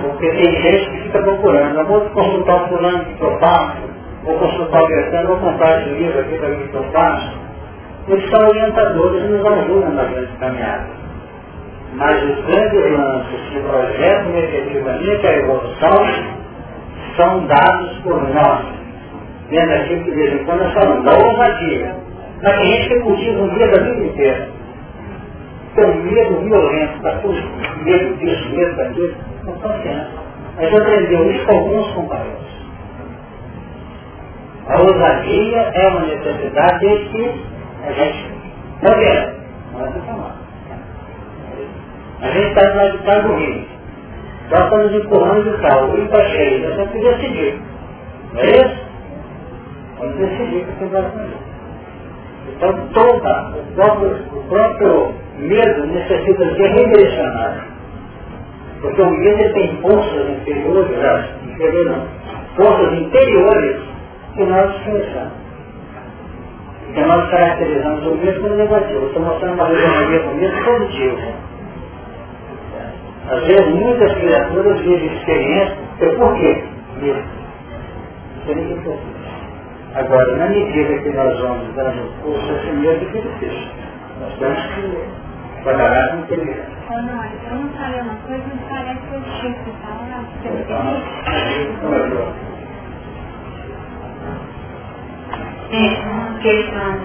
Porque 0.01 0.29
tem 0.29 0.61
gente 0.61 0.89
que 0.89 1.01
fica 1.03 1.19
procurando, 1.19 1.77
eu 1.77 1.85
vou 1.85 2.01
consultar 2.01 2.63
o 2.63 2.67
fulano 2.69 3.05
que 3.05 3.21
eu 3.21 3.39
faço, 3.39 3.77
vou 4.23 4.37
consultar 4.39 4.81
o 4.81 4.87
Bertano, 4.87 5.27
vou 5.27 5.37
comprar 5.37 5.81
esse 5.81 5.89
livro 5.89 6.19
aqui 6.19 6.37
para 6.37 6.55
que 6.55 6.73
eu 6.73 6.83
faço 6.91 7.47
eles 8.07 8.29
são 8.29 8.47
orientadores 8.47 9.21
e 9.21 9.27
nos 9.27 9.45
ajudam 9.45 9.91
na 9.91 10.03
grande 10.05 10.31
caminhada. 10.39 10.87
Mas 11.95 12.23
os 12.23 12.45
grandes 12.45 12.97
lances 12.97 13.39
que 13.49 14.37
efetivamente 14.37 15.27
a 15.27 15.33
evolução 15.33 16.05
são 17.17 17.45
dados 17.47 17.97
por 18.03 18.33
nós. 18.33 18.65
Vendo 19.49 19.73
aqui 19.73 20.03
que 20.03 20.11
de 20.11 20.11
vez 20.11 20.41
em 20.41 20.45
quando 20.45 20.59
nós 20.59 20.73
falamos 20.73 21.03
da 21.03 21.17
ousadia. 21.17 21.95
Mas 22.43 22.55
tem 22.55 22.71
gente 22.71 22.87
que 22.89 22.99
cultiva 23.01 23.41
o 23.41 23.53
medo 23.53 23.77
a 23.77 23.83
vida 23.83 24.05
inteira. 24.05 24.47
Um 25.79 26.01
medo 26.01 26.39
violento, 26.41 27.01
para 27.01 27.19
tudo, 27.19 27.39
medo 27.83 28.17
disso, 28.17 28.49
medo 28.49 28.75
daquilo, 28.77 29.15
não 29.43 29.53
confiança. 29.53 30.09
Mas 30.55 30.73
aprendeu 30.73 31.31
isso 31.31 31.45
com 31.45 31.55
alguns 31.55 31.93
companheiros. 31.93 32.47
A 34.67 34.81
ousadia 34.81 35.57
é 35.75 35.87
uma 35.89 35.99
necessidade 36.01 36.79
que 36.79 37.41
a 37.85 37.91
gente 37.91 38.31
não 38.81 38.93
quer, 38.99 39.35
não 39.71 39.85
é 39.85 39.89
reclamar. 39.89 40.35
A 42.21 42.27
gente 42.31 42.47
está 42.47 42.69
no 42.69 42.75
lado 42.75 42.97
de 42.97 43.03
cá 43.03 43.19
do 43.19 43.35
rio. 43.35 43.65
Só 44.49 44.63
estamos 44.63 44.93
empurrando 44.95 45.47
o 45.47 45.61
carro, 45.61 45.89
o 45.89 45.95
rio 45.95 46.05
está 46.05 46.25
cheio, 46.25 46.69
nós 46.69 46.75
temos 46.75 46.91
que 46.91 46.99
decidir. 46.99 47.61
Não 48.33 48.41
é 48.41 48.45
isso? 48.45 48.77
Vamos 49.99 50.15
decidir 50.17 50.65
o 50.67 50.73
que 50.79 50.85
vai 50.85 51.03
fazer. 51.03 51.37
Então 52.49 52.87
toda, 52.93 53.49
o 53.49 53.73
próprio, 53.75 54.09
o 54.33 54.43
próprio 54.49 55.26
medo 55.37 55.87
necessita 55.87 56.55
ser 56.55 56.67
redirecionado. 56.67 57.61
Porque 58.81 59.01
o 59.01 59.09
medo 59.09 59.53
tem 59.53 59.77
forças 59.81 60.29
inferiores, 60.29 60.91
inferiores 61.45 61.91
não, 61.91 62.07
forças 62.55 62.93
interiores 62.93 63.77
que 64.35 64.43
nós 64.43 64.71
desconhecemos. 64.73 65.47
Então 66.89 67.07
nós 67.07 67.29
caracterizamos 67.29 68.05
o 68.07 68.15
medo 68.15 68.41
como 68.41 68.55
negativo. 68.55 69.05
Estou 69.07 69.21
mostrando 69.23 69.53
uma 69.55 69.67
resonaria 69.67 70.19
com 70.19 70.33
medo 70.35 70.65
positivo. 70.65 71.17
Às 73.29 73.41
vezes 73.45 73.67
muitas 73.75 74.13
criaturas 74.13 74.79
vivem 74.81 75.13
experiência, 75.17 75.77
por 75.99 76.33
quê? 76.35 76.63
Medo. 77.01 77.23
Seria 78.45 78.97
Agora, 79.95 80.35
na 80.37 80.47
medida 80.47 80.97
que 80.99 81.09
nós 81.09 81.39
vamos 81.39 81.73
dando 81.75 82.21
curso 82.21 82.51
esse 82.53 82.71
medo, 82.71 82.99
que 83.11 83.21
difícil. 83.21 83.67
Nós 84.21 84.33
temos 84.39 84.59
que 84.75 85.26
trabalhar 85.75 86.09
com 86.11 86.17
inteligência. 86.19 86.67
Oh, 86.89 87.01
não, 87.01 87.23
eu 87.25 87.55
não 87.55 87.69
falei 87.73 88.01
uma 88.01 88.15
coisa, 88.27 88.43
parece 88.69 89.01
que 89.01 89.15
eu 89.15 89.21
que 89.65 89.71
falar. 89.81 90.23
Então, 90.45 92.33
É 95.71 95.77
uma 96.11 96.39
questão 96.39 96.99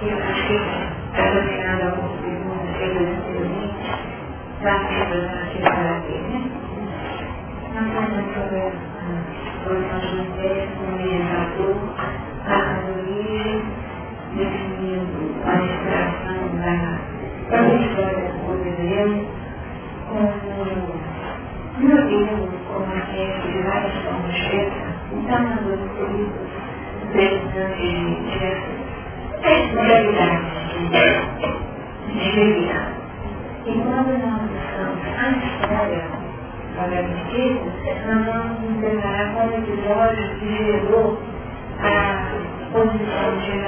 que 0.00 0.08
eu 0.08 0.18
acho 0.18 0.46
que 0.48 0.54
está 0.54 1.22
relacionada 1.22 1.84
a 1.84 1.90
algumas 1.90 2.20
perguntas 2.20 2.76
feitas 2.78 3.08
anteriormente, 3.08 3.90
da 4.62 5.70
terapia, 5.76 6.22
né? 6.22 6.50
Nós 7.74 7.92
falamos 7.94 8.34
sobre 8.34 8.60
a 8.60 9.64
posição 9.64 10.00
de 10.00 10.30
mulheres 10.30 10.70
como 10.76 10.94
orientador, 10.94 11.76
a 12.46 12.90
origem, 12.90 13.62
definindo 14.36 15.34
a 15.46 15.56
da, 16.60 17.07
da 17.50 17.62
história 17.62 18.28
do 18.28 18.38
povo 18.44 18.58
brasileiro, 18.62 19.26
como 20.08 20.32
modelo, 21.80 22.48
como 22.66 22.86
arquétipo 22.92 23.48
de 23.48 23.58
várias 23.62 23.94
formas 24.04 24.34
nas 25.40 25.60
duas 25.62 25.80
políticas, 25.92 26.48
dentro 27.14 27.60
de 27.76 27.90
diversas 28.30 28.78
modalidades 29.74 30.58
de. 32.08 32.68
E 33.66 33.72
quando 33.82 34.12
nós 34.18 34.42
buscamos 34.48 35.00
a 35.16 35.30
história 35.30 36.04
para 36.76 37.02
Mesquita, 37.02 37.66
nós 38.06 38.26
vamos 38.26 38.60
nos 38.60 38.80
deparar 38.80 39.34
com 39.34 39.40
um 39.46 39.58
episódio 39.58 40.24
que 40.38 40.48
gerou 40.64 41.18
a 41.80 42.30
posição 42.72 43.36
de 43.38 43.58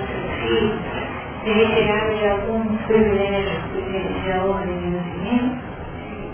dos 0.00 0.30
filhos, 0.40 1.01
de 1.44 1.52
retirada 1.52 2.14
de 2.14 2.28
alguns 2.28 2.80
privilégios 2.82 3.62
de 3.74 4.30
ordem 4.38 4.78
de 4.78 4.90
nascimento 4.90 5.56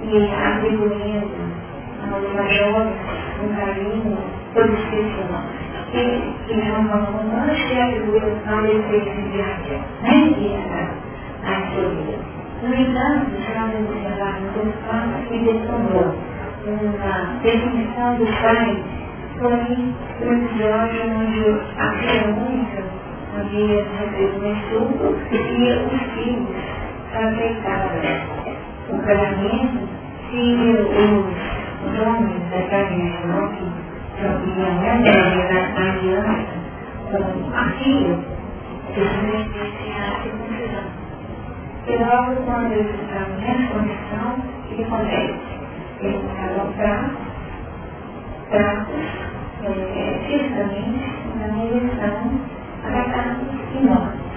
e 0.03 0.31
atribuindo 0.35 1.29
aos 2.13 2.35
mais 2.35 2.57
jovens 2.57 2.97
um 3.43 3.55
carinho 3.55 4.19
todo 4.55 4.73
especial 4.73 5.43
que, 5.93 6.35
que 6.47 6.55
não 6.57 6.89
vão 6.89 7.21
humanos 7.21 7.59
que 7.59 7.81
atribuem 7.81 8.23
ao 8.47 8.65
efeito 8.67 9.31
de 9.31 9.41
arte, 9.41 9.81
nem 10.03 10.35
que 10.35 10.55
a 10.55 11.09
absoluta. 11.57 12.19
No 12.63 12.75
entanto, 12.75 13.31
se 13.31 13.59
nós 13.59 13.73
observarmos 13.75 14.57
o 14.57 14.69
espaço 14.69 15.29
que 15.29 15.39
detonou 15.39 16.15
uma 16.67 17.41
definição 17.43 18.15
do 18.17 18.27
pai, 18.43 18.83
foi 19.39 19.53
um 20.21 20.33
episódio 20.33 21.03
onde 21.17 21.39
havia 23.39 23.85
muito, 23.85 24.39
havia 24.41 24.61
representação 24.67 25.15
e 25.31 25.73
os 25.87 26.03
filhos 26.15 26.49
aceitavam 27.15 27.99
o 28.91 28.99
casamento 29.03 29.89
se 30.31 30.39
os 31.85 32.01
homens 32.01 32.43
da 32.51 32.63
carne 32.69 33.13
que 33.13 33.89
cambiando 34.55 35.09
a 35.09 35.91
aliança 35.91 36.59
com 37.11 37.57
aquilo 37.57 38.25
que 38.87 38.95
se 38.95 39.01
beneficiar 39.01 40.03
a 40.03 40.23
circuncisão. 40.23 40.87
E 41.87 41.97
logo 41.97 42.43
quando 42.45 42.73
eles 42.73 42.95
estavam 43.01 43.37
nessa 43.39 43.73
condição, 43.73 44.59
que 44.69 44.83
acontece? 44.83 45.39
Eles 46.01 46.23
estavam 46.25 46.73
pratos, 46.73 47.17
pratos, 48.51 49.29
é, 49.65 50.21
fisicamente, 50.27 51.09
na 51.39 51.49
direção, 51.49 52.58
e. 53.75 54.29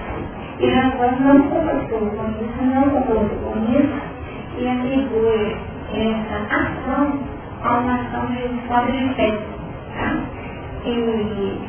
E 0.60 0.70
Rafael 0.70 1.12
não 1.20 1.42
concordou 1.42 2.10
com 2.10 2.30
isso, 2.30 2.62
não 2.62 2.90
concordou 2.90 3.38
com 3.38 3.58
isso, 3.72 4.00
e 4.58 4.68
atribui 4.68 5.56
essa 5.92 6.36
ação 6.54 7.18
a 7.64 7.78
uma 7.78 7.94
ação 7.94 8.26
de 8.26 8.68
falta 8.68 8.92
de 8.92 9.14
fé. 9.14 9.32
Tá? 9.94 10.16
E 10.84 10.92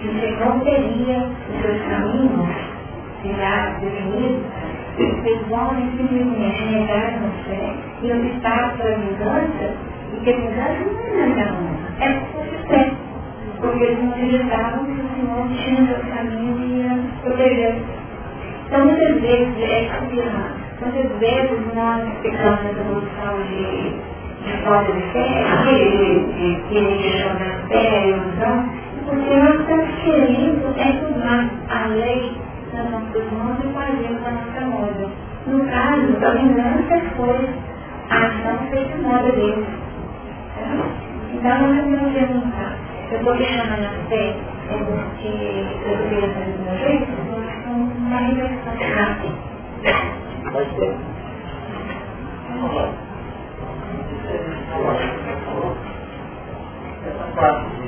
você 0.01 0.37
não 0.43 0.59
teria 0.59 1.17
os 1.19 1.61
seus 1.61 1.81
caminhos 1.87 2.49
já 3.37 3.69
definidos, 3.79 4.43
vocês 4.97 5.47
vão 5.47 5.69
simplesmente 5.97 6.65
negar 6.65 7.19
no 7.19 7.31
fé 7.45 7.73
e 8.01 8.11
optar 8.11 8.77
pela 8.77 8.97
mudança, 8.97 9.75
e 10.13 10.19
que 10.23 10.29
a 10.29 10.37
mudança 10.37 11.13
não 11.15 11.23
é 11.23 11.35
nada 11.35 11.73
é 11.99 12.09
por 12.31 12.67
fé. 12.67 13.12
Porque 13.63 13.81
eles 13.81 14.03
não 14.03 14.11
acreditavam 14.11 14.85
que 14.85 14.91
o 14.91 15.09
Senhor 15.15 15.47
tinha 15.47 15.87
seus 15.87 16.13
caminhos 16.13 16.59
e 16.59 16.83
ia 16.83 16.99
proteger. 17.21 17.75
Então 18.67 18.85
muitas 18.85 19.21
vezes 19.21 19.55
é 19.57 19.89
confirmar. 19.99 20.51
Muitas 20.81 21.17
vezes 21.19 21.73
nós 21.73 22.03
ficamos 22.21 22.63
nessa 22.63 22.83
posição 22.83 23.41
de, 23.47 23.93
de 24.43 24.63
falta 24.65 24.91
de 24.91 25.01
fé, 25.13 25.45
de 25.63 26.61
querer 26.67 26.97
questionar 26.97 27.63
a 27.63 27.67
fé, 27.69 28.09
ilusão, 28.09 28.69
porque 29.05 29.33
nós 29.33 29.59
estamos 29.61 29.89
querendo 30.03 30.73
é 30.77 30.91
tomar 30.99 31.49
a 31.69 31.87
lei 31.87 32.37
nas 32.73 32.89
nossas 32.91 33.31
mãos 33.31 33.57
e 33.63 33.73
fazer 33.73 34.17
a 34.25 34.31
nossa 34.31 34.61
moda. 34.75 35.09
No 35.47 35.65
caso, 35.67 36.25
a 36.25 36.29
vingança 36.31 37.01
foi 37.15 37.49
a 38.09 38.17
ação 38.27 38.67
feita 38.69 38.97
moda 38.97 39.31
deles. 39.31 39.65
Então, 41.33 41.61
nós 41.61 41.85
devemos 41.85 42.13
perguntar, 42.13 42.75
eu 43.11 43.17
estou 43.19 43.37
questionando 43.37 43.85
a 43.85 44.09
fé, 44.09 44.35
é 44.69 44.77
porque 44.77 45.27
eu 45.27 45.93
estou 45.93 46.09
pensando 46.09 46.51
do 46.53 46.63
meu 46.63 46.77
jeito, 46.77 47.11
uma 47.97 48.17
reflexão 48.17 48.73
rápida. 48.95 49.35
Pode 50.51 50.69
ser. 50.75 50.95
Essa 57.05 57.25
parte 57.35 57.69
de 57.75 57.83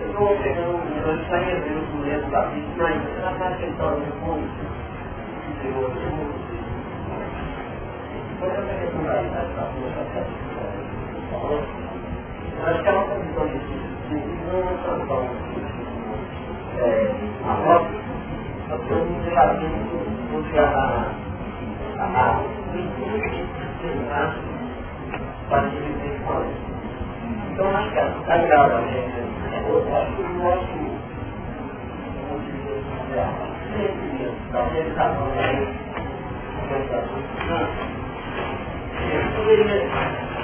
eu 0.00 0.10
estou 0.10 0.36
pegando, 0.36 0.80
eu 1.06 1.14
estou 1.14 1.38
revendo 1.38 1.80
o 1.80 1.96
momento 1.96 2.30
da 2.30 2.42
vida, 2.46 2.68
mas 2.78 3.18
ela 3.18 3.32
está 3.32 3.50
tentando 3.52 4.00
depois, 4.04 4.50
que 5.46 5.62
chegou 5.62 5.86
aqui, 5.86 6.08
foi 8.38 8.48
essa 8.48 8.74
questão 8.80 9.02
da 9.04 9.22
idade 9.22 9.52
da 9.54 9.62
força, 9.62 10.49
acho 12.66 12.82
que 12.82 12.88
a 12.88 12.92
nossa 12.92 13.14
visão 13.14 13.46
de 13.46 13.58
não 14.46 14.58
é 14.58 14.74
tão 14.84 15.22
a 17.46 17.52
roça, 17.54 17.90
nós 18.68 18.80
temos 18.88 19.24
já 19.32 19.44
visto 19.54 20.58
a 20.58 21.06
a 21.98 22.06
para 25.48 25.68
dividir 25.68 26.20
coisas. 26.26 26.56
Então, 27.52 27.76
acho 27.76 27.90
que 27.90 27.98
a 27.98 28.38
grava, 28.38 28.80
eu 29.68 29.96
acho 29.96 30.16
que 30.16 30.22
o 30.22 30.28
nosso 30.38 30.90
talvez 34.52 34.86
está 34.86 35.04
falando 35.14 35.38
aí, 35.38 35.68
poderia 39.36 39.64
lembrar 39.64 40.39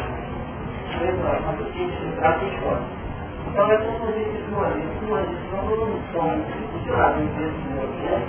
quando 0.97 1.61
a 1.61 1.71
gente 1.73 2.17
trata 2.17 2.45
de 2.45 2.57
fora. 2.61 2.81
Então, 3.49 3.71
é 3.71 3.77
como 3.79 3.99
numa 3.99 4.11
lista, 4.13 4.51
numa 4.51 5.21
lista, 5.21 5.57
nós 5.57 5.79
não 5.79 6.01
somos 6.13 6.45
funcionários 6.73 7.23
em 7.23 7.29
preço 7.35 7.53
de 7.53 7.69
mulher, 7.69 8.23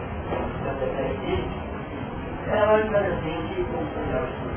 ela 2.49 2.77
é 2.77 2.81
interessante 2.81 3.65
como 3.71 3.85
funcionários 3.87 4.47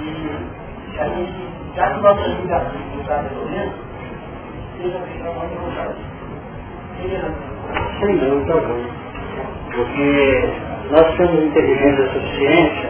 e 0.00 1.00
a 1.00 1.08
gente 1.08 1.48
já 1.74 1.90
que 1.94 2.00
nossa 2.00 2.26
ligação 2.26 2.72
está 3.00 3.20
resolvendo, 3.22 3.72
seja 4.76 4.98
ficar 4.98 5.32
mais 5.32 5.50
vontade. 5.52 5.94
Sem 8.00 8.18
dúvida 8.18 8.52
alguma. 8.52 8.88
Porque 9.74 10.50
nós 10.90 11.16
temos 11.16 11.44
inteligência 11.44 12.12
suficiente 12.12 12.88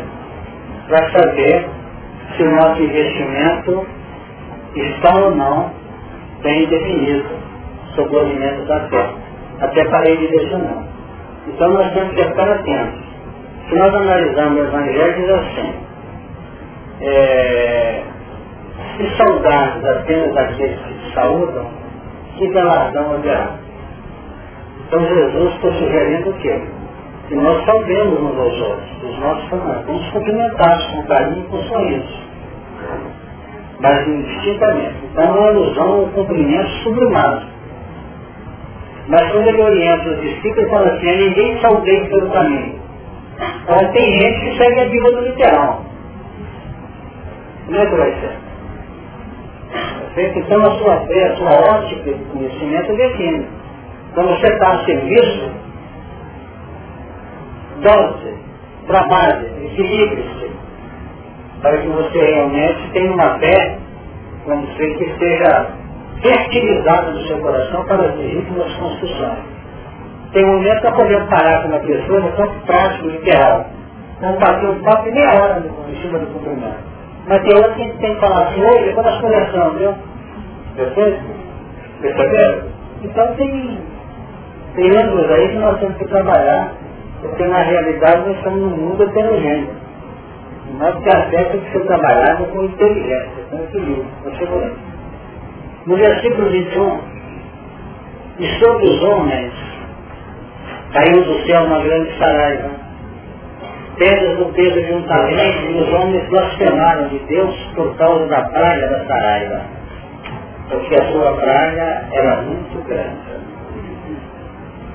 para 0.88 1.10
saber 1.10 1.68
se 2.38 2.44
o 2.44 2.50
nosso 2.54 2.80
investimento 2.80 3.84
está 4.76 5.16
ou 5.18 5.34
não 5.34 5.72
bem 6.40 6.66
definido 6.68 7.28
sobre 7.96 8.14
o 8.14 8.20
alimento 8.20 8.64
da 8.66 8.80
terra, 8.88 9.14
até 9.60 9.84
para 9.86 10.08
ele 10.08 10.28
direcionar. 10.28 10.84
Então 11.48 11.68
nós 11.70 11.92
temos 11.92 12.14
que 12.14 12.20
estar 12.20 12.48
atentos. 12.48 13.08
Se 13.68 13.74
nós 13.74 13.92
analisarmos 13.92 14.60
o 14.60 14.64
Evangelho, 14.64 15.14
diz 15.14 15.30
assim, 15.30 15.74
é, 17.00 18.02
se 18.96 19.16
saudares 19.16 19.84
apenas 19.84 20.36
aqueles 20.36 20.78
que 20.78 20.94
te 20.94 21.14
saúdam, 21.14 21.66
que 22.36 22.48
galardão 22.50 23.14
haverá? 23.14 23.56
Então 24.86 25.06
Jesus 25.06 25.54
está 25.54 25.72
sugerindo 25.72 26.30
o 26.30 26.34
quê? 26.34 26.62
Que 27.28 27.34
nós 27.34 27.64
saudemos 27.66 28.20
uns 28.20 28.38
aos 28.38 28.60
outros, 28.60 29.02
os 29.02 29.18
nossos 29.18 29.52
irmãos. 29.52 29.84
Vamos 29.86 30.10
cumprimentar 30.10 30.92
com 30.92 31.02
carinho 31.02 31.44
e 31.44 31.48
com 31.48 31.62
sorriso. 31.64 32.27
Mas 33.80 34.08
indistintamente. 34.08 34.96
Então 35.04 35.24
é 35.24 35.30
uma 35.30 35.48
alusão 35.48 36.00
ao 36.00 36.06
cumprimento 36.08 36.68
sublimado. 36.82 37.46
Mas 39.08 39.30
quando 39.32 39.48
ele 39.48 39.62
orienta 39.62 40.08
os 40.10 40.20
discípulos, 40.20 40.58
ele 40.58 40.68
fala 40.68 40.92
assim, 40.92 41.16
ninguém 41.16 41.60
saudei 41.60 42.04
pelo 42.06 42.30
caminho. 42.30 42.78
Então 43.62 43.92
tem 43.92 44.20
gente 44.20 44.40
que 44.40 44.58
segue 44.58 44.80
a 44.80 44.84
Bíblia 44.84 45.12
do 45.12 45.20
literal. 45.20 45.84
Não 47.68 47.80
é 47.80 47.86
que? 50.20 50.38
Então 50.38 50.62
a 50.62 50.78
sua 50.78 50.96
fé, 51.06 51.28
a 51.28 51.36
sua 51.36 51.76
ótica 51.76 52.12
de 52.12 52.24
conhecimento 52.24 52.96
define. 52.96 53.46
Quando 54.14 54.28
você 54.30 54.52
está 54.52 54.72
a 54.72 54.84
serviço, 54.84 55.50
doce, 57.82 58.34
trabalhe, 58.86 59.46
equilibre-se, 59.66 60.37
para 61.62 61.78
que 61.78 61.88
você 61.88 62.18
realmente 62.18 62.90
tenha 62.92 63.12
uma 63.12 63.38
fé, 63.38 63.78
como 64.44 64.66
sei 64.76 64.94
que 64.94 65.04
esteja 65.04 65.66
fertilizada 66.22 67.10
no 67.12 67.20
seu 67.26 67.38
coração 67.38 67.84
para 67.84 68.02
as 68.02 68.16
legítimas 68.16 68.72
construções. 68.74 69.38
Tem 70.32 70.44
um 70.44 70.56
momento 70.56 70.80
para 70.80 70.92
poder 70.92 71.26
parar 71.28 71.62
com 71.62 71.68
uma 71.68 71.80
pessoa 71.80 72.20
no 72.20 72.32
campo 72.32 72.54
prático, 72.66 73.08
literal. 73.08 73.66
Vamos 74.20 74.38
bater 74.40 74.68
um 74.68 74.82
papo 74.82 75.10
meia 75.10 75.30
hora 75.30 75.62
em 75.88 76.02
cima 76.02 76.18
do 76.18 76.26
cumprimento. 76.26 76.88
Mas 77.26 77.42
tem 77.42 77.56
outro 77.56 77.74
que 77.74 77.82
a 77.82 77.84
gente 77.84 77.98
tem 77.98 78.14
que 78.14 78.20
falar 78.20 78.48
assim, 78.48 78.62
oi, 78.62 78.84
depois 78.84 79.06
nós 79.06 79.20
conversamos, 79.20 79.78
viu? 79.78 79.94
Perfeito? 80.76 81.20
Perceberam? 82.00 82.62
Então 83.02 83.34
tem, 83.36 83.78
tem 84.74 84.96
ângulos 84.96 85.30
aí 85.30 85.48
que 85.48 85.56
nós 85.56 85.78
temos 85.78 85.96
que 85.96 86.04
trabalhar, 86.06 86.72
porque 87.20 87.44
na 87.44 87.62
realidade 87.62 88.28
nós 88.28 88.36
estamos 88.36 88.60
num 88.60 88.76
mundo 88.76 89.02
heterogêneo. 89.02 89.87
Nosso 90.76 91.00
café 91.02 91.44
tem 91.44 91.60
que 91.60 91.72
ser 91.72 91.86
trabalhado 91.86 92.44
com 92.46 92.64
inteligência, 92.64 93.44
com 93.50 93.56
equilíbrio, 93.56 94.06
com 94.22 94.36
segurança. 94.36 94.76
No 95.86 95.96
versículo 95.96 96.50
21, 96.50 97.00
e 98.38 98.46
sobre 98.60 98.86
os 98.86 99.02
homens 99.02 99.52
caiu 100.92 101.24
do 101.24 101.46
céu 101.46 101.64
uma 101.64 101.80
grande 101.80 102.18
saraiva, 102.18 102.70
pedras 103.96 104.38
no 104.38 104.52
peso 104.52 104.80
de 104.80 104.92
um 104.92 105.02
talento, 105.02 105.70
e 105.70 105.80
os 105.80 105.92
homens 105.94 106.28
blasfemaram 106.28 107.08
de 107.08 107.18
Deus 107.20 107.54
por 107.74 107.96
causa 107.96 108.26
da 108.26 108.42
praga 108.42 108.86
da 108.86 109.06
saraiva 109.06 109.78
porque 110.70 110.94
a 110.94 111.12
sua 111.12 111.32
praga 111.36 112.08
era 112.12 112.42
muito 112.42 112.86
grande. 112.86 113.47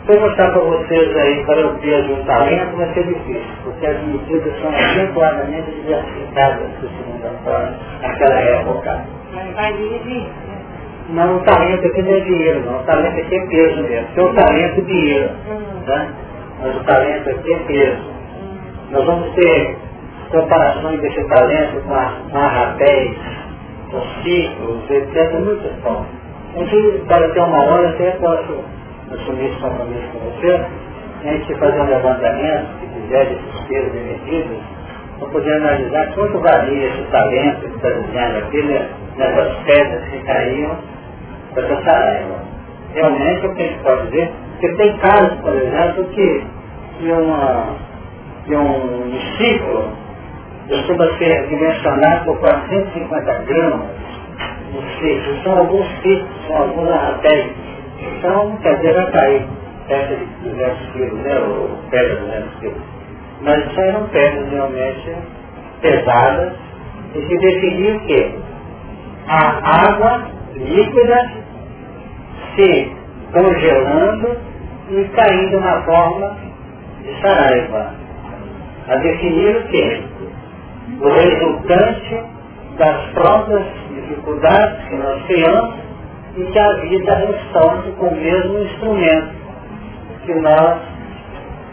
Vou 0.06 0.20
mostrar 0.20 0.52
para 0.52 0.60
vocês 0.60 1.16
aí, 1.16 1.46
para 1.46 1.66
o 1.66 1.80
peso 1.80 2.08
de 2.08 2.14
um 2.14 2.26
talento 2.26 2.76
vai 2.76 2.94
ser 2.94 3.04
difícil, 3.06 3.56
porque 3.64 3.86
as 3.86 4.04
medidas 4.04 4.62
são 4.62 4.70
adequadamente 4.70 5.72
diversificadas 5.72 6.68
do 6.82 6.90
segundo 6.90 7.24
naquela 8.02 8.40
época. 8.42 9.06
Mas 9.34 9.56
vai 9.56 9.72
dividir. 9.72 10.28
Não, 11.10 11.38
o 11.38 11.40
talento 11.44 11.88
aqui 11.88 12.02
não 12.02 12.14
é 12.14 12.20
dinheiro, 12.20 12.66
não. 12.66 12.80
O 12.82 12.84
talento 12.84 13.18
aqui 13.18 13.34
é 13.34 13.48
peso 13.48 13.84
mesmo. 13.84 14.08
Tem 14.14 14.24
o 14.26 14.34
talento 14.34 14.78
é 14.78 14.82
dinheiro. 14.82 15.30
Tá? 15.86 16.08
Mas 16.62 16.76
o 16.76 16.84
talento 16.84 17.30
aqui 17.30 17.54
é 17.54 17.58
peso. 17.60 18.14
Nós 18.92 19.06
vamos 19.06 19.34
ter 19.36 19.78
comparações 20.32 21.00
desse 21.00 21.24
talento 21.30 21.82
com 21.88 21.94
a, 21.94 22.14
com 22.30 22.38
a 22.38 22.48
rapéis, 22.48 23.18
os 23.94 24.24
ciclos, 24.24 24.90
etc. 24.90 25.40
Muitas 25.40 25.72
formas. 25.82 26.08
A 26.56 26.60
gente, 26.60 27.06
para 27.08 27.30
ter 27.30 27.40
uma 27.40 27.64
hora, 27.64 27.88
até 27.90 28.12
posso 28.12 28.83
assumir 29.12 29.46
esse 29.50 29.60
compromisso 29.60 30.08
com 30.12 30.20
você, 30.20 30.66
a 31.24 31.32
gente 31.32 31.56
fazer 31.56 31.80
um 31.80 31.88
levantamento, 31.88 32.68
se 32.80 32.88
quiser, 32.88 33.26
desses 33.26 33.62
pesos 33.68 33.96
emitidos, 33.96 34.58
para 35.20 35.28
poder 35.30 35.54
analisar 35.54 36.14
quanto 36.14 36.40
valia 36.40 36.88
esse 36.88 37.04
talento 37.12 37.62
que 37.62 37.76
está 37.76 37.90
dizendo 37.90 38.38
aqui, 38.40 38.62
né, 38.64 38.90
nessas 39.18 39.54
pedras 39.64 40.04
que 40.10 40.20
caíam 40.20 40.78
dessa 41.56 41.76
tarefa. 41.82 42.44
Realmente, 42.94 43.48
o 43.48 43.56
que 43.56 43.62
a 43.62 43.66
gente 43.66 43.80
pode 43.84 44.08
dizer, 44.08 44.32
que 44.60 44.74
tem 44.76 44.98
casos, 44.98 45.40
por 45.42 45.54
exemplo, 45.54 46.04
que 46.06 46.44
de, 47.00 47.12
uma, 47.12 47.76
de 48.46 48.56
um 48.56 49.20
ciclo 49.38 50.04
costuma 50.68 51.08
ser 51.18 51.48
dimensionado 51.48 52.26
por 52.26 52.40
450 52.40 53.34
gramas 53.44 53.88
de 54.72 55.00
ciclo. 55.00 55.44
São 55.44 55.58
alguns 55.58 55.88
ciclos, 56.02 56.48
são 56.48 56.58
alguns 56.58 56.90
arratéis. 56.90 57.63
Então, 58.04 58.58
quer 58.58 58.76
dizer, 58.78 58.94
vai 58.94 59.12
cair 59.12 59.48
perto 59.88 60.16
de 60.16 60.50
200 60.50 60.92
quilos, 60.92 61.20
né? 61.20 61.40
Ou 61.40 61.70
perto 61.90 62.16
de 62.16 62.22
200 62.22 62.60
quilos. 62.60 62.82
Mas 63.42 63.66
isso 63.66 63.80
eram 63.82 64.08
pedras 64.08 64.50
realmente 64.50 65.16
pesadas 65.82 66.54
e 67.16 67.22
se 67.22 67.38
definia 67.38 67.96
o 67.96 68.00
quê? 68.02 68.36
A 69.28 69.88
água 69.88 70.28
líquida 70.56 71.32
se 72.56 72.92
congelando 73.32 74.38
e 74.90 75.04
caindo 75.16 75.60
na 75.60 75.82
forma 75.82 76.38
de 77.04 77.22
saraiva. 77.22 77.94
A 78.88 78.96
definir 78.98 79.56
o 79.58 79.68
quê? 79.68 80.02
O 81.02 81.10
resultante 81.10 82.24
das 82.78 83.06
próprias 83.12 83.66
dificuldades 83.94 84.88
que 84.88 84.96
nós 84.96 85.24
criamos 85.26 85.83
e 86.36 86.44
que 86.44 86.60
a 86.60 86.74
vida 86.74 87.14
responde 87.16 87.92
com 87.92 88.08
o 88.08 88.16
mesmo 88.16 88.60
instrumento 88.60 89.34
que 90.26 90.34
nós 90.36 90.80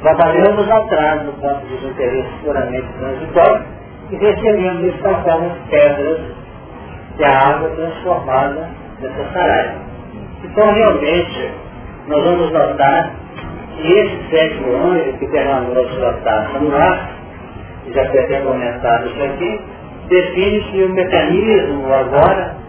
trabalhamos 0.03 0.71
atrás 0.71 1.23
do 1.23 1.33
ponto 1.41 1.67
de 1.67 1.87
interesse 1.87 2.31
puramente 2.45 2.87
transitório 2.99 3.65
e 4.11 4.17
recebemos 4.17 4.85
isso 4.85 5.03
como 5.03 5.51
pedras 5.71 6.21
de 7.17 7.25
água 7.25 7.69
transformada 7.71 8.69
nessa 9.01 9.33
saraiva. 9.33 9.75
Então 10.45 10.73
realmente 10.73 11.51
nós 12.07 12.25
vamos 12.25 12.53
notar 12.53 13.11
que 13.77 13.93
esse 13.93 14.31
sétimo 14.31 14.77
anjo 14.77 15.13
que 15.19 15.27
derramou 15.29 15.89
sua 15.91 16.13
taça 16.25 16.59
no 16.59 16.77
ar, 16.77 17.11
já 17.95 18.07
foi 18.11 18.21
até 18.21 18.41
comentado 18.41 19.07
isso 19.07 19.23
aqui, 19.23 19.61
define 20.09 20.61
que 20.61 20.83
o 20.83 20.89
mecanismo 20.91 21.93
agora 21.93 22.60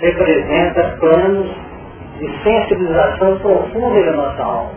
representa 0.00 0.96
planos 0.98 1.50
de 2.18 2.42
sensibilização 2.42 3.38
profunda 3.38 4.04
da 4.04 4.12
nossa 4.12 4.42
alma. 4.42 4.70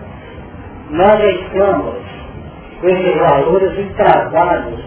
Nós 0.90 1.24
estamos 1.24 1.96
com 2.80 2.88
esses 2.90 3.18
valores 3.18 3.80
encravados, 3.80 4.84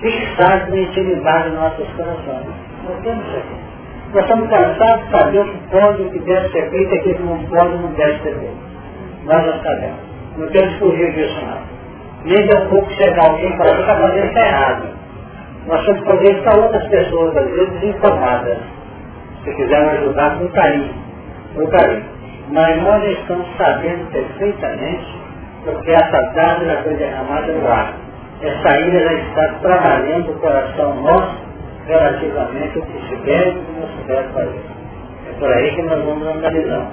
fixados 0.00 0.68
na 0.68 0.78
intimidade 0.78 1.50
dos 1.50 1.58
nossos 1.58 1.88
corações. 1.94 2.46
Nós 2.84 3.02
temos 3.02 3.24
aqui. 3.36 3.72
Nós 4.12 4.22
estamos 4.24 4.50
cansados 4.50 5.04
de 5.04 5.10
saber 5.10 5.40
o 5.40 5.44
que 5.44 5.58
pode, 5.70 6.02
o 6.02 6.10
que 6.10 6.18
deve 6.20 6.48
ser 6.50 6.70
feito 6.70 6.94
e 6.94 6.98
o 6.98 7.02
que 7.02 7.22
não 7.22 7.44
pode, 7.44 7.76
não 7.76 7.92
deve 7.92 8.22
ser 8.22 8.34
feito. 8.34 8.72
Nós 9.24 9.44
já 9.44 9.62
sabemos. 9.62 10.00
Não 10.36 10.48
temos 10.48 10.74
fugir 10.78 11.12
disso 11.12 11.40
não. 11.46 11.62
Nem 12.24 12.46
de 12.46 12.56
um 12.56 12.68
pouco 12.68 12.90
chegar 12.92 13.26
alguém 13.26 13.56
para 13.56 13.70
está 13.70 14.16
isso 14.16 14.38
errado. 14.38 14.88
Nós 15.66 15.84
temos 15.84 16.00
que 16.00 16.06
fazer 16.06 16.42
para 16.42 16.60
outras 16.60 16.88
pessoas, 16.88 17.36
às 17.36 17.50
vezes 17.50 17.80
desinformadas. 17.80 18.58
Se 19.44 19.54
quiserem 19.54 19.90
ajudar 19.90 20.38
com 20.38 20.48
carinho. 20.48 20.94
Carinho. 21.70 22.04
Mas 22.50 22.82
nós 22.82 23.04
estamos 23.04 23.46
sabendo 23.56 24.10
perfeitamente 24.10 25.22
porque 25.64 25.90
essa 25.90 26.20
data 26.34 26.64
já 26.64 26.82
foi 26.82 26.94
derramada 26.94 27.52
no 27.52 27.66
ar. 27.66 27.94
Essa 28.42 28.80
ilha 28.80 29.00
já 29.00 29.12
está 29.14 29.54
trabalhando 29.60 30.32
o 30.32 30.40
coração 30.40 31.02
nosso 31.02 31.36
relativamente 31.86 32.78
ao 32.78 32.84
que 32.86 33.08
se 33.08 33.16
deve 33.24 33.50
e 33.50 33.60
o 33.60 33.64
que 33.64 33.80
não 33.80 33.88
se 33.88 34.06
deve 34.06 34.28
fazer. 34.32 34.60
É 35.28 35.38
por 35.38 35.52
aí 35.52 35.74
que 35.74 35.82
nós 35.82 36.04
vamos 36.04 36.26
analisar. 36.26 36.86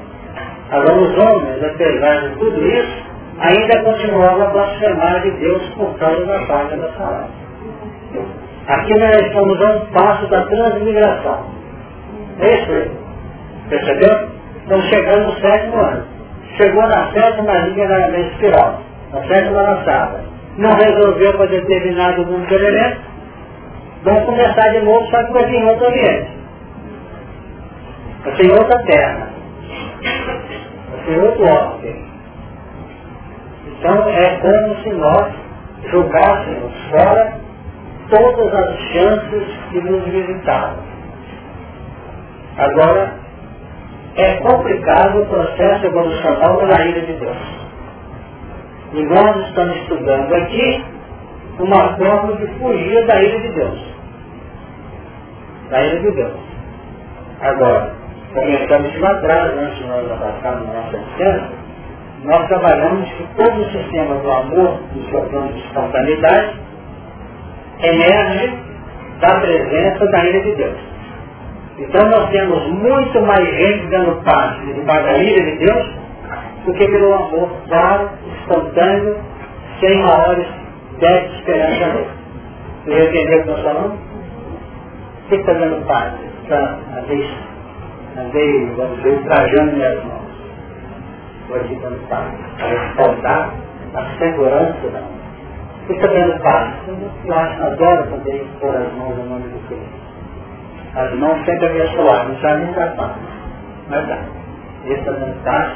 Agora 0.71 0.93
os 0.93 1.17
homens, 1.17 1.63
apesar 1.63 2.21
de 2.21 2.35
tudo 2.35 2.67
isso, 2.67 3.03
ainda 3.39 3.83
continuavam 3.83 4.43
a 4.43 4.49
blasfemar 4.49 5.21
de 5.21 5.31
Deus 5.31 5.63
por 5.75 5.97
causa 5.97 6.25
da 6.25 6.39
paga 6.45 6.77
da 6.77 6.89
salário. 6.93 7.31
Aqui 8.67 8.99
nós 8.99 9.15
estamos 9.17 9.61
a 9.61 9.71
um 9.71 9.85
passo 9.87 10.27
da 10.27 10.45
transmigração. 10.45 11.58
É 12.39 12.53
isso. 12.55 12.91
Percebeu? 13.69 14.29
Estamos 14.61 14.85
chegando 14.85 15.27
no 15.27 15.39
sétimo 15.39 15.77
ano. 15.77 16.05
Chegou 16.57 16.83
na 16.83 17.11
sétima 17.11 17.53
linha 17.59 17.87
da, 17.87 18.19
espiral, 18.19 18.81
na 19.13 19.21
sétima 19.27 19.61
lançada. 19.61 20.23
Não 20.57 20.73
resolveu 20.75 21.33
para 21.33 21.45
determinado 21.47 22.25
número 22.25 22.47
de 22.47 22.55
elementos, 22.55 23.09
Vamos 24.01 24.23
começar 24.23 24.69
de 24.69 24.79
novo, 24.79 25.05
só 25.07 25.23
que 25.25 25.33
vai 25.33 25.45
vir 25.47 25.65
outro 25.65 25.87
ambiente. 25.87 26.31
Vai 28.23 28.35
ser 28.37 28.51
outra 28.51 28.83
terra. 28.85 29.29
Vai 30.89 31.05
ser 31.05 31.19
outro 31.19 31.43
órgão. 31.43 31.79
Então 33.67 34.09
é 34.09 34.37
como 34.37 34.75
se 34.83 34.89
nós 34.91 35.33
jogássemos 35.91 36.73
fora 36.91 37.33
todas 38.09 38.53
as 38.53 38.79
chances 38.93 39.47
que 39.69 39.81
nos 39.81 40.03
visitavam. 40.05 40.88
Agora, 42.59 43.13
é 44.17 44.33
complicado 44.35 45.21
o 45.21 45.25
processo 45.27 45.85
evolucional 45.85 46.67
da 46.67 46.85
ilha 46.85 47.01
de 47.01 47.13
Deus. 47.13 47.37
E 48.93 49.03
nós 49.03 49.47
estamos 49.47 49.77
estudando 49.77 50.33
aqui 50.33 50.83
uma 51.59 51.95
forma 51.95 52.35
de 52.35 52.47
fugir 52.59 53.05
da 53.05 53.21
ilha 53.21 53.39
de 53.39 53.49
Deus. 53.49 53.79
Da 55.69 55.81
ilha 55.85 55.99
de 56.01 56.11
Deus. 56.11 56.33
Agora, 57.41 57.93
comentamos 58.33 58.99
lá 58.99 59.11
atrás, 59.11 59.57
antes 59.57 59.77
de 59.77 59.85
nós 59.85 60.11
abraçarmos 60.11 60.67
nossa 60.67 60.97
licença, 60.97 61.49
nós 62.23 62.47
trabalhamos 62.47 63.09
que 63.11 63.27
todo 63.37 63.61
o 63.61 63.71
sistema 63.71 64.15
do 64.15 64.31
amor, 64.31 64.79
do 64.93 65.09
seu 65.09 65.21
plano 65.21 65.53
de 65.53 65.59
espontaneidade, 65.59 66.59
emerge 67.81 68.57
da 69.21 69.39
presença 69.39 70.05
da 70.07 70.25
ilha 70.25 70.41
de 70.41 70.55
Deus. 70.55 70.88
Então 71.79 72.09
nós 72.09 72.29
temos 72.29 72.67
muito 72.71 73.21
mais 73.21 73.47
gente 73.47 73.87
dando 73.87 74.21
parte 74.25 74.65
debaixo 74.73 75.05
da 75.05 75.13
de 75.13 75.57
Deus 75.59 75.87
do 76.65 76.73
que 76.73 76.85
pelo 76.85 77.13
amor 77.13 77.49
claro, 77.67 78.09
espontâneo, 78.41 79.17
sem 79.79 80.03
maiores 80.03 80.45
deve 80.99 81.35
esperança 81.37 81.87
nele. 81.87 82.07
Você 82.83 82.91
já 82.91 83.03
entendeu 83.05 83.39
o 83.39 83.43
que 83.43 83.49
nós 83.49 83.61
falamos? 83.61 83.99
Que 85.29 85.35
está 85.35 85.53
dando 85.53 85.87
paz? 85.87 86.13
Está, 86.43 86.79
andei, 86.97 87.29
andei, 88.17 88.65
vamos 88.75 88.97
dizer, 88.97 89.17
ultrajando 89.17 89.71
minhas 89.71 90.03
mãos. 90.03 90.29
Hoje 91.49 91.79
dando 91.81 92.09
paz. 92.09 92.31
Para 92.57 92.67
respaldar 92.67 93.53
a 93.95 94.17
segurança 94.17 94.87
da 94.91 94.99
mão. 94.99 95.19
Que 95.87 95.93
está 95.93 96.07
dando 96.07 96.41
paz? 96.41 96.73
Eu 97.25 97.33
acho, 97.33 97.63
adoro 97.63 98.07
poder 98.07 98.45
pôr 98.59 98.75
as 98.75 98.93
mãos 98.93 99.15
no 99.17 99.25
nome 99.25 99.43
do 99.43 99.67
Cristo. 99.67 99.98
As 100.99 101.13
mãos 101.13 101.45
sempre 101.45 101.65
abençoadas, 101.65 102.27
não 102.27 102.41
sabe 102.41 102.65
nem 102.65 102.73
dar 102.73 102.93
paz. 102.97 103.11
Mas 103.89 104.05
dá. 104.05 104.17
Esse 104.85 105.01
dando 105.05 105.43
paz, 105.45 105.71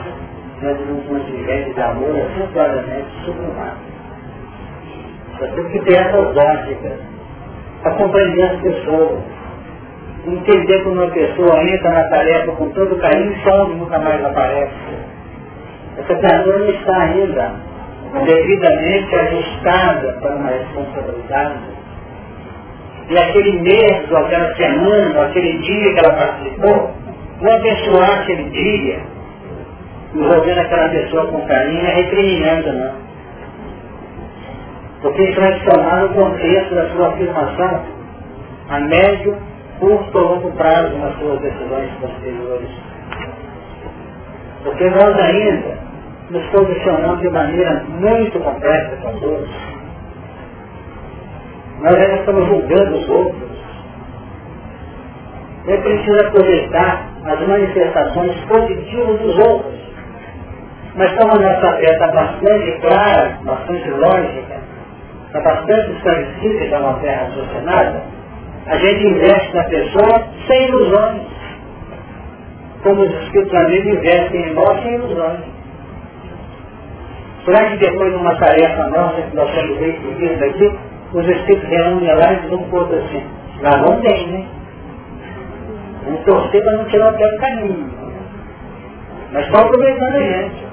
diante 0.60 0.84
de 0.84 0.92
um 0.92 1.02
contingente 1.08 1.74
de 1.74 1.82
amor, 1.82 2.14
acentuadamente 2.18 3.08
sublimado. 3.24 3.78
Nós 5.40 5.54
temos 5.54 5.72
que 5.72 5.80
ter 5.80 5.94
essas 5.96 6.36
lógicas 6.36 7.00
para 7.82 7.94
compreender 7.94 8.44
as 8.44 8.60
pessoas. 8.60 9.20
Entender 10.26 10.84
quando 10.84 10.98
uma 10.98 11.12
pessoa 11.12 11.64
entra 11.64 11.92
na 11.92 12.04
tarefa 12.10 12.52
com 12.52 12.70
todo 12.72 13.00
carinho 13.00 13.32
e 13.32 13.44
some 13.44 13.76
nunca 13.76 14.00
mais 14.00 14.26
aparece. 14.26 14.74
Essa 16.00 16.16
pessoa 16.16 16.60
não 16.60 16.70
está 16.70 16.98
ainda 16.98 17.56
devidamente 18.26 19.16
ajustada 19.16 20.18
para 20.22 20.36
uma 20.36 20.50
responsabilidade. 20.50 21.73
E 23.10 23.18
aquele 23.18 23.62
mês, 23.62 24.12
ou 24.12 24.18
aquela 24.18 24.56
semana, 24.56 25.20
ou 25.20 25.26
aquele 25.26 25.58
dia 25.60 25.94
que 25.94 26.00
ela 26.00 26.14
participou, 26.14 26.92
não 27.42 27.52
abençoar 27.52 28.22
aquele 28.22 28.50
dia, 28.50 29.00
envolvendo 30.16 30.60
aquela 30.60 30.90
pessoa 30.90 31.28
com 31.28 31.42
carinho, 31.48 31.86
é 31.86 31.96
recriminando, 31.96 32.74
não 32.74 33.04
porque 35.04 35.22
isso 35.22 35.40
vai 35.40 35.60
se 35.60 35.66
tornar 35.66 36.02
no 36.04 36.10
contexto 36.14 36.74
da 36.74 36.90
sua 36.92 37.10
afirmação 37.10 37.84
a 38.70 38.80
médio, 38.80 39.38
curto 39.78 40.18
ou 40.18 40.36
longo 40.36 40.52
prazo 40.54 40.98
nas 40.98 41.20
suas 41.20 41.42
decisões 41.42 41.92
posteriores. 42.00 42.70
Porque 44.64 44.90
nós 44.90 45.20
ainda 45.20 45.78
nos 46.30 46.46
posicionamos 46.52 47.20
de 47.20 47.30
maneira 47.30 47.84
muito 47.90 48.40
complexa 48.40 48.96
com 49.02 49.20
todos. 49.20 49.73
Nós 51.84 51.96
ainda 51.96 52.16
estamos 52.16 52.48
julgando 52.48 52.96
os 52.96 53.10
outros. 53.10 53.52
É 55.68 55.78
preciso 55.78 56.28
aproveitar 56.28 57.10
as 57.26 57.46
manifestações 57.46 58.36
positivas 58.46 59.20
dos 59.20 59.38
outros. 59.38 59.84
Mas 60.96 61.12
como 61.14 61.34
a 61.34 61.40
nossa 61.40 61.74
fé 61.74 61.92
está 61.92 62.08
bastante 62.08 62.72
clara, 62.80 63.38
bastante 63.44 63.90
lógica, 63.90 64.62
está 65.28 65.42
bastante 65.42 65.92
esclarecida 65.92 66.66
é 66.66 66.78
uma 66.78 67.00
fé 67.00 67.16
raciocinada, 67.16 68.04
a 68.68 68.78
gente 68.78 69.06
investe 69.06 69.54
na 69.54 69.64
pessoa 69.66 70.28
sem 70.48 70.68
ilusões. 70.70 71.22
Como 72.84 73.02
os 73.02 73.24
Espíritos 73.24 73.54
Amigos 73.56 73.94
investem 73.94 74.42
em 74.42 74.54
nós 74.54 74.84
sem 74.84 74.94
ilusões. 74.94 75.40
Será 77.44 77.70
que 77.72 77.78
depois 77.78 78.10
de 78.10 78.18
uma 78.18 78.36
tarefa 78.36 78.88
nossa 78.90 79.22
que 79.22 79.36
nós 79.36 79.52
temos 79.54 79.78
feito 79.80 80.40
daqui, 80.40 80.93
os 81.14 81.28
Espíritos 81.28 81.70
reúnem 81.70 82.16
lá 82.16 82.34
e 82.34 82.40
dizem 82.42 82.58
um 82.58 82.70
pouco 82.70 82.94
assim, 82.94 83.24
lá 83.62 83.78
não 83.78 84.02
tem, 84.02 84.28
né? 84.28 84.48
Vamos 86.06 86.22
torcer 86.26 86.64
para 86.64 86.74
não 86.74 86.86
tirar 86.86 87.14
o 87.14 87.18
pé 87.18 87.28
do 87.30 87.38
caminho. 87.38 87.92
Mas 89.32 89.46
estão 89.46 89.62
aproveitando 89.62 90.16
a 90.16 90.20
gente. 90.20 90.64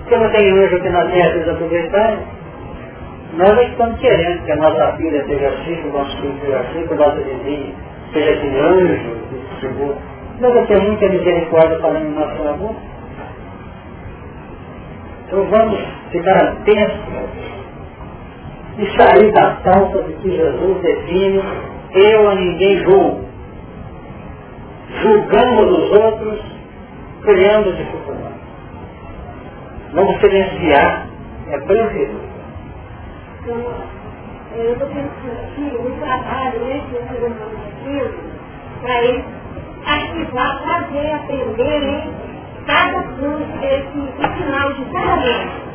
Porque 0.00 0.16
não 0.16 0.30
tem 0.30 0.50
anjo 0.50 0.80
que 0.80 0.90
terra 0.90 1.34
eles 1.34 1.48
aproveitarem. 1.48 2.18
Nós 3.34 3.58
é 3.58 3.64
que 3.64 3.70
estamos 3.70 4.00
querendo 4.00 4.44
que 4.44 4.52
a 4.52 4.56
nossa 4.56 4.92
filha 4.96 5.24
seja 5.24 5.48
assim, 5.48 5.76
que 5.76 5.88
o 5.88 5.92
nosso 5.92 6.16
filho 6.18 6.38
seja 6.40 6.58
assim, 6.58 6.86
que 6.86 6.92
o 6.92 6.96
nosso 6.96 7.16
vizinho 7.16 7.74
seja 8.12 8.30
assim, 8.32 8.58
anjo, 8.58 9.10
que 9.30 9.60
chegou. 9.60 9.96
Nós 10.40 10.56
é 10.56 10.62
temos 10.66 10.84
muita 10.84 11.08
misericórdia 11.08 11.78
falando 11.78 12.04
em 12.04 12.14
nosso 12.14 12.48
amor. 12.48 12.74
Então 15.26 15.44
vamos 15.44 15.80
ficar 16.10 16.36
atentos 16.36 16.96
e 18.78 18.86
sair 18.96 19.32
da 19.32 19.56
falta 19.56 20.02
de 20.02 20.12
que 20.14 20.30
Jesus 20.30 20.82
define, 20.82 21.42
eu 21.94 22.30
a 22.30 22.34
ninguém 22.34 22.78
julgo. 22.84 23.24
Julgamos 25.02 25.78
os 25.78 25.90
outros, 25.92 26.40
criando 27.22 27.76
dificuldades. 27.76 28.42
Vamos 29.92 30.20
silenciar, 30.20 31.06
é 31.50 31.58
preferível. 31.58 32.20
Então, 33.40 33.56
eu 34.54 34.72
estou 34.72 34.88
pensando 34.88 35.40
aqui 35.42 35.60
no 35.60 35.96
trabalho 35.96 36.60
né, 36.60 36.82
que 36.88 36.94
eu 36.94 37.02
estou 37.02 37.30
fazendo 37.30 38.42
para 38.82 39.02
ele 39.02 39.24
ativar, 39.86 40.62
fazer, 40.62 41.12
aprender, 41.12 41.80
né? 41.80 42.14
Cada 42.66 43.02
ponto 43.02 43.58
desse 43.60 44.38
sinal 44.38 44.72
de 44.74 44.84
cada 44.92 45.71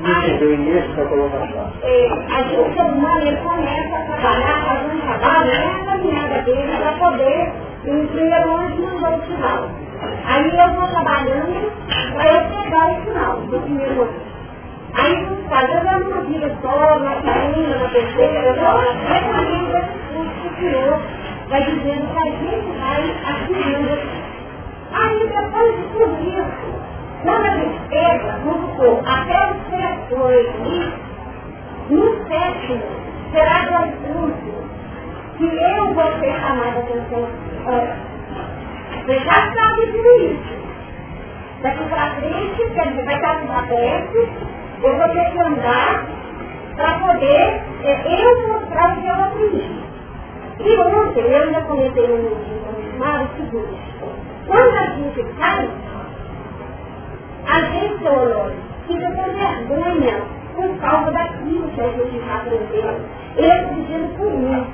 Entendeu 0.00 0.54
início 0.54 0.94
da 0.94 1.04
colocação. 1.06 1.72
É, 1.82 2.08
a 2.30 2.42
gente, 2.42 2.80
humano, 2.80 3.20
ele 3.20 3.36
começa 3.38 3.96
a 3.96 4.02
trabalhar, 4.02 4.64
fazer 4.64 4.94
um 4.94 5.00
trabalho, 5.00 5.50
né, 5.50 5.80
a 5.80 5.84
caminhada 5.84 6.42
dele 6.42 6.76
para 6.76 6.92
poder, 6.92 7.52
primeiro 7.82 8.56
ano, 8.56 8.76
mandar 8.80 9.18
o 9.18 9.22
final. 9.22 9.68
Aí 10.26 10.58
eu 10.58 10.74
vou 10.74 10.88
trabalhando 10.88 11.72
para 12.14 12.32
eu 12.32 12.62
pegar 12.62 12.86
o 12.86 13.02
final 13.02 13.36
do 13.40 13.60
primeiro 13.60 14.02
ano. 14.02 14.28
Aí 14.94 15.26
eu 15.74 15.84
dando 15.84 16.10
uma 16.10 16.20
vida 16.22 16.56
só, 16.62 16.98
na 17.00 17.14
segunda, 17.14 17.78
na 17.78 17.88
terceira, 17.88 18.38
eu 18.40 18.54
vou 18.54 18.80
recorrendo 19.08 19.76
esse 19.76 20.48
curso 20.60 21.28
vai 21.48 21.62
dizendo 21.62 22.06
que 22.12 22.18
a 22.18 22.30
gente 22.30 22.78
vai 22.78 23.02
assinando. 23.24 23.98
Aí 24.92 25.28
depois 25.28 25.76
de 25.76 25.82
tudo 25.92 26.28
isso, 26.28 26.78
quando 27.22 27.44
a 27.44 27.56
gente 27.56 27.88
pega, 27.88 28.38
vamos 28.44 28.70
supor, 28.70 29.02
até 29.06 29.50
os 29.50 29.70
diretores 29.70 30.48
ali, 30.54 30.92
no 31.90 32.28
sétimo, 32.28 32.82
será 33.32 33.58
assunto 33.78 34.58
que 35.38 35.44
eu 35.44 35.94
vou 35.94 36.12
ter 36.20 36.32
chamado 36.40 36.76
a 36.76 36.80
atenção. 36.80 37.28
Você 39.06 39.18
já 39.20 39.52
sabe 39.52 39.86
tudo 39.86 40.22
isso. 40.22 40.58
Daqui 41.62 41.84
para 41.88 42.10
frente, 42.16 42.70
quer 42.74 42.88
dizer, 42.88 43.04
vai 43.04 43.14
estar 43.16 43.40
tudo 43.40 43.52
aberto, 43.52 44.28
eu 44.82 44.96
vou 44.96 45.08
ter 45.08 45.30
que 45.32 45.38
andar 45.40 46.06
para 46.76 46.98
poder 47.00 47.62
é, 47.82 48.22
eu 48.22 48.48
mostrar 48.48 48.96
o 48.96 49.00
que 49.00 49.08
eu 49.08 49.14
aprendi. 49.14 49.88
E 50.60 50.80
ontem 50.80 51.20
eu 51.20 51.42
ainda 51.42 51.60
comentei 51.62 52.06
no 52.06 52.16
meu 52.16 52.36
vídeo, 52.36 52.58
o 53.00 53.36
seguinte, 53.36 53.78
quando 54.46 54.76
a 54.76 54.86
gente 54.86 55.22
cai, 55.38 55.68
a 57.48 57.60
gente, 57.62 58.06
Honor, 58.06 58.52
fica 58.86 59.10
com 59.10 59.32
vergonha 59.32 60.20
por 60.54 60.78
causa 60.80 61.12
daquilo 61.12 61.68
que 61.68 61.80
a 61.80 61.88
gente 61.88 62.24
já 62.26 62.34
aprendeu. 62.34 63.00
Eu 63.36 63.68
pedindo 63.68 64.18
por 64.18 64.30
mim. 64.32 64.66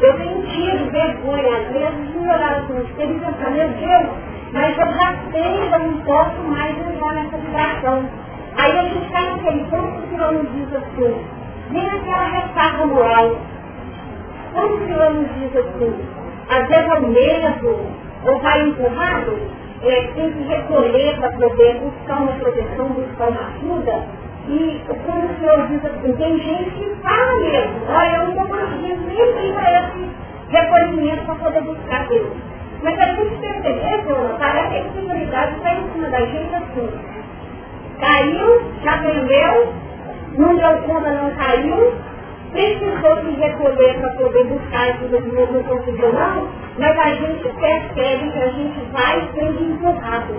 Eu 0.00 0.16
tenho 0.18 0.42
tido 0.46 0.90
vergonha, 0.90 1.56
às 1.56 1.72
vezes, 1.72 2.12
de 2.12 2.18
olhar 2.18 2.66
para 2.66 2.76
os 2.76 2.90
e 2.90 2.94
pensar, 2.94 3.50
meu 3.50 3.68
Deus, 3.68 4.06
mas 4.52 4.78
eu 4.78 4.86
já 4.92 5.14
sei, 5.32 5.74
eu 5.74 5.78
não 5.78 6.00
posso 6.02 6.42
mais 6.48 6.76
entrar 6.78 7.14
nessa 7.14 7.38
situação. 7.38 8.08
Aí 8.58 8.78
a 8.78 8.82
gente 8.82 9.10
cai 9.10 9.24
naquele 9.30 9.64
ponto 9.64 10.02
que 10.02 10.14
o 10.14 10.32
nos 10.32 10.52
diz 10.52 10.74
assim, 10.74 11.24
vem 11.70 11.90
aquela 11.90 12.24
recarga 12.24 12.86
moral. 12.86 13.36
Quando 14.52 14.74
o 14.74 14.86
Senhor 14.86 15.14
nos 15.14 15.34
diz 15.34 15.56
assim, 15.56 15.94
às 16.50 16.68
vezes 16.68 16.88
é 16.88 16.94
o 16.94 17.08
medo, 17.08 17.98
ou 18.24 18.40
vai 18.40 18.62
empurrado, 18.62 19.57
é, 19.82 20.02
tem 20.14 20.32
que 20.32 20.42
recolher 20.42 21.16
para 21.18 21.30
poder 21.32 21.80
buscar 21.80 22.22
uma 22.22 22.32
proteção, 22.32 22.88
buscar 22.88 23.28
uma 23.28 23.48
ajuda. 23.48 24.06
E 24.48 24.80
quando 24.86 25.30
o 25.30 25.40
Senhor 25.40 25.68
diz 25.68 25.84
assim, 25.84 26.12
tem 26.16 26.38
gente 26.40 26.70
que 26.70 26.96
fala 27.02 27.34
mesmo, 27.36 27.80
olha, 27.88 28.16
eu 28.16 28.34
não 28.34 28.46
conseguindo 28.46 29.06
nem 29.06 29.18
ir 29.18 29.54
para 29.54 29.72
esse 29.72 30.10
recolhimento 30.50 31.24
para 31.26 31.34
poder 31.34 31.60
buscar 31.62 32.08
Deus. 32.08 32.32
Mas 32.82 32.98
a 32.98 33.06
gente 33.06 33.36
perceber, 33.36 34.02
Senhor, 34.04 34.36
parece 34.38 34.68
que 34.68 34.76
a 34.76 34.80
espiritualidade 34.80 35.56
está 35.56 35.74
em 35.74 35.92
cima 35.92 36.08
da 36.08 36.20
gente 36.20 36.54
assim. 36.54 36.90
Caiu, 38.00 38.62
já 38.82 38.94
aprendeu, 38.94 39.72
não 40.38 40.56
deu 40.56 40.82
conta, 40.82 41.10
não 41.10 41.30
caiu, 41.32 41.92
precisou 42.52 43.16
se 43.16 43.40
recolher 43.40 44.00
para 44.00 44.10
poder 44.10 44.44
buscar 44.44 44.92
de 44.92 45.08
novo, 45.08 45.52
não 45.52 45.62
conseguiu 45.64 46.12
não, 46.12 46.48
mas 46.78 46.98
a 46.98 47.14
gente 47.14 47.48
percebe 47.48 48.30
que 48.30 48.38
a 48.38 48.48
gente 48.48 48.80
vai 48.92 49.28
sendo 49.34 49.72
empurrado. 49.72 50.34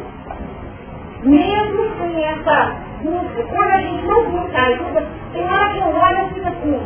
Mesmo 1.23 1.83
sem 1.97 2.23
essa 2.23 2.75
busca, 3.03 3.43
quando 3.43 3.71
a 3.71 3.81
gente 3.81 4.05
não 4.05 4.23
busca 4.25 4.61
ajuda, 4.61 5.07
tem 5.33 5.43
hora 5.43 5.69
que 5.69 5.79
eu 5.79 5.87
olho 5.87 6.25
e 6.25 6.33
fico 6.33 6.47
assim, 6.47 6.81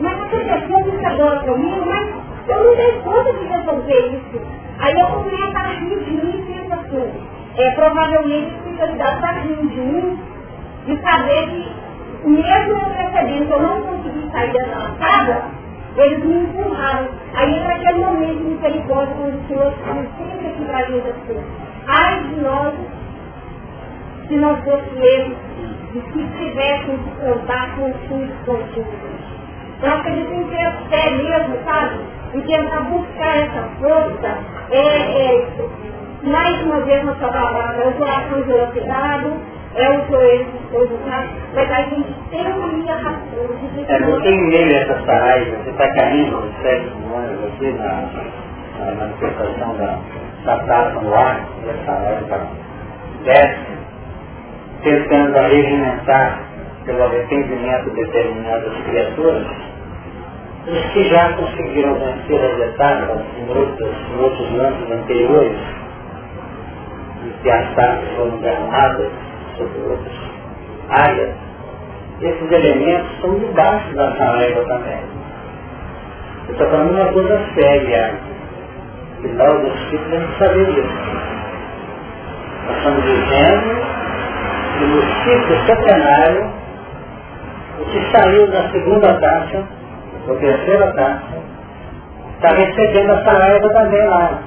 mas 0.00 0.28
pessoa 0.28 0.80
busca 0.80 1.08
agora 1.08 1.40
comigo, 1.40 1.86
mas 1.86 2.08
eu 2.48 2.64
não 2.64 2.76
tenho 2.76 3.02
conta 3.02 3.32
de 3.32 3.44
resolver 3.46 4.06
isso. 4.08 4.42
Aí 4.78 5.00
eu 5.00 5.06
começo 5.06 5.56
a 5.56 5.68
rir 5.68 6.04
de 6.04 6.10
mim 6.10 6.34
e 6.34 6.52
penso 6.52 6.74
assim, 6.74 7.12
é, 7.56 7.70
provavelmente 7.70 8.46
a 8.46 8.56
espiritualidade 8.56 9.14
está 9.16 9.32
rindo 9.32 9.68
de 9.68 9.80
mim, 9.80 10.18
de 10.86 11.02
saber 11.02 11.46
que 11.48 11.85
mesmo 12.30 12.72
eu 12.72 12.90
percebendo 12.90 13.46
que 13.46 13.52
eu 13.52 13.62
não 13.62 13.80
consegui 13.82 14.30
sair 14.32 14.52
dessa 14.52 14.78
laçada, 14.78 15.42
eles 15.96 16.24
me 16.24 16.34
empurraram. 16.34 17.08
Aí 17.34 17.60
naquele 17.64 18.04
momento 18.04 18.38
de 18.38 18.44
misericórdia, 18.44 19.14
quando 19.16 19.34
o 19.34 19.48
Senhor 19.48 19.72
sempre 20.18 20.48
aqui 20.48 20.64
para 20.64 20.82
gente 20.84 21.08
assim, 21.08 21.44
ai 21.86 22.20
de 22.24 22.40
nós, 22.40 22.74
se 24.28 24.36
nós 24.36 24.64
fôssemos 24.64 25.36
e 25.94 26.00
se 26.12 26.26
tivéssemos 26.38 27.00
que 27.00 27.10
contar 27.24 27.76
com 27.76 27.90
os 27.90 27.96
filhos 28.08 28.36
contínuos. 28.44 29.36
Eu 29.82 29.92
acredito 29.92 30.32
em 30.32 30.44
ter 30.48 30.72
fé 30.90 31.10
mesmo, 31.10 31.56
sabe? 31.64 32.00
E 32.34 32.40
tentar 32.40 32.80
buscar 32.80 33.36
essa 33.36 33.62
força. 33.78 34.38
É, 34.70 34.78
é, 34.78 35.48
mais 36.24 36.62
uma 36.64 36.80
vez 36.80 37.04
na 37.04 37.14
sua 37.14 37.28
palavra, 37.28 37.92
de 37.92 38.42
velocidade, 38.42 39.32
é 39.76 39.90
o 39.90 40.06
joelho 40.08 40.44
de 40.44 40.58
todo 40.70 40.98
mas 41.54 41.70
a 41.70 41.82
gente 41.82 42.12
tem 42.30 42.46
uma 42.46 42.66
linha 42.68 42.94
raciocínio. 42.96 43.84
É, 43.88 43.98
não 44.00 44.20
tem 44.22 44.48
meio 44.48 44.76
essa 44.76 45.04
saraiva, 45.04 45.56
você 45.56 45.70
está 45.70 45.94
caindo 45.94 46.38
os 46.38 46.62
sete 46.62 46.88
anos 47.14 47.44
aqui 47.44 47.72
na, 47.72 48.84
na 48.84 48.92
manifestação 48.92 49.76
da, 49.76 49.98
da 50.44 50.58
taça 50.64 51.00
no 51.00 51.14
ar, 51.14 51.40
essa 51.68 51.84
saraiva 51.84 52.48
desce, 53.24 53.66
tentando 54.82 55.36
alimentar 55.36 56.40
pelo 56.84 57.02
arrependimento 57.02 57.90
de 57.90 57.96
determinadas 57.96 58.72
criaturas, 58.86 59.46
os 60.66 60.84
que 60.92 61.04
já 61.08 61.32
conseguiram 61.34 61.94
vencer 61.94 62.44
as 62.44 62.60
etapas 62.60 63.20
em 63.38 63.48
outros, 63.48 63.94
em 64.10 64.22
outros 64.22 64.52
lances 64.52 64.90
anteriores, 64.90 65.58
e 67.24 67.42
que 67.42 67.50
as 67.50 67.74
taças 67.74 68.08
foram 68.16 68.38
derramadas, 68.38 69.10
sobre 69.56 69.80
outras 69.80 70.14
áreas, 70.90 71.34
esses 72.20 72.50
elementos 72.50 73.20
são 73.20 73.38
debaixo 73.38 73.94
da 73.94 74.16
saraiva 74.16 74.64
também. 74.64 74.98
Eu 76.46 76.52
estou 76.52 76.70
falando 76.70 76.92
uma 76.92 77.12
coisa 77.12 77.40
séria, 77.54 78.14
que 79.20 79.28
nós, 79.28 79.64
os 79.64 79.74
espíritos, 79.80 80.10
temos 80.10 80.38
saber 80.38 80.66
disso. 80.66 81.26
Nós 82.66 82.76
estamos 82.78 83.02
dizendo 83.02 83.86
que 84.78 84.84
no 84.84 85.02
ciclo 85.02 85.66
centenário, 85.66 86.50
o 87.80 87.84
que 87.84 88.16
saiu 88.16 88.46
da 88.50 88.70
segunda 88.70 89.14
taxa, 89.20 89.62
da 90.26 90.34
terceira 90.34 90.92
taxa, 90.92 91.36
está 92.34 92.48
recebendo 92.48 93.10
a 93.10 93.24
saraiva 93.24 93.68
também 93.70 94.06
lá. 94.06 94.38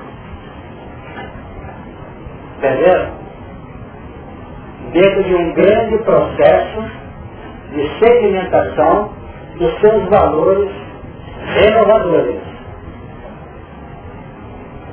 Entendeu? 2.57 3.19
Dentro 4.91 5.23
de 5.23 5.35
um 5.35 5.53
grande 5.53 5.97
processo 5.99 6.83
de 7.73 7.99
sedimentação 7.99 9.11
dos 9.57 9.79
seus 9.79 10.09
valores 10.09 10.71
renovadores. 11.55 12.41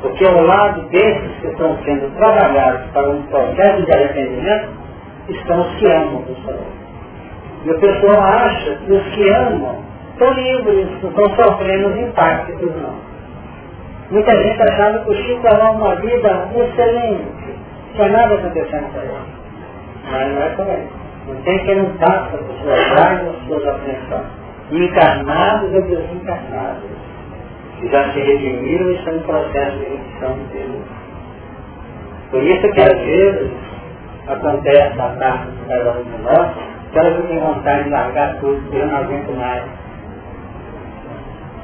Porque 0.02 0.27
ao 0.27 0.43
lado 0.43 0.82
desses 0.90 1.40
que 1.40 1.48
estão 1.48 1.77
sendo 1.85 2.14
trabalhados 2.16 2.90
para 2.93 3.09
um 3.09 3.23
processo 3.23 3.82
de 3.82 3.93
arrependimento, 3.93 4.68
estão 5.28 5.60
os 5.60 5.74
que 5.77 5.86
amam 5.86 6.23
o 6.23 6.36
Senhor. 6.44 6.77
E 7.64 7.70
o 7.70 7.81
pessoal 7.81 8.20
acha 8.23 8.77
que 8.77 8.93
os 8.93 9.02
que 9.14 9.28
amam 9.28 9.82
estão 10.12 10.32
livres, 10.35 10.89
não 11.02 11.10
estão 11.10 11.44
sofrendo 11.44 11.89
os 11.89 11.97
impactos, 11.98 12.77
não. 12.77 12.94
Muita 14.10 14.36
gente 14.43 14.62
achava 14.62 15.01
que 15.01 15.10
o 15.10 15.14
Chico 15.14 15.43
levava 15.43 15.73
uma 15.73 15.97
vida 15.97 16.48
excelente, 16.55 17.24
não 17.48 17.94
tinha 17.94 18.09
nada 18.09 18.35
acontecendo 18.35 18.93
com 18.93 19.01
ele. 19.01 19.35
Mas 20.10 20.32
não 20.32 20.42
é 20.42 20.48
com 20.50 20.62
ele. 20.62 20.88
Não 21.26 21.42
tem 21.42 21.58
quem 21.64 21.76
não 21.76 21.90
passa 21.96 22.36
por 22.38 22.54
suas 22.62 22.90
lágrimas, 22.92 23.36
suas 23.46 23.66
aflições. 23.66 24.26
Encarnados 24.70 25.74
ou 25.74 25.82
desencarnados. 25.82 26.82
Que 27.78 27.88
já 27.88 28.12
se 28.12 28.20
redimiram 28.20 28.90
e 28.90 28.94
estão 28.94 29.16
em 29.16 29.20
processo 29.20 29.76
de 29.78 29.84
remissão 29.84 30.32
de 30.34 30.44
Deus. 30.52 30.84
Por 32.30 32.42
isso 32.42 32.72
que 32.72 32.80
às 32.80 32.98
vezes 32.98 33.50
acontece 34.28 34.96
na 34.96 35.08
parte 35.10 35.50
de 35.50 35.68
cada 35.68 35.92
um 35.92 36.02
de 36.02 36.22
nós, 36.22 36.50
que 36.92 36.98
elas 36.98 37.26
têm 37.26 37.38
vontade 37.38 37.84
de 37.84 37.90
largar 37.90 38.36
tudo, 38.40 38.62
eu 38.72 38.86
não 38.86 38.96
aguento 38.96 39.36
mais. 39.36 39.64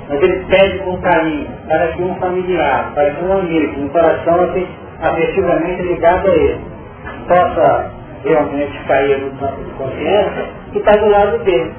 Mas 0.09 0.23
ele 0.23 0.45
pede 0.45 0.79
com 0.81 1.01
carinho, 1.01 1.49
para 1.67 1.89
que 1.89 2.03
um 2.03 2.15
familiar, 2.17 2.93
para 2.95 3.11
que 3.11 3.25
um 3.25 3.33
amigo, 3.33 3.81
um 3.81 3.89
coração 3.89 4.51
afetivamente 5.01 5.83
ligado 5.83 6.29
a 6.29 6.35
ele, 6.35 6.61
possa 7.27 7.91
realmente 8.25 8.79
campo 8.87 9.63
de 9.65 9.71
consciência 9.73 10.47
que 10.73 10.79
está 10.79 10.93
do 10.93 11.09
lado 11.09 11.39
dele. 11.45 11.75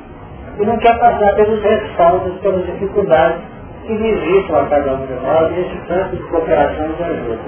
E 0.60 0.66
não 0.66 0.78
quer 0.78 1.00
passar 1.00 1.36
pelos 1.36 1.62
respaldos, 1.64 2.40
pelas 2.42 2.66
dificuldades 2.66 3.42
que 3.86 3.96
visitam 3.96 4.60
a 4.60 4.66
cada 4.68 4.94
um 4.94 5.06
de 5.06 5.14
nós 5.14 5.52
nesse 5.52 5.76
campo 5.88 6.16
de 6.16 6.24
cooperação 6.24 6.90
e 7.00 7.04
ajuda. 7.04 7.40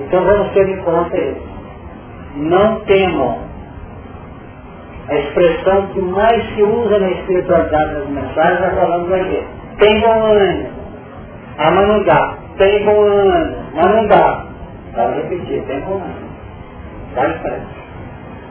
Então 0.00 0.24
vamos 0.24 0.52
ter 0.52 0.68
em 0.68 0.76
conta 0.82 1.16
isso. 1.16 1.56
Não 2.36 2.80
temam. 2.80 3.38
A 5.08 5.14
expressão 5.14 5.86
que 5.88 6.00
mais 6.00 6.54
se 6.54 6.62
usa 6.62 6.98
na 6.98 7.10
espiritualidade 7.10 7.94
das 7.94 8.08
mensagens 8.08 8.60
é 8.60 8.70
falando 8.70 9.14
aqui. 9.14 9.42
Tem 9.78 10.00
bom 10.00 10.22
ânimo. 10.22 10.70
Ah, 11.58 11.70
mas 11.70 11.88
não 11.88 12.02
dá. 12.02 12.34
Tem 12.58 12.84
bom 12.84 13.02
ânimo. 13.02 13.56
Mas 13.74 13.94
não 13.94 14.06
dá. 14.08 14.44
Vou 14.94 15.14
repetir, 15.14 15.62
tem 15.62 15.80
bom 15.80 15.94
ânimo. 15.94 16.25
Frente. 17.16 17.66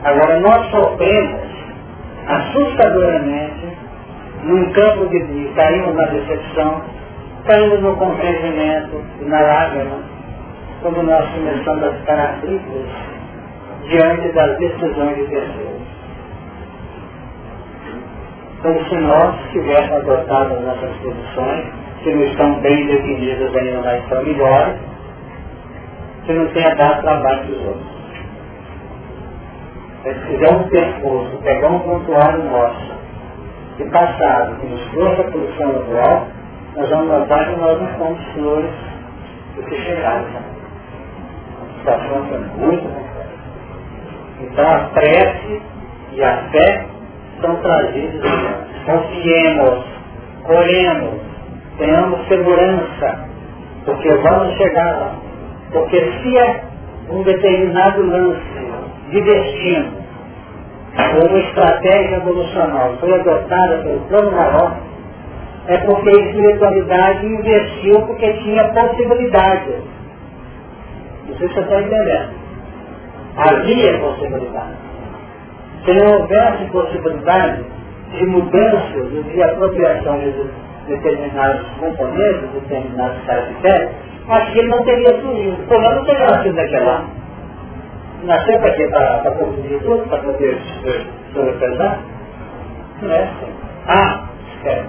Agora 0.04 0.40
nós 0.40 0.70
sofremos 0.70 1.40
assustadoramente 2.26 3.76
num 4.44 4.72
campo 4.72 5.06
de, 5.06 5.20
de 5.26 5.54
caímos 5.54 5.94
na 5.94 6.06
decepção, 6.06 6.82
caímos 7.46 7.80
no 7.80 7.96
constrangimento 7.96 9.02
e 9.20 9.24
na 9.24 9.40
lágrima, 9.40 9.98
quando 10.82 11.02
nós 11.02 11.24
começamos 11.30 11.84
a 11.84 11.92
ficar 11.92 12.18
aflitos 12.18 12.86
diante 13.88 14.28
das 14.32 14.58
decisões 14.58 15.16
de 15.16 15.26
terceiros. 15.26 15.86
Como 18.62 18.88
se 18.88 18.96
nós 18.96 19.36
tivéssemos 19.52 19.92
adotado 19.92 20.54
as 20.54 20.62
nossas 20.62 20.90
posições, 20.96 21.66
que 22.02 22.12
não 22.12 22.24
estão 22.24 22.54
bem 22.60 22.86
definidas 22.86 23.54
ainda, 23.56 23.80
mas 23.82 24.02
estão 24.02 24.22
melhores, 24.22 24.76
que 26.24 26.32
não 26.32 26.46
tenha 26.48 26.74
dado 26.74 27.02
trabalho 27.02 27.40
para 27.40 27.52
os 27.52 27.66
outros. 27.66 27.95
Se 30.14 30.20
fizer 30.26 30.54
um 30.54 30.68
percurso, 30.68 31.36
pegar 31.38 31.68
um 31.68 31.80
prontuário 31.80 32.44
nosso, 32.44 32.94
de 33.76 33.84
passado, 33.90 34.56
que 34.60 34.66
nos 34.66 34.90
trouxe 34.92 35.20
a 35.20 35.24
posição 35.24 35.70
atual, 35.70 36.26
nós 36.76 36.90
vamos 36.90 37.08
notar 37.08 37.44
que 37.46 37.60
nós 37.60 37.80
não 37.80 37.98
somos 37.98 38.34
senhores 38.34 38.70
do 39.56 39.62
que 39.64 39.76
chegaram. 39.82 40.26
A 41.60 41.78
situação 41.78 42.26
foi 42.28 42.38
muito 42.38 42.82
complexa. 42.82 43.26
Então 44.40 44.64
a 44.64 44.78
prece 44.94 45.62
e 46.12 46.22
a 46.22 46.36
fé 46.52 46.86
são 47.40 47.56
trazidos 47.56 48.22
Confiemos, 48.86 49.84
oremos, 50.44 51.20
tenhamos 51.76 52.28
segurança, 52.28 53.28
porque 53.84 54.14
vamos 54.14 54.56
chegar 54.56 54.96
lá. 54.96 55.16
Porque 55.72 55.98
se 55.98 56.38
é 56.38 56.62
um 57.10 57.24
determinado 57.24 58.06
lance 58.06 58.56
de 59.10 59.20
destino, 59.20 60.06
uma 60.96 61.38
estratégia 61.38 62.16
evolucional 62.16 62.96
foi 62.98 63.12
adotada 63.14 63.78
pelo 63.78 64.00
plano 64.08 64.32
maior, 64.32 64.76
é 65.68 65.78
porque 65.78 66.08
a 66.08 66.12
espiritualidade 66.12 67.26
investiu 67.26 68.00
porque 68.06 68.32
tinha 68.34 68.64
possibilidade. 68.68 69.74
Não 71.28 71.36
sei 71.36 71.48
se 71.48 71.54
você 71.54 71.60
está 71.60 71.80
entendendo. 71.80 72.30
Havia 73.36 73.98
possibilidade. 73.98 74.76
Se 75.84 75.92
não 75.92 76.20
houvesse 76.20 76.64
possibilidade 76.66 77.64
de 78.12 78.26
mudança, 78.26 79.04
de 79.32 79.42
apropriação 79.42 80.18
de 80.20 80.32
determinados 80.86 81.66
componentes, 81.78 82.48
determinados 82.54 83.16
caracteres, 83.26 83.90
ele 84.54 84.68
não 84.68 84.84
teria 84.84 85.20
surgido. 85.20 85.62
O 85.62 85.66
problema 85.66 85.94
não 85.96 86.04
teria 86.04 86.26
nascido 86.26 86.54
daquela 86.54 87.04
nasceu 88.24 88.58
para 88.60 88.72
quê? 88.72 88.88
Para 88.88 89.30
produzir 89.30 89.80
tudo? 89.80 90.08
Para 90.08 90.18
poder 90.18 90.58
sobrepesar? 91.32 92.00
Não 93.02 93.12
é 93.12 93.22
assim. 93.22 93.52
Ah, 93.86 94.24
espera. 94.54 94.86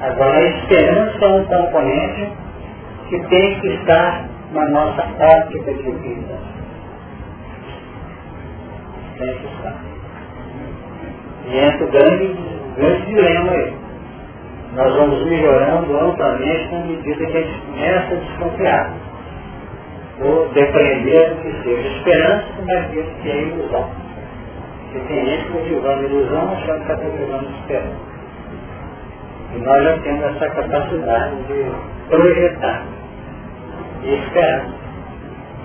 Agora 0.00 0.38
a 0.38 0.42
esperança 0.42 1.24
é 1.24 1.28
um 1.28 1.44
componente 1.44 2.32
que 3.08 3.20
tem 3.28 3.60
que 3.60 3.68
estar 3.68 4.28
na 4.52 4.68
nossa 4.70 5.02
óptica 5.18 5.72
de 5.74 5.90
vida. 5.90 6.34
Tem 9.18 9.34
que 9.34 9.46
estar. 9.46 9.74
E 11.46 11.58
entra 11.58 11.84
o 11.84 11.90
grande, 11.90 12.36
grande 12.76 13.06
dilema 13.06 13.52
aí. 13.52 13.76
Nós 14.74 14.96
vamos 14.96 15.26
melhorando 15.26 15.98
amplamente 15.98 16.68
com 16.68 16.86
medida 16.86 17.26
que 17.26 17.36
a 17.36 17.40
gente 17.42 17.60
começa 17.66 18.14
a 18.14 18.16
desconfiar 18.16 19.01
ou 20.22 20.48
do 20.48 21.42
que 21.42 21.62
seja 21.62 21.88
esperança, 21.88 22.44
diz 22.92 23.06
que 23.22 23.30
é 23.30 23.42
ilusão. 23.42 23.90
Porque 24.84 25.08
tem 25.08 25.26
gente 25.26 25.50
cultivando 25.50 26.04
ilusão 26.04 26.52
achando 26.52 26.84
que 26.84 26.92
está 26.92 26.96
cultivando 26.96 27.50
esperança. 27.60 28.12
E 29.54 29.58
nós 29.58 29.84
já 29.84 29.98
temos 29.98 30.24
essa 30.24 30.50
capacidade 30.50 31.36
de 31.44 31.72
projetar 32.08 32.82
e 34.02 34.14
esperar. 34.14 34.66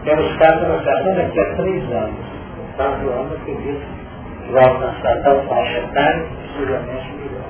Temos 0.03 0.37
casos 0.37 0.67
nós 0.67 0.83
já 0.83 1.01
daqui 1.15 1.39
a 1.39 1.55
três 1.55 1.91
anos. 1.91 2.27
Está 2.71 2.87
voando, 2.89 3.35
acredito, 3.35 3.85
vai 4.51 4.63
alcançar 4.63 5.21
tal 5.23 5.41
faixa 5.47 5.77
etária, 5.79 6.25
possivelmente 6.41 7.11
melhor. 7.13 7.43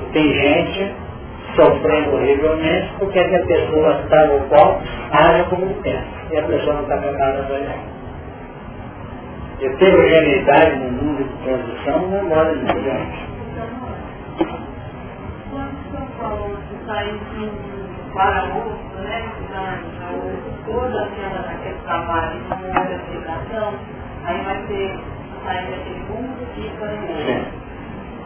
E 0.00 0.12
tem 0.12 0.32
gente 0.32 1.03
sofrendo 1.54 2.16
horrivelmente 2.16 2.92
porque 2.98 3.18
a 3.18 3.46
pessoa 3.46 4.00
está 4.02 4.26
no 4.26 4.40
qual 4.48 4.80
haja 5.12 5.44
como 5.44 5.74
pensa. 5.82 6.04
E 6.30 6.36
a 6.36 6.42
pessoa 6.42 6.74
não 6.74 6.82
está 6.82 6.96
preparada 6.98 7.42
para 7.44 7.58
isso. 7.60 7.94
Heterogeneidade 9.60 10.76
no 10.76 10.90
mundo 10.90 11.24
de 11.24 11.44
transição 11.44 12.08
não 12.08 12.24
mora 12.24 12.52
em 12.52 12.66
gente. 12.66 13.34
Quando 15.50 15.70
o 15.70 15.90
senhor 15.90 16.08
falou 16.18 16.56
que 16.68 16.86
saiu 16.86 17.18
de 17.18 17.74
para 18.12 18.44
outro, 18.44 19.00
né, 19.02 19.28
toda 20.66 21.02
aquela, 21.02 21.40
aquele 21.50 21.78
trabalho 21.84 22.38
de 22.38 22.46
uma 22.46 23.74
aí 24.24 24.44
vai 24.44 24.56
ter 24.68 24.98
sair 25.44 25.70
daquele 25.70 26.00
mundo 26.08 26.46
e 26.56 26.70
para 26.78 26.94
o 26.94 27.00
outro 27.00 27.73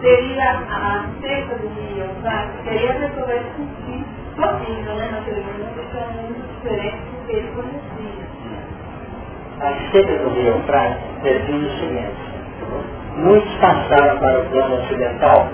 seria 0.00 0.50
a 0.50 1.04
seca 1.20 1.54
do 1.56 1.68
rio, 1.68 2.06
sabe? 2.22 2.52
Seria 2.64 2.92
resolver 2.92 3.42
discutir 3.44 4.04
sozinho, 4.36 4.94
né? 4.94 5.08
Naquele 5.10 5.40
mundo, 5.40 5.90
que 5.90 5.98
é 5.98 6.06
mundo 6.06 6.36
diferente 6.54 6.96
do 6.96 7.26
que 7.26 7.32
ele 7.32 7.48
conhecia. 7.52 8.28
A 9.60 9.90
seca 9.90 10.16
do 10.22 10.28
rio 10.30 10.62
Prata 10.66 10.98
define 11.22 11.66
o 11.66 11.70
seguinte. 11.78 12.28
Muitos 13.16 13.54
passaram 13.56 14.18
para 14.18 14.40
o 14.40 14.44
plano 14.50 14.76
ocidental 14.76 15.48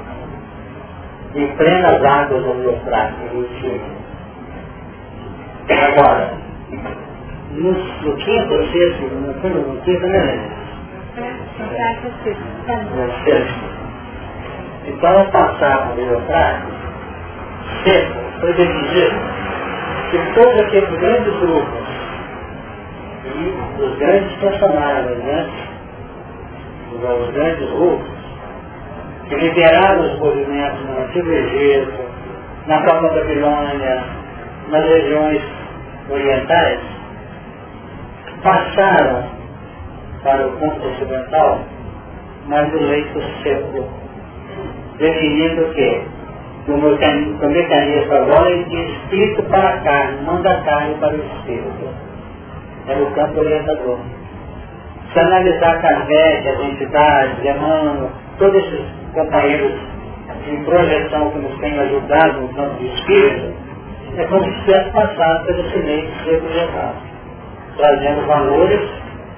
em 1.34 1.46
plenas 1.56 2.04
águas 2.04 2.44
do 2.44 2.52
rio 2.52 2.72
do 2.72 3.28
rio 3.32 3.48
Chile. 3.58 3.82
Agora, 5.70 6.34
no, 7.52 7.72
no 7.72 8.16
quinto 8.16 8.54
ou 8.54 8.66
sexto, 8.68 9.02
no, 9.02 9.32
no 9.32 9.80
quinto, 9.80 10.06
né? 10.06 10.50
No 12.94 13.24
sexto 13.24 13.73
então, 14.86 15.18
ao 15.18 15.26
passar 15.26 15.94
no 15.94 16.00
Eufrates, 16.00 16.74
sempre 17.84 18.24
foi 18.40 18.52
decidido 18.52 19.16
que 20.10 20.34
todos 20.34 20.60
aqueles 20.60 21.00
grandes 21.00 21.40
grupos 21.40 21.84
E 23.24 23.82
os 23.82 23.98
grandes 23.98 24.32
personagens, 24.38 25.18
né? 25.24 25.48
os 26.92 27.30
grandes 27.32 27.70
grupos, 27.70 28.08
que 29.28 29.34
lideraram 29.34 30.00
os 30.02 30.18
movimentos 30.18 30.80
no 30.86 31.02
Antigo 31.02 31.30
Egito, 31.30 32.04
na 32.66 32.80
própria 32.82 33.10
Babilônia, 33.10 34.04
nas 34.68 34.84
regiões 34.84 35.42
orientais, 36.10 36.80
passaram 38.42 39.24
para 40.22 40.46
o 40.46 40.52
ponto 40.52 40.86
ocidental, 40.88 41.60
mas 42.46 42.72
o 42.72 42.78
leito 42.78 43.22
seco, 43.42 44.03
definindo 44.98 45.64
o 46.66 46.76
mecanismo, 46.78 47.46
o 47.46 47.50
mecanismo 47.50 48.14
agora 48.14 48.50
é 48.50 48.62
de 48.62 48.76
espírito 48.76 49.42
para 49.44 49.68
a 49.68 49.80
carne, 49.80 50.22
não 50.24 50.40
da 50.40 50.60
carne 50.62 50.94
para 50.94 51.14
o 51.14 51.16
espírito. 51.16 51.88
É 52.88 52.96
o 52.96 53.06
campo 53.12 53.40
orientador. 53.40 53.98
Se 55.12 55.20
analisar 55.20 55.80
Kardec, 55.80 56.48
as 56.48 56.60
entidades, 56.60 57.44
Emmanuel, 57.44 58.10
todos 58.38 58.64
esses 58.64 58.84
companheiros 59.12 59.72
de 60.44 60.56
projeção 60.64 61.30
que 61.30 61.38
nos 61.38 61.58
têm 61.60 61.78
ajudado 61.78 62.40
no 62.40 62.48
campo 62.48 62.74
do 62.74 62.86
espírito, 62.86 63.54
é 64.16 64.24
como 64.24 64.44
se 64.44 64.60
tivesse 64.60 64.90
passado 64.90 65.46
pelo 65.46 65.70
silêncio 65.70 66.12
reprojetado, 66.24 66.96
trazendo 67.76 68.26
valores 68.26 68.90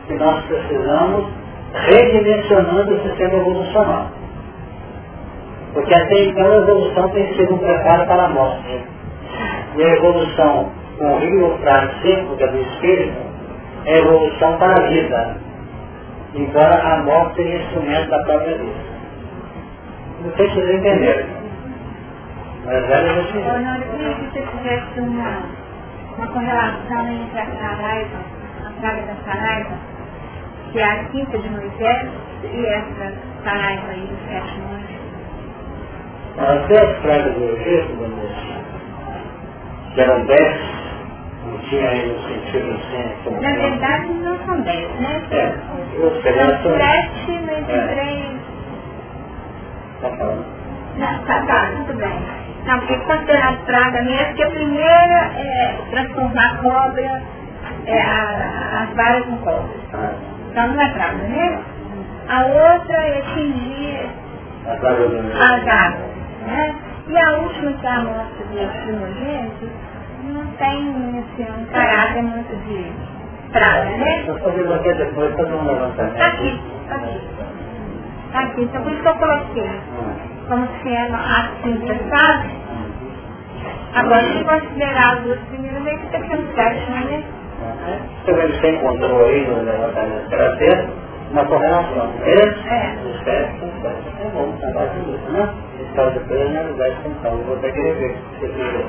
que 0.07 0.15
nós 0.15 0.45
precisamos 0.45 1.27
redimensionando 1.73 2.95
o 2.95 3.03
sistema 3.03 3.35
evolucional. 3.35 4.11
Porque 5.77 5.95
até 5.95 6.25
então 6.25 6.51
a 6.51 6.57
evolução 6.57 7.11
tem 7.11 7.37
sido 7.37 7.55
um 7.55 7.59
preparo 7.59 8.07
para 8.07 8.25
a 8.25 8.29
morte. 8.31 8.83
E 9.77 9.85
a 9.85 9.89
evolução 9.97 10.73
com 10.97 11.05
o 11.05 11.19
rio 11.19 11.59
prazo 11.59 11.93
seco, 12.01 12.35
que 12.35 12.45
é 12.45 12.47
do 12.47 12.63
espírito, 12.63 13.19
é 13.85 13.93
a 13.93 13.99
evolução 13.99 14.57
para 14.57 14.73
a 14.73 14.89
vida. 14.89 15.37
Embora 16.35 16.83
a 16.83 17.03
morte 17.03 17.43
seja 17.43 17.59
instrumento 17.59 18.09
da 18.09 18.25
própria 18.25 18.57
vida. 18.57 18.73
Não 20.25 20.33
sei 20.35 20.49
se 20.49 20.55
vocês 20.55 20.79
entenderam. 20.79 21.27
Mas 22.65 22.91
ela 22.91 23.13
não 23.13 23.25
se 23.27 23.33
você 23.35 24.47
tivesse 24.57 25.01
uma, 25.01 25.43
uma 26.17 26.27
correlação 26.29 27.07
entre 27.11 27.39
a 27.39 27.47
saraiva, 27.47 28.17
a 28.65 28.81
praga 28.81 29.03
da 29.03 29.31
saraiva, 29.31 29.75
que 30.73 30.79
é 30.79 30.85
a 30.85 31.05
quinta 31.05 31.37
de 31.37 31.51
Moisés, 31.51 32.09
e 32.45 32.65
essa 32.65 33.13
saraiva 33.45 33.89
aí 33.91 34.07
dos 34.07 34.27
sete 34.27 34.96
montes. 36.37 36.79
As 36.79 36.99
pragas 36.99 37.35
do 37.35 37.45
Egito, 37.45 37.97
Vanessa, 37.97 38.57
que 39.95 40.01
eram 40.01 40.27
dez, 40.27 40.57
não 41.47 41.59
tinha 41.59 41.89
aí 41.89 42.09
no 42.09 42.29
sentido 42.29 42.71
assim. 42.73 43.41
Na 43.41 43.53
verdade 43.53 44.09
não 44.13 44.39
são 44.47 44.61
dez, 44.61 45.01
né? 45.01 45.23
É, 45.31 45.55
eu 45.95 46.23
sei, 46.23 46.33
são 46.35 46.79
sete, 46.79 47.41
mas 47.47 47.69
é. 47.69 47.87
três. 47.95 48.37
Tá 50.01 50.11
falando? 50.11 50.45
Não, 50.99 51.19
tá, 51.25 51.43
tá, 51.47 51.71
tudo 51.77 51.99
bem. 51.99 52.47
Não, 52.67 52.79
porque 52.81 52.97
considerado 52.99 53.65
praga 53.65 54.03
mesmo, 54.03 54.35
que 54.35 54.43
a 54.43 54.51
primeira 54.51 55.31
é 55.37 55.79
transformar 55.91 56.47
a 56.47 56.57
cobra, 56.57 57.23
é, 57.87 58.01
a, 58.01 58.83
as 58.83 58.97
varas 58.97 59.29
em 59.29 59.37
cobra. 59.37 59.71
Então 60.51 60.69
não 60.69 60.83
é 60.83 60.89
praga, 60.89 61.17
né? 61.17 61.59
A 62.29 62.45
outra 62.45 62.97
é 62.97 63.19
atingir 63.19 64.09
as 64.67 64.83
águas 64.83 66.17
né? 66.47 66.75
E 67.09 67.17
a 67.17 67.39
última, 67.39 67.73
que 67.73 67.87
é 67.87 67.91
a 67.91 68.01
morte 68.01 68.43
dos 68.45 68.83
primogênitos, 68.83 69.69
não 70.25 70.47
tem 70.59 70.89
assim, 71.19 71.53
um 71.53 71.65
caráter 71.67 72.23
muito 72.23 72.57
de 72.67 72.93
praga, 73.53 73.97
né? 73.97 74.25
Nós 74.27 74.43
fazemos 74.43 74.73
aqui 74.73 74.95
depois, 74.95 75.37
fazer 75.37 75.55
um 75.55 75.65
levantamento. 75.65 76.15
Está 76.15 76.27
aqui, 76.27 76.61
está 76.83 76.95
aqui. 76.97 77.21
Está 78.27 78.41
aqui, 78.41 78.63
então 78.63 78.83
por 78.83 78.93
isso 78.93 79.03
que 79.03 79.09
eu 79.09 79.15
coloquei. 79.15 79.71
Como 80.49 80.69
se 80.83 80.95
era 80.95 81.17
assim, 81.17 82.09
sabe? 82.11 82.51
Agora, 83.95 84.23
se 84.25 84.45
considerar 84.45 85.17
os 85.17 85.25
dois 85.25 85.41
primeiros, 85.49 85.83
meio 85.83 85.99
que 85.99 86.07
está 86.07 86.19
sendo 86.19 86.55
sete, 86.55 86.91
né? 86.91 87.25
Você 88.27 88.71
encontrou 88.71 89.25
aí 89.25 89.47
no 89.47 89.63
levantamento 89.63 90.29
terapêutico 90.29 90.93
uma 91.31 91.45
correlação. 91.47 92.13
Esse, 92.25 92.69
é. 92.69 92.97
os 93.05 93.25
sete 93.25 93.59
são 93.61 93.71
sete. 93.83 94.09
É 94.21 94.29
bom, 94.33 94.53
tá 94.61 94.67
bastante 94.73 95.33
né? 95.33 95.55
Tal 95.97 96.11
depois 96.11 96.41
analisar 96.43 96.89
esse 96.89 97.09
Paulo, 97.23 97.43
vou 97.47 97.57
até 97.57 97.73
querer 97.73 97.95
ver 97.95 98.17
se 98.39 98.85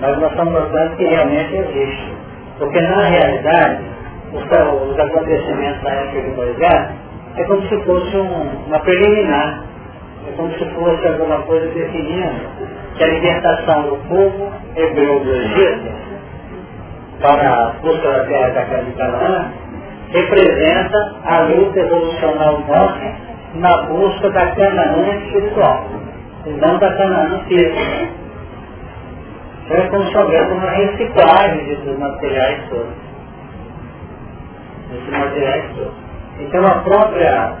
Mas 0.00 0.18
nós 0.18 0.30
estamos 0.30 0.52
mostrando 0.52 0.96
que 0.96 1.04
realmente 1.04 1.54
existe. 1.54 2.12
Porque 2.58 2.80
na 2.80 3.00
realidade, 3.06 3.84
os, 4.32 4.42
os 4.42 4.98
acontecimentos 4.98 5.82
da 5.82 5.90
época 5.90 6.22
de 6.22 6.30
Moisés 6.30 6.88
é 7.36 7.44
como 7.44 7.62
se 7.68 7.80
fosse 7.84 8.16
um, 8.16 8.66
uma 8.66 8.78
preliminar. 8.80 9.64
É 10.26 10.32
como 10.36 10.52
se 10.54 10.64
fosse 10.70 11.06
alguma 11.06 11.38
coisa 11.42 11.66
definindo 11.68 12.48
que 12.96 13.04
a 13.04 13.08
libertação 13.08 13.82
do 13.82 13.96
povo 14.08 14.52
hebreu 14.76 15.20
do 15.20 15.30
Egito 15.30 15.92
para 17.20 17.50
a 17.50 17.66
busca 17.82 18.08
da 18.10 18.24
terra 18.24 18.48
da 18.50 18.64
casa 18.64 18.84
de 18.84 18.92
Canaã 18.92 19.52
representa 20.08 21.14
a 21.24 21.40
luta 21.40 21.78
evolucional 21.78 22.60
nossa 22.66 23.14
na 23.54 23.82
busca 23.82 24.30
da 24.30 24.46
Canaã 24.46 25.08
espiritual 25.24 25.93
não 26.46 26.78
da 26.78 26.92
Canaã 26.94 27.40
física. 27.48 28.24
Então 29.64 29.76
é 29.78 29.88
como 29.88 30.06
se 30.10 30.16
houvesse 30.16 30.52
uma 30.52 30.70
reciclagem 30.70 31.64
desses 31.64 31.98
materiais 31.98 32.68
todos. 32.68 32.92
Desses 34.90 35.10
materiais 35.10 35.64
todos. 35.74 35.94
Então 36.40 36.66
a 36.66 36.74
própria, 36.80 37.52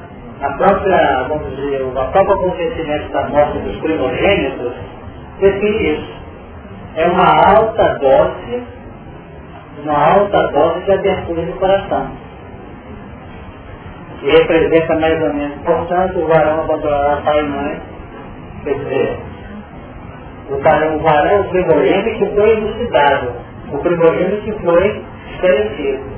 a 0.42 0.52
própria, 0.52 1.24
vamos 1.28 1.56
dizer, 1.56 1.82
o 1.82 1.92
próprio 1.92 2.32
acontecimento 2.32 3.08
da 3.10 3.28
morte 3.28 3.58
dos 3.60 3.76
primogênitos 3.76 4.72
define 5.40 5.94
isso. 5.94 6.14
É 6.96 7.06
uma 7.06 7.56
alta 7.56 7.98
dose, 7.98 8.62
uma 9.82 10.12
alta 10.12 10.46
dose 10.48 10.80
de 10.80 10.92
abertura 10.92 11.42
do 11.42 11.52
coração. 11.54 12.08
Que 14.20 14.30
representa 14.30 14.98
mais 15.00 15.22
ou 15.22 15.34
menos, 15.34 15.56
portanto, 15.64 16.18
o 16.18 16.26
varão 16.26 16.60
abandonará 16.60 17.16
pai 17.22 17.40
e 17.40 17.48
mãe 17.48 17.93
Quer 18.64 18.74
dizer, 18.78 19.18
o 20.50 20.56
varão, 20.62 20.96
o 20.96 20.98
varão 21.00 21.40
o 21.42 21.50
primogênito 21.50 22.18
que 22.18 22.34
foi 22.34 22.50
elucidado, 22.50 23.32
o 23.72 23.78
primogênito 23.78 24.42
que 24.42 24.52
foi 24.64 25.02
esclarecido. 25.32 26.14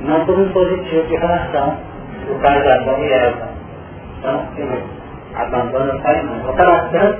Não 0.00 0.26
por 0.26 0.38
um 0.38 0.48
positivo 0.50 1.06
de 1.06 1.16
relação 1.16 1.78
do 2.26 2.42
pai 2.42 2.60
de 2.60 2.68
Adão 2.68 2.98
e 2.98 3.12
Eva. 3.12 3.48
Então, 4.18 4.48
abandona 5.36 6.00
pai 6.00 6.20
e 6.20 6.24
mãe. 6.24 6.50
Operação, 6.50 7.16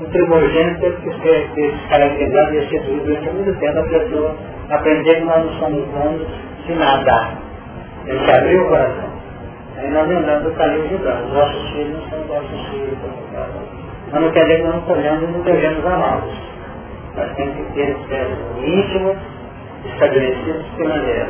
o 0.00 0.04
primogênito 0.04 0.80
teve 0.80 0.96
que 0.96 1.22
ser 1.22 1.48
descaracterizado 1.54 2.54
e 2.54 2.58
restituído 2.58 3.04
durante 3.04 3.30
muito 3.30 3.58
tempo 3.58 3.78
a 3.78 3.82
pessoa 3.84 4.36
aprender 4.70 5.14
que 5.16 5.24
nós 5.24 5.44
não 5.44 5.52
somos 5.60 5.88
donos 5.88 6.26
de 6.66 6.74
nada. 6.74 7.28
Ele 8.06 8.30
abriu 8.30 8.62
o 8.62 8.68
coração. 8.68 9.21
Aí 9.82 9.90
nós 9.90 10.06
lembramos 10.06 10.44
do 10.44 10.52
caminho 10.52 10.98
Deus. 10.98 11.20
Os 11.26 11.32
nossos 11.32 11.70
filhos 11.70 11.98
não 11.98 12.10
são 12.10 12.36
nossos 12.36 12.68
filhos. 12.68 12.98
Mas 14.12 14.22
não 14.22 14.30
quer 14.30 14.42
dizer 14.42 14.56
que 14.58 14.62
nós 14.62 14.74
não 14.76 14.82
podemos 14.82 15.22
e 15.22 15.26
não 15.26 15.40
devemos 15.40 15.86
amá-los. 15.86 16.34
Nós 17.16 17.34
temos 17.34 17.56
que 17.56 17.72
ter 17.72 17.88
espécies 17.90 18.38
íntimos, 18.58 19.16
estabelecidos 19.86 20.64
de 20.76 20.84
maneira, 20.84 21.28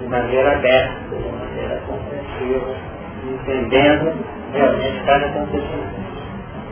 de 0.00 0.08
maneira 0.08 0.52
aberta, 0.52 0.94
de 1.10 1.30
maneira 1.30 1.80
compreensiva, 1.86 2.74
entendendo 3.30 4.12
realmente 4.54 5.04
cada 5.04 5.26
acontecimento. 5.26 6.02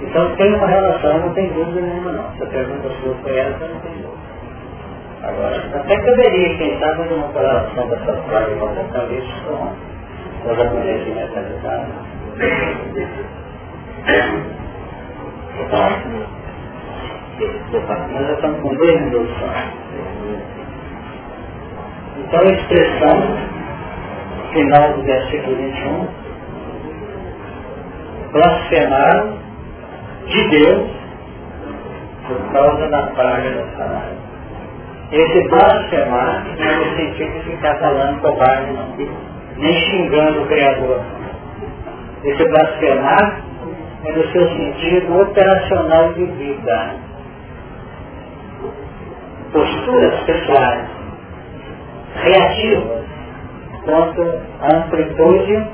Então 0.01 0.35
tem 0.37 0.55
uma 0.55 0.67
relação, 0.67 1.19
não 1.19 1.35
tem 1.35 1.53
dúvida 1.53 1.83
nenhuma 1.83 2.13
não. 2.13 2.33
Se 2.37 2.43
a 2.43 2.47
pergunta 2.47 2.89
sua 3.03 3.15
foi 3.17 3.39
essa, 3.39 3.67
não 3.67 3.81
tem 3.81 3.93
dúvida. 3.93 4.21
Agora, 5.23 5.57
até 5.75 5.99
poderia, 5.99 6.57
quem 6.57 6.79
sabe, 6.79 7.03
uma 7.13 7.29
correlação 7.29 7.89
dessa 7.89 8.13
praga 8.13 8.55
do 8.55 8.65
apocalipse 8.65 9.33
com 9.47 9.90
os 10.45 10.59
acontecimentos 10.59 11.35
realizados. 11.35 11.95
Nós 18.13 18.27
já 18.27 18.33
estamos 18.35 18.61
com 18.61 18.75
dois 18.75 19.01
minutos 19.03 19.37
só. 19.39 19.47
Então 22.19 22.41
a 22.41 22.53
expressão 22.53 23.17
final 24.53 24.93
do 24.95 25.03
versículo 25.03 25.57
21 25.57 26.09
blasfemaram 28.33 29.39
de 30.27 30.49
Deus 30.49 30.91
por 32.27 32.53
causa 32.53 32.89
da 32.89 33.07
praga 33.09 33.51
da 33.51 33.77
salário. 33.77 34.19
Esse 35.13 35.49
blasfemar 35.49 36.45
não 36.57 36.67
é 36.67 36.77
no 36.77 36.97
sentido 36.97 37.33
de 37.33 37.51
ficar 37.51 37.77
falando 37.79 38.21
bobagem, 38.21 38.73
não 38.75 38.93
nem 39.61 39.75
xingando 39.75 40.43
o 40.43 40.47
Criador. 40.47 41.01
Esse 42.25 42.45
blasfemar 42.45 43.41
é 44.05 44.13
no 44.13 44.33
seu 44.33 44.49
sentido 44.49 45.21
operacional 45.21 46.13
de 46.15 46.25
vida. 46.25 46.97
Posturas 49.53 50.21
pessoais. 50.25 50.89
reativas 52.23 53.05
quanto 53.85 54.23
à 54.61 54.77
amplitude 54.77 55.67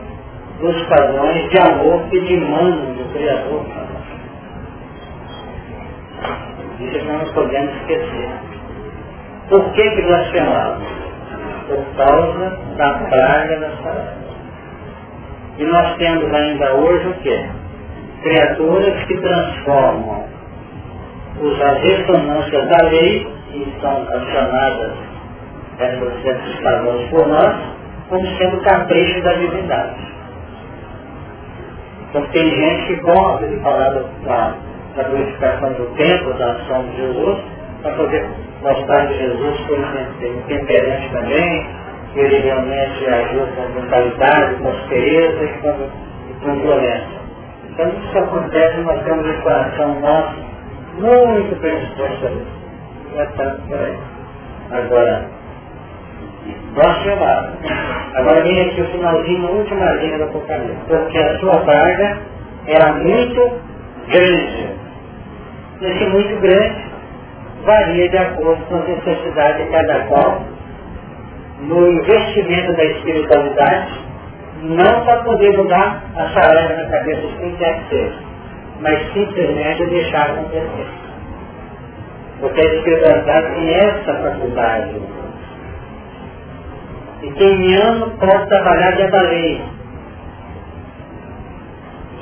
dos 0.60 0.82
padrões 0.84 1.50
de 1.50 1.58
amor 1.58 2.02
que 2.08 2.20
demandam 2.20 2.94
do 2.94 3.12
Criador. 3.12 3.64
Isso 6.80 7.04
não 7.04 7.32
podemos 7.32 7.74
esquecer. 7.76 8.28
Por 9.48 9.72
que 9.72 9.90
que 9.90 10.02
blasfemamos? 10.02 10.95
Por 11.66 11.84
causa 11.96 12.58
da 12.76 12.92
praga 13.08 13.56
da 13.58 13.70
saúde. 13.82 14.26
E 15.58 15.64
nós 15.64 15.96
temos 15.96 16.32
ainda 16.32 16.74
hoje 16.74 17.08
o 17.08 17.14
quê? 17.14 17.46
Criaturas 18.22 19.04
que 19.04 19.16
transformam 19.16 20.24
as 21.40 21.82
ressonâncias 21.82 22.68
da 22.68 22.84
lei, 22.88 23.26
que 23.50 23.74
são 23.80 24.02
acionadas 24.02 24.92
essas 25.78 26.60
padrões 26.62 27.08
por 27.10 27.26
nós, 27.26 27.54
como 28.08 28.26
sendo 28.38 28.60
capricho 28.62 29.22
da 29.22 29.32
divindade. 29.34 30.06
Então 32.08 32.22
tem 32.28 32.50
gente 32.50 32.86
que 32.86 32.96
gosta 33.02 33.46
de 33.46 33.56
falar 33.60 33.90
da, 33.90 34.54
da 34.96 35.02
glorificação 35.02 35.72
do 35.72 35.94
tempo, 35.96 36.32
da 36.34 36.52
ação 36.52 36.84
de 36.84 36.96
Jesus, 36.96 37.38
para 37.82 37.92
poder 37.92 38.26
mostrar 38.62 39.06
que 39.08 39.18
Jesus 39.18 39.60
foi 39.66 39.78
temperante 40.48 41.10
também, 41.12 41.66
ele 42.14 42.38
realmente 42.38 43.06
agiu 43.06 43.46
com 43.54 43.72
brutalidade, 43.72 44.54
com 44.56 44.68
aspereza 44.68 45.44
e 45.44 45.48
com, 45.60 45.90
com 46.42 46.60
violência. 46.60 47.16
Então 47.70 47.88
isso 47.88 48.18
acontece, 48.18 48.80
nós 48.80 49.02
temos 49.04 49.26
um 49.26 49.40
coração 49.42 50.00
nosso 50.00 50.36
muito 50.98 51.60
predisposto 51.60 52.26
a 52.26 52.30
isso. 52.30 52.56
Já 53.14 53.24
está 53.24 53.56
por 53.68 53.78
aí. 53.78 53.98
Agora, 54.70 55.26
nós 56.74 57.02
chamados. 57.02 57.54
Agora 58.14 58.40
vem 58.42 58.60
aqui 58.62 58.80
o 58.80 58.86
finalzinho, 58.86 59.46
a 59.46 59.50
última 59.50 59.92
linha 59.92 60.18
do 60.18 60.24
Apocalipse. 60.24 60.76
Porque 60.88 61.18
a 61.18 61.38
sua 61.38 61.60
carga 61.64 62.18
era 62.66 62.92
muito 62.94 63.60
grande. 64.08 64.70
Esse 65.82 66.04
muito 66.06 66.40
grande 66.40 66.95
varia 67.66 68.08
de 68.08 68.16
acordo 68.16 68.64
com 68.66 68.76
as 68.76 68.88
necessidades 68.88 69.66
de 69.66 69.72
cada 69.72 70.06
qual 70.06 70.40
no 71.60 71.90
investimento 71.90 72.72
da 72.74 72.84
espiritualidade, 72.84 74.00
não 74.62 75.04
para 75.04 75.22
poder 75.24 75.56
mudar 75.56 76.02
a 76.14 76.28
saraiva 76.28 76.82
na 76.82 76.88
cabeça 76.88 77.20
de 77.22 77.36
quem 77.38 77.56
quer 77.56 77.78
que 77.80 77.88
seja, 77.88 78.18
mas 78.80 79.12
simplesmente 79.12 79.86
deixar 79.86 80.30
acontecer. 80.30 80.86
Porque 82.40 82.60
a 82.60 82.74
espiritualidade 82.74 83.54
tem 83.54 83.74
essa 83.74 84.14
faculdade 84.14 85.02
e 87.22 87.30
quem 87.32 87.58
me 87.58 87.74
ama 87.76 88.08
pode 88.20 88.46
trabalhar 88.46 88.90
de 88.92 89.06
lei. 89.06 89.62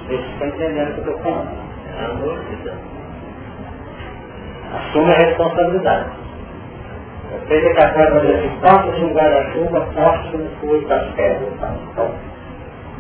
Vocês 0.06 0.20
estão 0.20 0.48
entendendo 0.48 0.90
o 0.90 1.02
que 1.02 1.08
eu 1.08 1.16
estou 1.16 1.34
falando. 1.34 2.93
Assume 4.72 5.12
a 5.12 5.18
responsabilidade. 5.18 6.10
É 7.50 7.74
capaz 7.74 8.12
de 8.12 8.20
dizer 8.20 8.38
assim, 8.38 8.60
toca-se 8.60 9.04
um 9.04 9.12
guarda-chuva, 9.12 9.80
forte 9.92 10.36
no 10.36 10.48
fui 10.60 10.84
das 10.86 11.04
pedras. 11.14 11.52
Então, 11.92 12.10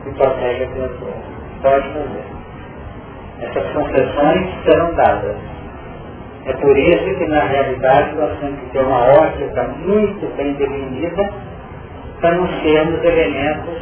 e 0.06 0.10
protege 0.10 0.64
a 0.64 0.68
criatura. 0.68 1.12
Pode 1.62 1.88
fazer. 1.88 2.24
Essas 3.40 3.72
concessões 3.72 4.48
serão 4.64 4.94
dadas. 4.94 5.36
É 6.46 6.52
por 6.52 6.76
isso 6.76 7.18
que 7.18 7.26
na 7.26 7.40
realidade 7.40 8.14
nós 8.16 8.38
temos 8.38 8.60
que 8.60 8.66
ter 8.66 8.80
uma 8.80 9.04
ótica 9.06 9.62
muito 9.78 10.36
bem 10.36 10.52
definida 10.54 11.32
para 12.20 12.34
não 12.36 12.46
sermos 12.60 13.02
elementos 13.02 13.74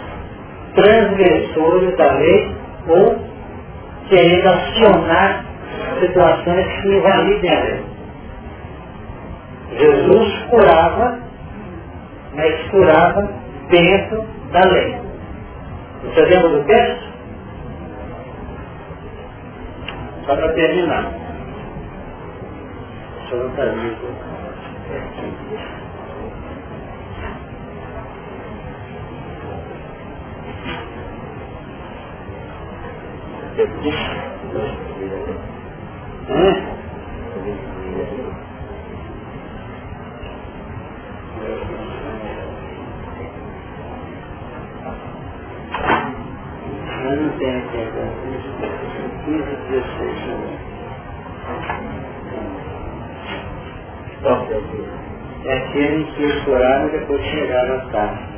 transgressores 0.74 1.96
da 1.96 2.12
lei 2.12 2.56
ou 2.88 3.16
querendo 4.08 4.46
acionar 4.46 5.44
situações 6.00 6.66
que 6.80 6.88
invalidem 6.88 7.50
a 7.50 7.60
lei. 7.60 7.84
Jesus 9.78 10.38
curava, 10.50 11.18
mas 12.34 12.70
curava 12.70 13.28
dentro 13.70 14.26
da 14.52 14.60
lei. 14.68 15.00
Você 16.04 16.20
lembra 16.22 16.48
do 16.48 16.64
texto? 16.64 17.12
Só 20.26 20.36
para 20.36 20.52
terminar. 20.52 21.10
Deixa 23.18 23.34
eu 23.34 23.48
botar 23.48 23.66
Eu 36.32 36.38
não 47.16 47.38
tenho 47.38 47.60
aqui 47.60 47.78
agora. 47.78 48.14
15 49.24 49.38
e 49.38 49.70
16. 49.70 50.60
Então, 54.18 54.48
é 55.46 55.54
aquele 55.58 56.04
que 56.14 56.24
exploraram 56.24 56.88
e 56.88 56.92
depois 56.92 57.22
chegaram 57.26 57.76
a 57.76 57.92
tarde. 57.92 58.31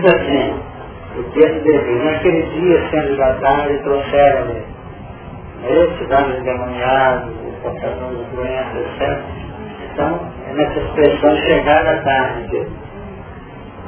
Diz 0.00 0.14
assim, 0.14 0.60
o 1.18 1.22
texto 1.32 1.64
dele, 1.64 2.04
naquele 2.04 2.42
dia 2.42 2.88
sendo 2.90 3.16
da 3.16 3.34
tarde 3.34 3.78
trouxeram-me 3.82 4.62
esse 5.64 6.04
dado 6.06 6.38
endemoniado, 6.38 7.32
portador 7.62 8.10
de 8.10 8.24
doenças, 8.36 8.76
etc. 8.76 9.18
Então, 9.92 10.20
é 10.48 10.54
nessa 10.54 10.78
expressão 10.78 11.36
chegar 11.42 11.86
à 11.86 11.96
tarde. 12.02 12.66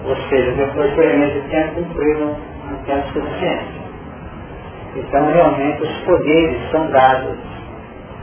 Ou 0.05 0.17
seja, 0.29 0.53
depois 0.53 0.93
que 0.93 1.01
o 1.01 1.05
elemento 1.05 1.49
tenha 1.51 1.69
cumprido 1.69 2.25
um 2.25 2.77
tempo 2.85 3.07
suficiente. 3.13 3.81
Então, 4.97 5.33
realmente, 5.33 5.83
os 5.83 5.99
poderes 6.01 6.71
são 6.73 6.91
dados 6.91 7.39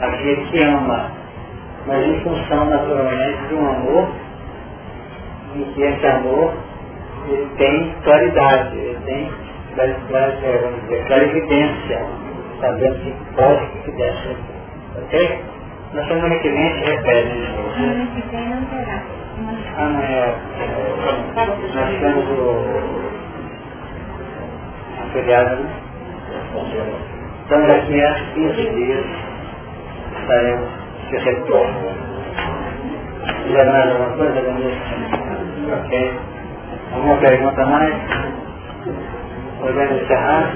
àquele 0.02 0.46
que 0.48 0.62
ama, 0.64 1.12
mas 1.86 2.06
em 2.06 2.20
função, 2.22 2.66
naturalmente, 2.66 3.48
de 3.48 3.56
um 3.56 3.70
amor, 3.70 4.10
em 5.56 5.64
que 5.74 5.82
esse 5.82 6.06
amor 6.08 6.54
ele 7.34 7.49
tem 7.58 7.95
claridade, 8.04 8.78
ele 8.78 8.99
tem 9.06 9.32
vamos 10.62 10.82
dizer, 10.84 11.06
clarividência, 11.08 12.08
sabendo 12.60 12.95
que 13.04 13.16
pode 13.36 13.68
que 13.84 13.91
deve 13.91 14.18
ser. 14.24 14.38
Ok? 14.98 15.44
Na 15.94 16.08
semana 16.08 16.36
que 16.40 16.49
vem 16.49 16.70
gente 16.70 16.86
repete. 16.86 17.30
Semana 17.30 18.08
que 18.08 18.22
vem 18.30 18.49
não 18.49 18.66
terá. 18.66 19.02
Amanhã 19.78 20.36
nós 21.76 21.99
temos 21.99 22.30
o 22.30 22.66
feriado, 25.14 25.56
né? 25.58 25.70
Então 27.45 27.68
daqui 27.68 28.02
a 28.04 28.14
15 28.34 28.56
dias 28.56 29.06
estaremos 30.22 30.70
de 31.10 31.18
retorno. 31.18 31.98
Mais 33.54 33.91
alguma 33.91 34.18
coisa, 34.18 34.41
Ok? 35.74 36.37
Alguma 36.94 37.18
pergunta 37.18 37.66
mais? 37.66 37.96
Podemos 39.60 40.02
encerrar? 40.02 40.54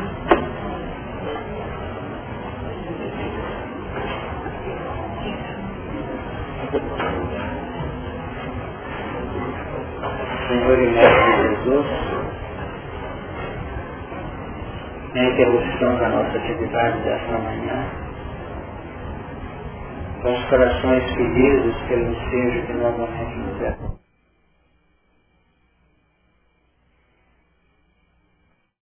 Senhor 10.48 10.80
e 10.80 10.88
Mestre 10.88 11.42
Jesus, 11.42 11.88
na 15.14 15.24
interrupção 15.24 15.98
da 15.98 16.10
nossa 16.10 16.38
atividade 16.38 17.00
desta 17.02 17.38
manhã, 17.38 17.86
com 20.22 20.34
os 20.34 20.46
corações 20.46 21.04
feridos 21.14 21.76
pelo 21.88 22.12
ensejo 22.12 22.68
que 22.68 22.74
novamente 22.74 23.38
nos 23.38 23.62
é. 23.62 23.91